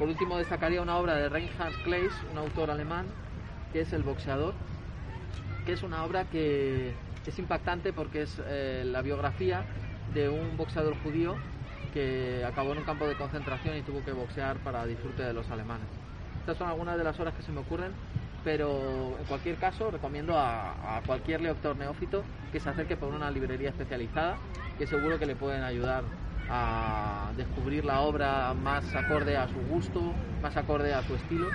Por 0.02 0.10
último 0.10 0.36
destacaría 0.40 0.82
una 0.82 0.98
obra 0.98 1.14
de 1.14 1.30
Reinhard 1.30 1.76
Kleist, 1.84 2.16
un 2.32 2.40
autor 2.40 2.72
alemán, 2.72 3.06
que 3.72 3.82
es 3.82 3.94
El 3.94 4.02
boxeador, 4.02 4.56
que 5.64 5.74
es 5.74 5.84
una 5.84 6.04
obra 6.04 6.24
que 6.24 6.92
es 7.24 7.38
impactante 7.38 7.94
porque 7.94 8.24
es 8.24 8.42
eh, 8.48 8.82
la 8.84 9.04
biografía 9.04 9.64
de 10.16 10.28
un 10.28 10.58
boxeador 10.58 10.96
judío 11.04 11.36
que 11.94 12.44
acabó 12.44 12.72
en 12.72 12.80
un 12.80 12.84
campo 12.84 13.06
de 13.06 13.14
concentración 13.14 13.78
y 13.78 13.84
tuvo 13.84 14.04
que 14.04 14.12
boxear 14.12 14.58
para 14.64 14.88
disfrute 14.88 15.22
de 15.22 15.34
los 15.34 15.48
alemanes. 15.52 15.86
Estas 16.40 16.58
son 16.58 16.68
algunas 16.68 16.98
de 16.98 17.04
las 17.04 17.20
horas 17.20 17.36
que 17.36 17.44
se 17.44 17.52
me 17.52 17.60
ocurren, 17.60 17.92
pero 18.44 19.16
en 19.20 19.26
cualquier 19.26 19.58
caso 19.58 19.92
recomiendo 19.92 20.36
a, 20.36 20.98
a 20.98 21.02
cualquier 21.04 21.42
lector 21.42 21.76
neófito 21.76 22.24
que 22.52 22.60
se 22.60 22.70
acerque 22.70 22.98
por 22.98 23.14
una 23.14 23.30
librería 23.30 23.70
especializada, 23.70 24.38
que 24.80 24.88
seguro 24.88 25.20
que 25.20 25.28
le 25.28 25.36
pueden 25.36 25.62
ayudar 25.62 26.06
a 26.54 27.32
descubrir 27.38 27.86
la 27.86 28.02
obra 28.02 28.54
más 28.54 28.94
acorde 28.94 29.38
a 29.38 29.48
su 29.48 29.60
gusto, 29.70 30.02
más 30.42 30.58
acorde 30.58 30.94
a 30.94 31.02
su 31.04 31.16
estilo 31.16 31.48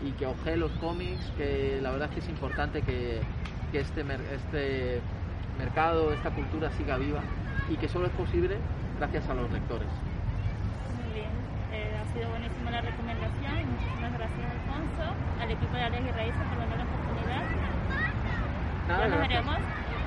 y 0.00 0.12
que 0.12 0.26
ojee 0.26 0.56
los 0.56 0.70
cómics, 0.72 1.32
que 1.36 1.80
la 1.82 1.90
verdad 1.90 2.08
es 2.08 2.14
que 2.14 2.20
es 2.20 2.28
importante 2.28 2.82
que, 2.82 3.20
que 3.72 3.80
este, 3.80 4.04
mer 4.04 4.20
este 4.32 5.00
mercado, 5.58 6.12
esta 6.12 6.30
cultura 6.30 6.70
siga 6.70 6.96
viva 6.98 7.20
y 7.68 7.76
que 7.76 7.88
solo 7.88 8.06
es 8.06 8.12
posible 8.12 8.58
gracias 8.98 9.28
a 9.28 9.34
los 9.34 9.50
lectores. 9.50 9.88
Muy 11.02 11.14
bien, 11.14 11.30
eh, 11.72 11.98
ha 11.98 12.12
sido 12.14 12.30
buenísima 12.30 12.70
la 12.70 12.80
recomendación 12.80 13.60
y 13.60 13.64
muchísimas 13.64 14.12
gracias 14.12 14.46
Alfonso, 14.54 15.14
al 15.42 15.50
equipo 15.50 15.74
de 15.74 15.82
Alex 15.82 16.02
y 16.06 16.10
Raíces 16.12 16.42
por 16.48 16.58
darme 16.58 16.76
la 16.76 16.84
oportunidad. 16.84 17.42
Nada, 18.86 19.00
ya 19.02 19.08
nos 19.08 19.18
gracias. 19.18 19.46
veremos 19.46 19.56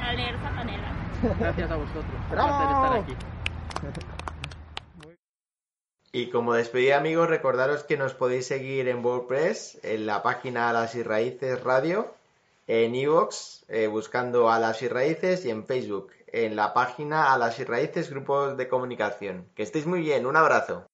a 0.01 0.13
leer 0.13 0.35
Zapanela. 0.39 0.91
Gracias 1.37 1.69
a 1.69 1.75
vosotros. 1.75 2.05
Un 2.15 2.35
placer 2.35 2.71
estar 2.71 2.93
aquí. 2.97 3.15
Y 6.13 6.29
como 6.29 6.53
despedida 6.53 6.97
amigos, 6.97 7.29
recordaros 7.29 7.85
que 7.85 7.95
nos 7.95 8.13
podéis 8.13 8.45
seguir 8.45 8.89
en 8.89 9.05
WordPress, 9.05 9.79
en 9.83 10.05
la 10.05 10.21
página 10.21 10.69
Alas 10.69 10.93
y 10.95 11.03
Raíces 11.03 11.63
Radio, 11.63 12.13
en 12.67 12.93
iVoox, 12.95 13.63
eh, 13.69 13.87
buscando 13.87 14.51
Alas 14.51 14.81
y 14.81 14.89
Raíces, 14.89 15.45
y 15.45 15.51
en 15.51 15.65
Facebook, 15.65 16.11
en 16.27 16.57
la 16.57 16.73
página 16.73 17.31
Alas 17.33 17.59
y 17.59 17.63
Raíces 17.63 18.09
Grupos 18.09 18.57
de 18.57 18.67
Comunicación. 18.67 19.47
Que 19.55 19.63
estéis 19.63 19.85
muy 19.85 20.01
bien, 20.01 20.25
un 20.25 20.35
abrazo. 20.35 20.90